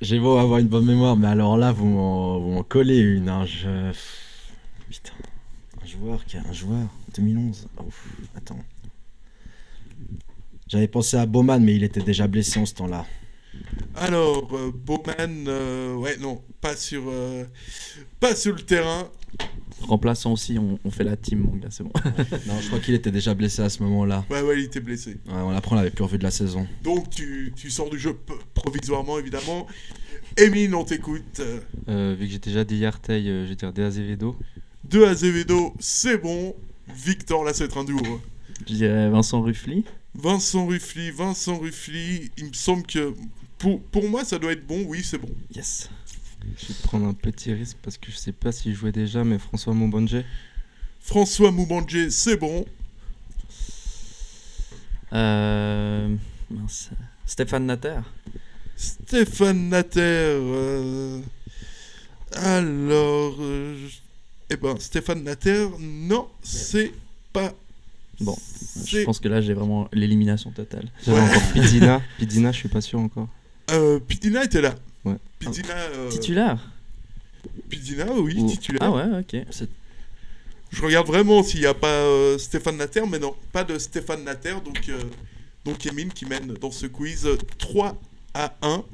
j'ai 0.00 0.18
beau 0.18 0.36
avoir 0.38 0.58
une 0.58 0.68
bonne 0.68 0.86
mémoire, 0.86 1.16
mais 1.16 1.28
alors 1.28 1.56
là, 1.56 1.72
vous 1.72 1.86
m'en 1.86 2.62
collez 2.62 2.98
une. 2.98 3.28
Hein. 3.28 3.44
Putain, 4.88 5.12
un 5.82 5.86
joueur 5.86 6.24
qui 6.24 6.36
a 6.36 6.42
un 6.48 6.52
joueur 6.52 6.88
2011. 7.16 7.68
Oh, 7.78 7.84
attends. 8.36 8.58
J'avais 10.68 10.88
pensé 10.88 11.16
à 11.16 11.26
Bowman, 11.26 11.60
mais 11.60 11.76
il 11.76 11.84
était 11.84 12.02
déjà 12.02 12.26
blessé 12.26 12.58
en 12.58 12.66
ce 12.66 12.74
temps-là. 12.74 13.06
Alors, 13.94 14.48
euh, 14.54 14.70
Bowman, 14.72 15.46
euh, 15.48 15.94
ouais, 15.94 16.16
non, 16.18 16.42
pas 16.60 16.76
sur, 16.76 17.04
euh, 17.08 17.44
pas 18.20 18.34
sur 18.36 18.54
le 18.54 18.60
terrain. 18.60 19.08
Remplaçant 19.82 20.32
aussi, 20.32 20.58
on, 20.58 20.78
on 20.84 20.90
fait 20.90 21.04
la 21.04 21.16
team, 21.16 21.40
mon 21.40 21.56
gars, 21.56 21.68
c'est 21.70 21.82
bon. 21.84 21.92
non, 22.46 22.60
je 22.60 22.66
crois 22.68 22.80
qu'il 22.80 22.94
était 22.94 23.10
déjà 23.10 23.34
blessé 23.34 23.62
à 23.62 23.68
ce 23.68 23.82
moment-là. 23.82 24.24
Ouais, 24.30 24.40
ouais, 24.42 24.58
il 24.58 24.64
était 24.64 24.80
blessé. 24.80 25.12
Ouais, 25.26 25.34
on 25.34 25.50
l'apprend, 25.50 25.76
on 25.76 25.78
l'avait 25.78 25.90
plus 25.90 26.04
revu 26.04 26.18
de 26.18 26.22
la 26.24 26.30
saison. 26.30 26.66
Donc, 26.82 27.10
tu, 27.10 27.52
tu 27.56 27.70
sors 27.70 27.88
du 27.90 27.98
jeu 27.98 28.16
provisoirement, 28.54 29.18
évidemment. 29.18 29.66
Emine, 30.36 30.74
on 30.74 30.84
t'écoute. 30.84 31.40
Euh, 31.88 32.14
vu 32.18 32.26
que 32.26 32.32
j'ai 32.32 32.38
déjà 32.38 32.64
dit 32.64 32.76
Yartaï, 32.78 33.28
euh, 33.28 33.44
je 33.44 33.50
vais 33.50 33.56
dire 33.56 33.72
De 33.72 33.82
Azevedo. 33.82 34.36
2 34.84 35.04
à 35.06 35.10
Azevedo, 35.10 35.74
c'est 35.78 36.18
bon. 36.18 36.54
Victor, 36.94 37.44
là, 37.44 37.52
ça 37.52 37.60
va 37.60 37.64
être 37.66 37.78
un 37.78 37.84
duo. 37.84 37.98
hein. 38.06 38.20
Je 38.68 38.74
dirais 38.74 39.10
Vincent 39.10 39.42
Ruffly. 39.42 39.84
Vincent 40.14 40.66
Ruffly, 40.66 41.10
Vincent 41.10 41.58
Ruffly, 41.58 42.30
il 42.38 42.46
me 42.46 42.52
semble 42.54 42.84
que 42.86 43.12
pour, 43.58 43.80
pour 43.82 44.08
moi 44.08 44.24
ça 44.24 44.38
doit 44.38 44.52
être 44.52 44.66
bon, 44.66 44.84
oui 44.86 45.02
c'est 45.04 45.18
bon. 45.18 45.30
Yes. 45.54 45.88
Je 46.58 46.66
vais 46.68 46.74
prendre 46.84 47.06
un 47.06 47.12
petit 47.14 47.52
risque 47.52 47.76
parce 47.82 47.98
que 47.98 48.10
je 48.10 48.16
sais 48.16 48.32
pas 48.32 48.52
s'il 48.52 48.74
jouait 48.74 48.92
déjà, 48.92 49.24
mais 49.24 49.38
François 49.38 49.74
Moubanje. 49.74 50.22
François 51.00 51.50
Moubanje, 51.50 52.08
c'est 52.10 52.36
bon. 52.36 52.64
Euh... 55.12 56.14
mince. 56.50 56.90
Stéphane 57.24 57.66
Natter. 57.66 57.98
Stéphane 58.76 59.68
Natter, 59.70 60.00
euh, 60.02 61.20
alors, 62.34 63.36
euh, 63.40 63.74
je- 63.88 63.96
eh 64.50 64.56
ben 64.56 64.78
Stéphane 64.78 65.22
Natter, 65.22 65.66
non, 65.80 66.28
c'est 66.42 66.92
pas. 67.32 67.52
Bon, 68.20 68.36
je 68.84 68.98
C'est- 68.98 69.04
pense 69.04 69.18
que 69.18 69.28
là 69.28 69.40
j'ai 69.40 69.54
vraiment 69.54 69.88
l'élimination 69.92 70.50
totale. 70.50 70.88
J'avais 71.04 71.20
Ouais. 71.20 71.24
encore 71.36 71.52
Pidina. 71.52 72.02
Pidina, 72.18 72.52
je 72.52 72.58
suis 72.58 72.68
pas 72.68 72.80
sûr 72.82 72.98
encore. 73.00 73.28
Euh, 73.70 73.98
Pidina 74.00 74.44
était 74.44 74.60
là. 74.60 74.74
Ouais. 75.04 75.16
Pidina. 75.38 75.74
euh, 75.74 76.08
Titulaire 76.08 76.58
Pidina, 77.68 78.06
oui, 78.12 78.36
Ou- 78.38 78.48
titulaire. 78.48 78.82
Ah 78.82 78.90
ouais, 78.92 79.20
ok. 79.20 79.44
Je 80.70 80.82
regarde 80.82 81.06
vraiment 81.06 81.42
s'il 81.42 81.60
n'y 81.60 81.66
a 81.66 81.74
pas 81.74 81.86
euh, 81.88 82.38
Stéphane 82.38 82.76
Natter, 82.76 83.02
mais 83.08 83.18
non, 83.18 83.34
pas 83.52 83.64
de 83.64 83.78
Stéphane 83.78 84.24
Natter. 84.24 84.54
Donc, 84.64 84.88
euh, 84.88 84.98
donc 85.64 85.84
Emile 85.86 86.12
qui 86.12 86.26
mène 86.26 86.54
dans 86.54 86.70
ce 86.70 86.86
quiz 86.86 87.24
euh, 87.26 87.36
3 87.58 87.96
à 88.34 88.54
1. 88.62 88.84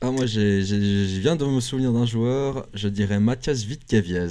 Ah, 0.00 0.10
moi, 0.10 0.26
j'ai, 0.26 0.62
j'ai- 0.62 0.78
je 1.08 1.20
viens 1.20 1.34
de 1.34 1.46
me 1.46 1.60
souvenir 1.60 1.90
d'un 1.90 2.04
joueur, 2.04 2.66
je 2.74 2.88
dirais 2.88 3.18
Mathias 3.20 3.62
Vitkaviez. 3.64 4.26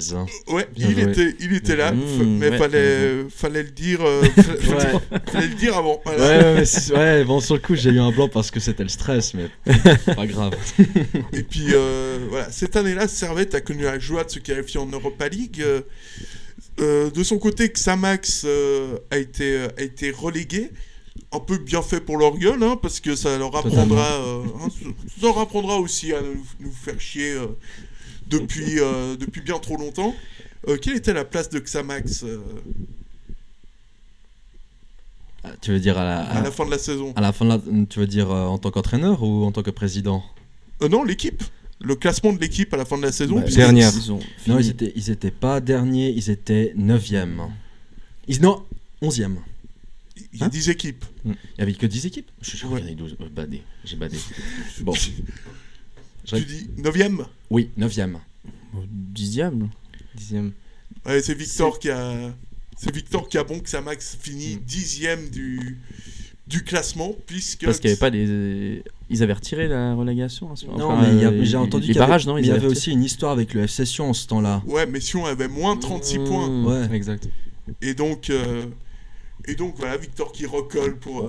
Ouais, 0.46 0.68
Bien 0.72 0.88
il 0.88 0.94
joué. 1.00 1.10
était, 1.10 1.36
il 1.40 1.52
était 1.52 1.74
là, 1.74 1.90
Mmh, 1.90 2.38
mais 2.38 2.50
ouais. 2.50 2.58
fallait, 2.58 3.24
fallait 3.28 3.64
le 3.64 3.70
dire, 3.70 4.00
euh, 4.02 4.22
fallait, 4.22 5.48
le 5.48 5.54
dire 5.56 5.76
avant. 5.76 6.00
Ouais, 6.06 6.12
voilà. 6.16 6.54
ouais, 6.54 6.64
mais 6.92 6.96
ouais, 6.96 7.24
bon, 7.24 7.40
sur 7.40 7.54
le 7.56 7.60
coup, 7.60 7.74
j'ai 7.74 7.90
eu 7.90 7.98
un 7.98 8.12
blanc 8.12 8.28
parce 8.28 8.52
que 8.52 8.60
c'était 8.60 8.84
le 8.84 8.88
stress, 8.88 9.34
mais 9.34 9.48
pas 10.14 10.26
grave. 10.28 10.52
Et 11.32 11.42
puis 11.42 11.66
euh, 11.72 12.18
voilà, 12.30 12.52
cette 12.52 12.76
année-là, 12.76 13.08
Servette 13.08 13.56
a 13.56 13.60
connu 13.60 13.82
la 13.82 13.98
joie 13.98 14.22
de 14.22 14.30
se 14.30 14.38
qualifier 14.38 14.78
en 14.78 14.86
Europa 14.86 15.28
League. 15.28 15.64
Euh, 16.80 17.10
de 17.10 17.22
son 17.24 17.38
côté, 17.38 17.68
Xamax 17.68 18.46
a, 19.10 19.18
été, 19.18 19.66
a 19.76 19.82
été 19.82 20.12
relégué. 20.12 20.70
Un 21.34 21.40
peu 21.40 21.58
bien 21.58 21.82
fait 21.82 22.00
pour 22.00 22.16
leur 22.18 22.36
gueule, 22.38 22.62
hein, 22.62 22.76
parce 22.80 23.00
que 23.00 23.14
ça 23.16 23.36
leur 23.38 23.54
apprendra, 23.56 24.06
euh, 24.22 24.42
hein, 24.60 24.68
ça 24.70 25.26
leur 25.26 25.38
apprendra 25.38 25.78
aussi 25.78 26.12
à 26.12 26.20
nous, 26.20 26.44
nous 26.60 26.70
faire 26.72 27.00
chier 27.00 27.32
euh, 27.32 27.46
depuis, 28.28 28.78
euh, 28.80 29.16
depuis 29.16 29.40
bien 29.40 29.58
trop 29.58 29.76
longtemps. 29.76 30.14
Euh, 30.68 30.76
quelle 30.78 30.96
était 30.96 31.12
la 31.12 31.24
place 31.24 31.50
de 31.50 31.58
Xamax 31.58 32.22
euh, 32.24 32.38
Ah, 35.42 35.50
Tu 35.60 35.72
veux 35.72 35.80
dire 35.80 35.98
à 35.98 36.04
la, 36.04 36.20
à 36.22 36.42
la 36.42 36.50
fin 36.50 36.64
de 36.64 36.70
la 36.70 36.78
saison? 36.78 37.12
À 37.16 37.20
la 37.20 37.32
fin 37.32 37.44
de 37.44 37.50
la- 37.50 37.86
tu 37.88 37.98
veux 37.98 38.06
dire 38.06 38.30
euh, 38.30 38.46
en 38.46 38.58
tant 38.58 38.70
qu'entraîneur 38.70 39.22
ou 39.22 39.44
en 39.44 39.52
tant 39.52 39.62
que 39.62 39.70
président? 39.70 40.22
Euh, 40.82 40.88
Non, 40.88 41.04
l'équipe. 41.04 41.42
Le 41.80 41.96
classement 41.96 42.32
de 42.32 42.38
l'équipe 42.38 42.72
à 42.72 42.76
la 42.78 42.84
fin 42.86 42.96
de 42.96 43.02
la 43.02 43.12
saison. 43.12 43.40
Bah, 43.40 43.46
Dernière. 43.50 43.92
Non, 44.46 44.58
ils 44.58 44.70
étaient, 44.70 44.92
ils 44.96 45.10
étaient 45.10 45.30
pas 45.32 45.60
derniers, 45.60 46.10
ils 46.16 46.30
étaient 46.30 46.72
9e. 46.78 47.48
Ils, 48.28 48.40
non, 48.40 48.64
11e. 49.02 49.36
Il 50.34 50.40
y 50.40 50.44
a 50.44 50.48
10 50.48 50.68
équipes. 50.70 51.04
Il 51.24 51.34
y 51.58 51.62
avait 51.62 51.72
que 51.74 51.86
10 51.86 52.06
équipes 52.06 52.30
Je 52.42 52.56
suis 52.56 52.66
Ouais. 52.66 52.74
regardé 52.74 52.94
12, 52.94 53.16
euh, 53.20 53.28
badé. 53.30 53.62
J'ai 53.84 53.96
badé. 53.96 54.16
Bon. 54.82 54.92
Je- 54.92 55.10
Tu 56.36 56.44
dis 56.44 56.70
9ème 56.78 57.24
Oui, 57.50 57.70
9e. 57.78 58.18
Dixième. 58.90 59.68
Dixième. 60.16 60.52
Ouais, 61.06 61.20
c'est 61.22 61.34
Victor 61.34 61.78
qui 61.78 61.90
a. 61.90 62.34
C'est 62.76 62.92
Victor 62.94 63.28
qui 63.28 63.38
a 63.38 63.44
bon 63.44 63.60
que 63.60 63.64
Xamax 63.66 64.16
finit 64.20 64.56
dixième 64.56 65.28
du, 65.28 65.78
du 66.46 66.64
classement, 66.64 67.14
puisque. 67.26 67.64
Parce 67.64 67.78
qu'il 67.78 67.88
n'y 67.88 67.92
avait 67.92 68.00
pas 68.00 68.10
des. 68.10 68.82
Ils 69.10 69.22
avaient 69.22 69.34
retiré 69.34 69.68
la 69.68 69.94
relégation 69.94 70.50
à 70.50 70.56
ce 70.56 70.64
moment 70.66 70.78
Non, 70.78 70.90
enfin, 70.92 71.12
mais 71.12 71.24
euh, 71.24 71.44
j'ai 71.44 71.56
entendu 71.58 71.86
qu'il 71.86 71.94
y 71.96 71.98
avait, 72.00 72.24
non 72.24 72.34
mais 72.34 72.40
ils 72.40 72.44
il 72.46 72.48
y 72.48 72.50
avaient 72.50 72.60
avait 72.64 72.68
aussi 72.68 72.90
une 72.90 73.04
histoire 73.04 73.32
avec 73.32 73.52
le 73.54 73.62
FC 73.64 73.84
Sion 73.84 74.08
en 74.10 74.14
ce 74.14 74.26
temps-là. 74.26 74.62
Ouais, 74.66 74.86
mais 74.86 74.98
Sion 75.00 75.26
avait 75.26 75.46
moins 75.48 75.76
36 75.76 76.18
Mmh. 76.20 76.24
points. 76.24 76.64
Ouais. 76.88 76.96
Exact. 76.96 77.28
Et 77.82 77.94
donc, 77.94 78.30
euh, 78.30 78.64
et 79.46 79.54
donc 79.54 79.74
voilà, 79.76 79.96
Victor 79.96 80.32
qui 80.32 80.46
recolle 80.46 80.96
pour, 80.96 81.24
euh, 81.24 81.28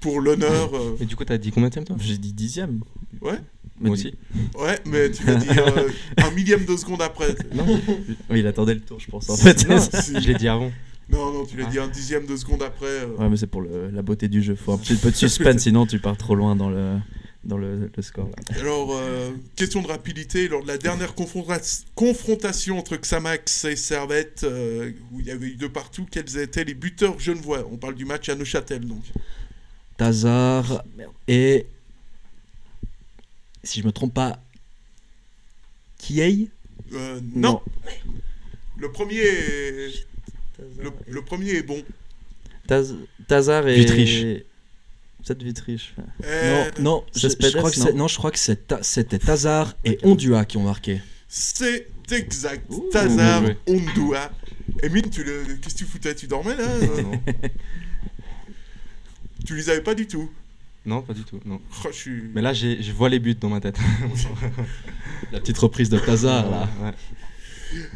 pour 0.00 0.20
l'honneur. 0.20 0.74
euh, 0.74 0.96
Et 1.00 1.04
du 1.06 1.16
coup, 1.16 1.24
t'as 1.24 1.38
dit 1.38 1.50
combien 1.50 1.68
de 1.70 1.80
toi? 1.80 1.96
J'ai 1.98 2.18
dit 2.18 2.32
dixième. 2.32 2.80
Ouais, 3.20 3.38
Moi 3.80 3.92
aussi. 3.92 4.14
ouais, 4.58 4.78
mais 4.86 5.10
tu 5.10 5.24
l'as 5.26 5.36
dit 5.36 5.48
euh, 5.50 5.88
un 6.18 6.30
millième 6.32 6.64
de 6.64 6.76
seconde 6.76 7.00
après. 7.02 7.34
Non, 7.54 7.64
Oui, 8.30 8.40
il 8.40 8.46
attendait 8.46 8.74
le 8.74 8.80
tour, 8.80 8.98
je 9.00 9.08
pense. 9.10 9.28
En 9.30 9.36
fait. 9.38 9.66
non, 9.68 9.76
je 10.20 10.26
l'ai 10.26 10.34
dit 10.34 10.48
avant. 10.48 10.70
Non, 11.10 11.32
non, 11.32 11.44
tu 11.44 11.56
l'as 11.56 11.64
Ah. 11.66 11.70
dit 11.70 11.78
un 11.78 11.88
dixième 11.88 12.26
de 12.26 12.36
seconde 12.36 12.62
après. 12.62 12.86
euh. 12.86 13.16
Ouais, 13.18 13.28
mais 13.28 13.36
c'est 13.36 13.46
pour 13.46 13.60
le- 13.62 13.90
la 13.90 14.02
beauté 14.02 14.28
du 14.28 14.42
jeu. 14.42 14.54
Faut 14.54 14.72
un 14.72 14.78
petit 14.78 14.94
peu 14.96 15.10
de 15.10 15.16
suspense, 15.16 15.62
sinon 15.62 15.86
tu 15.86 15.98
pars 15.98 16.16
trop 16.16 16.34
loin 16.34 16.56
dans 16.56 16.70
le, 16.70 16.96
dans 17.44 17.58
le, 17.58 17.90
le 17.94 18.02
score. 18.02 18.28
là. 18.28 18.58
Alors, 18.58 18.96
euh, 18.96 19.30
question 19.56 19.82
de 19.82 19.88
rapidité, 19.88 20.48
lors 20.48 20.62
de 20.62 20.68
la 20.68 20.78
dernière 20.78 21.14
confronta- 21.14 21.84
confrontation 21.94 22.78
entre 22.78 22.96
Xamax 22.96 23.64
et 23.66 23.76
Servette, 23.76 24.44
euh, 24.44 24.92
où 25.12 25.20
il 25.20 25.26
y 25.26 25.30
avait 25.30 25.48
eu 25.48 25.56
de 25.56 25.66
partout, 25.66 26.06
quels 26.10 26.38
étaient 26.38 26.64
les 26.64 26.74
buteurs 26.74 27.18
genevois? 27.20 27.66
On 27.70 27.76
parle 27.76 27.94
du 27.94 28.04
match 28.04 28.28
à 28.28 28.34
Neuchâtel, 28.34 28.86
donc. 28.86 29.02
Tazar 29.96 30.82
et. 31.28 31.66
Si 33.62 33.80
je 33.80 33.86
me 33.86 33.92
trompe 33.92 34.14
pas. 34.14 34.42
Kiei? 35.98 36.50
Euh, 36.92 37.20
non. 37.34 37.60
Le 38.78 38.90
premier 38.92 39.16
est... 39.20 40.06
Le, 40.80 40.90
le 41.08 41.22
premier 41.22 41.50
est 41.52 41.62
bon. 41.62 41.82
Taz- 42.68 42.94
Tazar 43.26 43.66
et. 43.68 44.44
Peut-être 45.24 45.42
Vitriche. 45.42 45.94
Euh, 46.24 46.70
Non, 46.78 46.82
non, 46.82 47.04
je, 47.14 47.28
crois 47.56 47.70
que 47.70 47.92
non 47.92 48.08
je 48.08 48.16
crois 48.18 48.30
c'était 48.34 49.18
Tazar 49.18 49.74
et 49.84 49.98
Ondua 50.02 50.44
qui 50.44 50.58
ont 50.58 50.62
marqué. 50.62 51.00
C'est 51.28 51.88
exact. 52.10 52.66
Ouh, 52.68 52.90
Tazar 52.92 53.42
Ondua. 53.66 54.30
Emile, 54.82 55.08
tu 55.10 55.24
le... 55.24 55.44
qu'est-ce 55.62 55.74
que 55.74 55.78
tu 55.78 55.84
foutais? 55.86 56.14
Tu 56.14 56.26
dormais 56.26 56.56
là? 56.56 56.66
Non. 57.02 57.20
Tu 59.46 59.54
les 59.54 59.68
avais 59.68 59.82
pas 59.82 59.94
du 59.94 60.06
tout? 60.06 60.30
Non, 60.86 61.02
pas 61.02 61.12
du 61.12 61.22
tout. 61.22 61.38
Non. 61.44 61.60
Oh, 61.84 61.88
je 61.90 61.96
suis... 61.96 62.22
Mais 62.34 62.40
là, 62.40 62.54
je 62.54 62.92
vois 62.92 63.10
les 63.10 63.18
buts 63.18 63.34
dans 63.34 63.50
ma 63.50 63.60
tête. 63.60 63.76
La 65.32 65.40
petite 65.40 65.58
reprise 65.58 65.90
de 65.90 65.98
Tazar 65.98 66.50
là. 66.50 66.68
Ouais. 66.82 66.92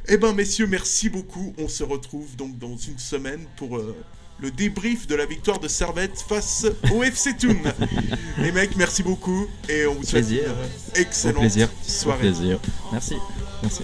Eh 0.09 0.17
ben 0.17 0.35
messieurs, 0.35 0.67
merci 0.67 1.09
beaucoup. 1.09 1.55
On 1.59 1.69
se 1.69 1.85
retrouve 1.85 2.37
donc 2.37 2.59
dans 2.59 2.77
une 2.77 2.99
semaine 2.99 3.47
pour 3.57 3.77
euh, 3.77 3.97
le 4.41 4.51
débrief 4.51 5.07
de 5.07 5.15
la 5.15 5.27
victoire 5.27 5.59
de 5.59 5.69
Servette 5.69 6.25
face 6.29 6.67
au 6.93 7.03
FC 7.03 7.37
Thun. 7.37 7.57
Les 8.39 8.53
mecs, 8.53 8.77
merci 8.77 9.03
beaucoup 9.03 9.47
et 9.69 9.87
on 9.87 9.95
vous 9.95 10.05
souhaite 10.05 10.27
Plaisir. 10.27 10.55
une 10.95 11.01
excellente 11.03 11.41
plaisir. 11.41 11.69
soirée. 11.83 12.21
Plaisir. 12.21 12.61
Merci. 12.93 13.17
Merci. 13.63 13.83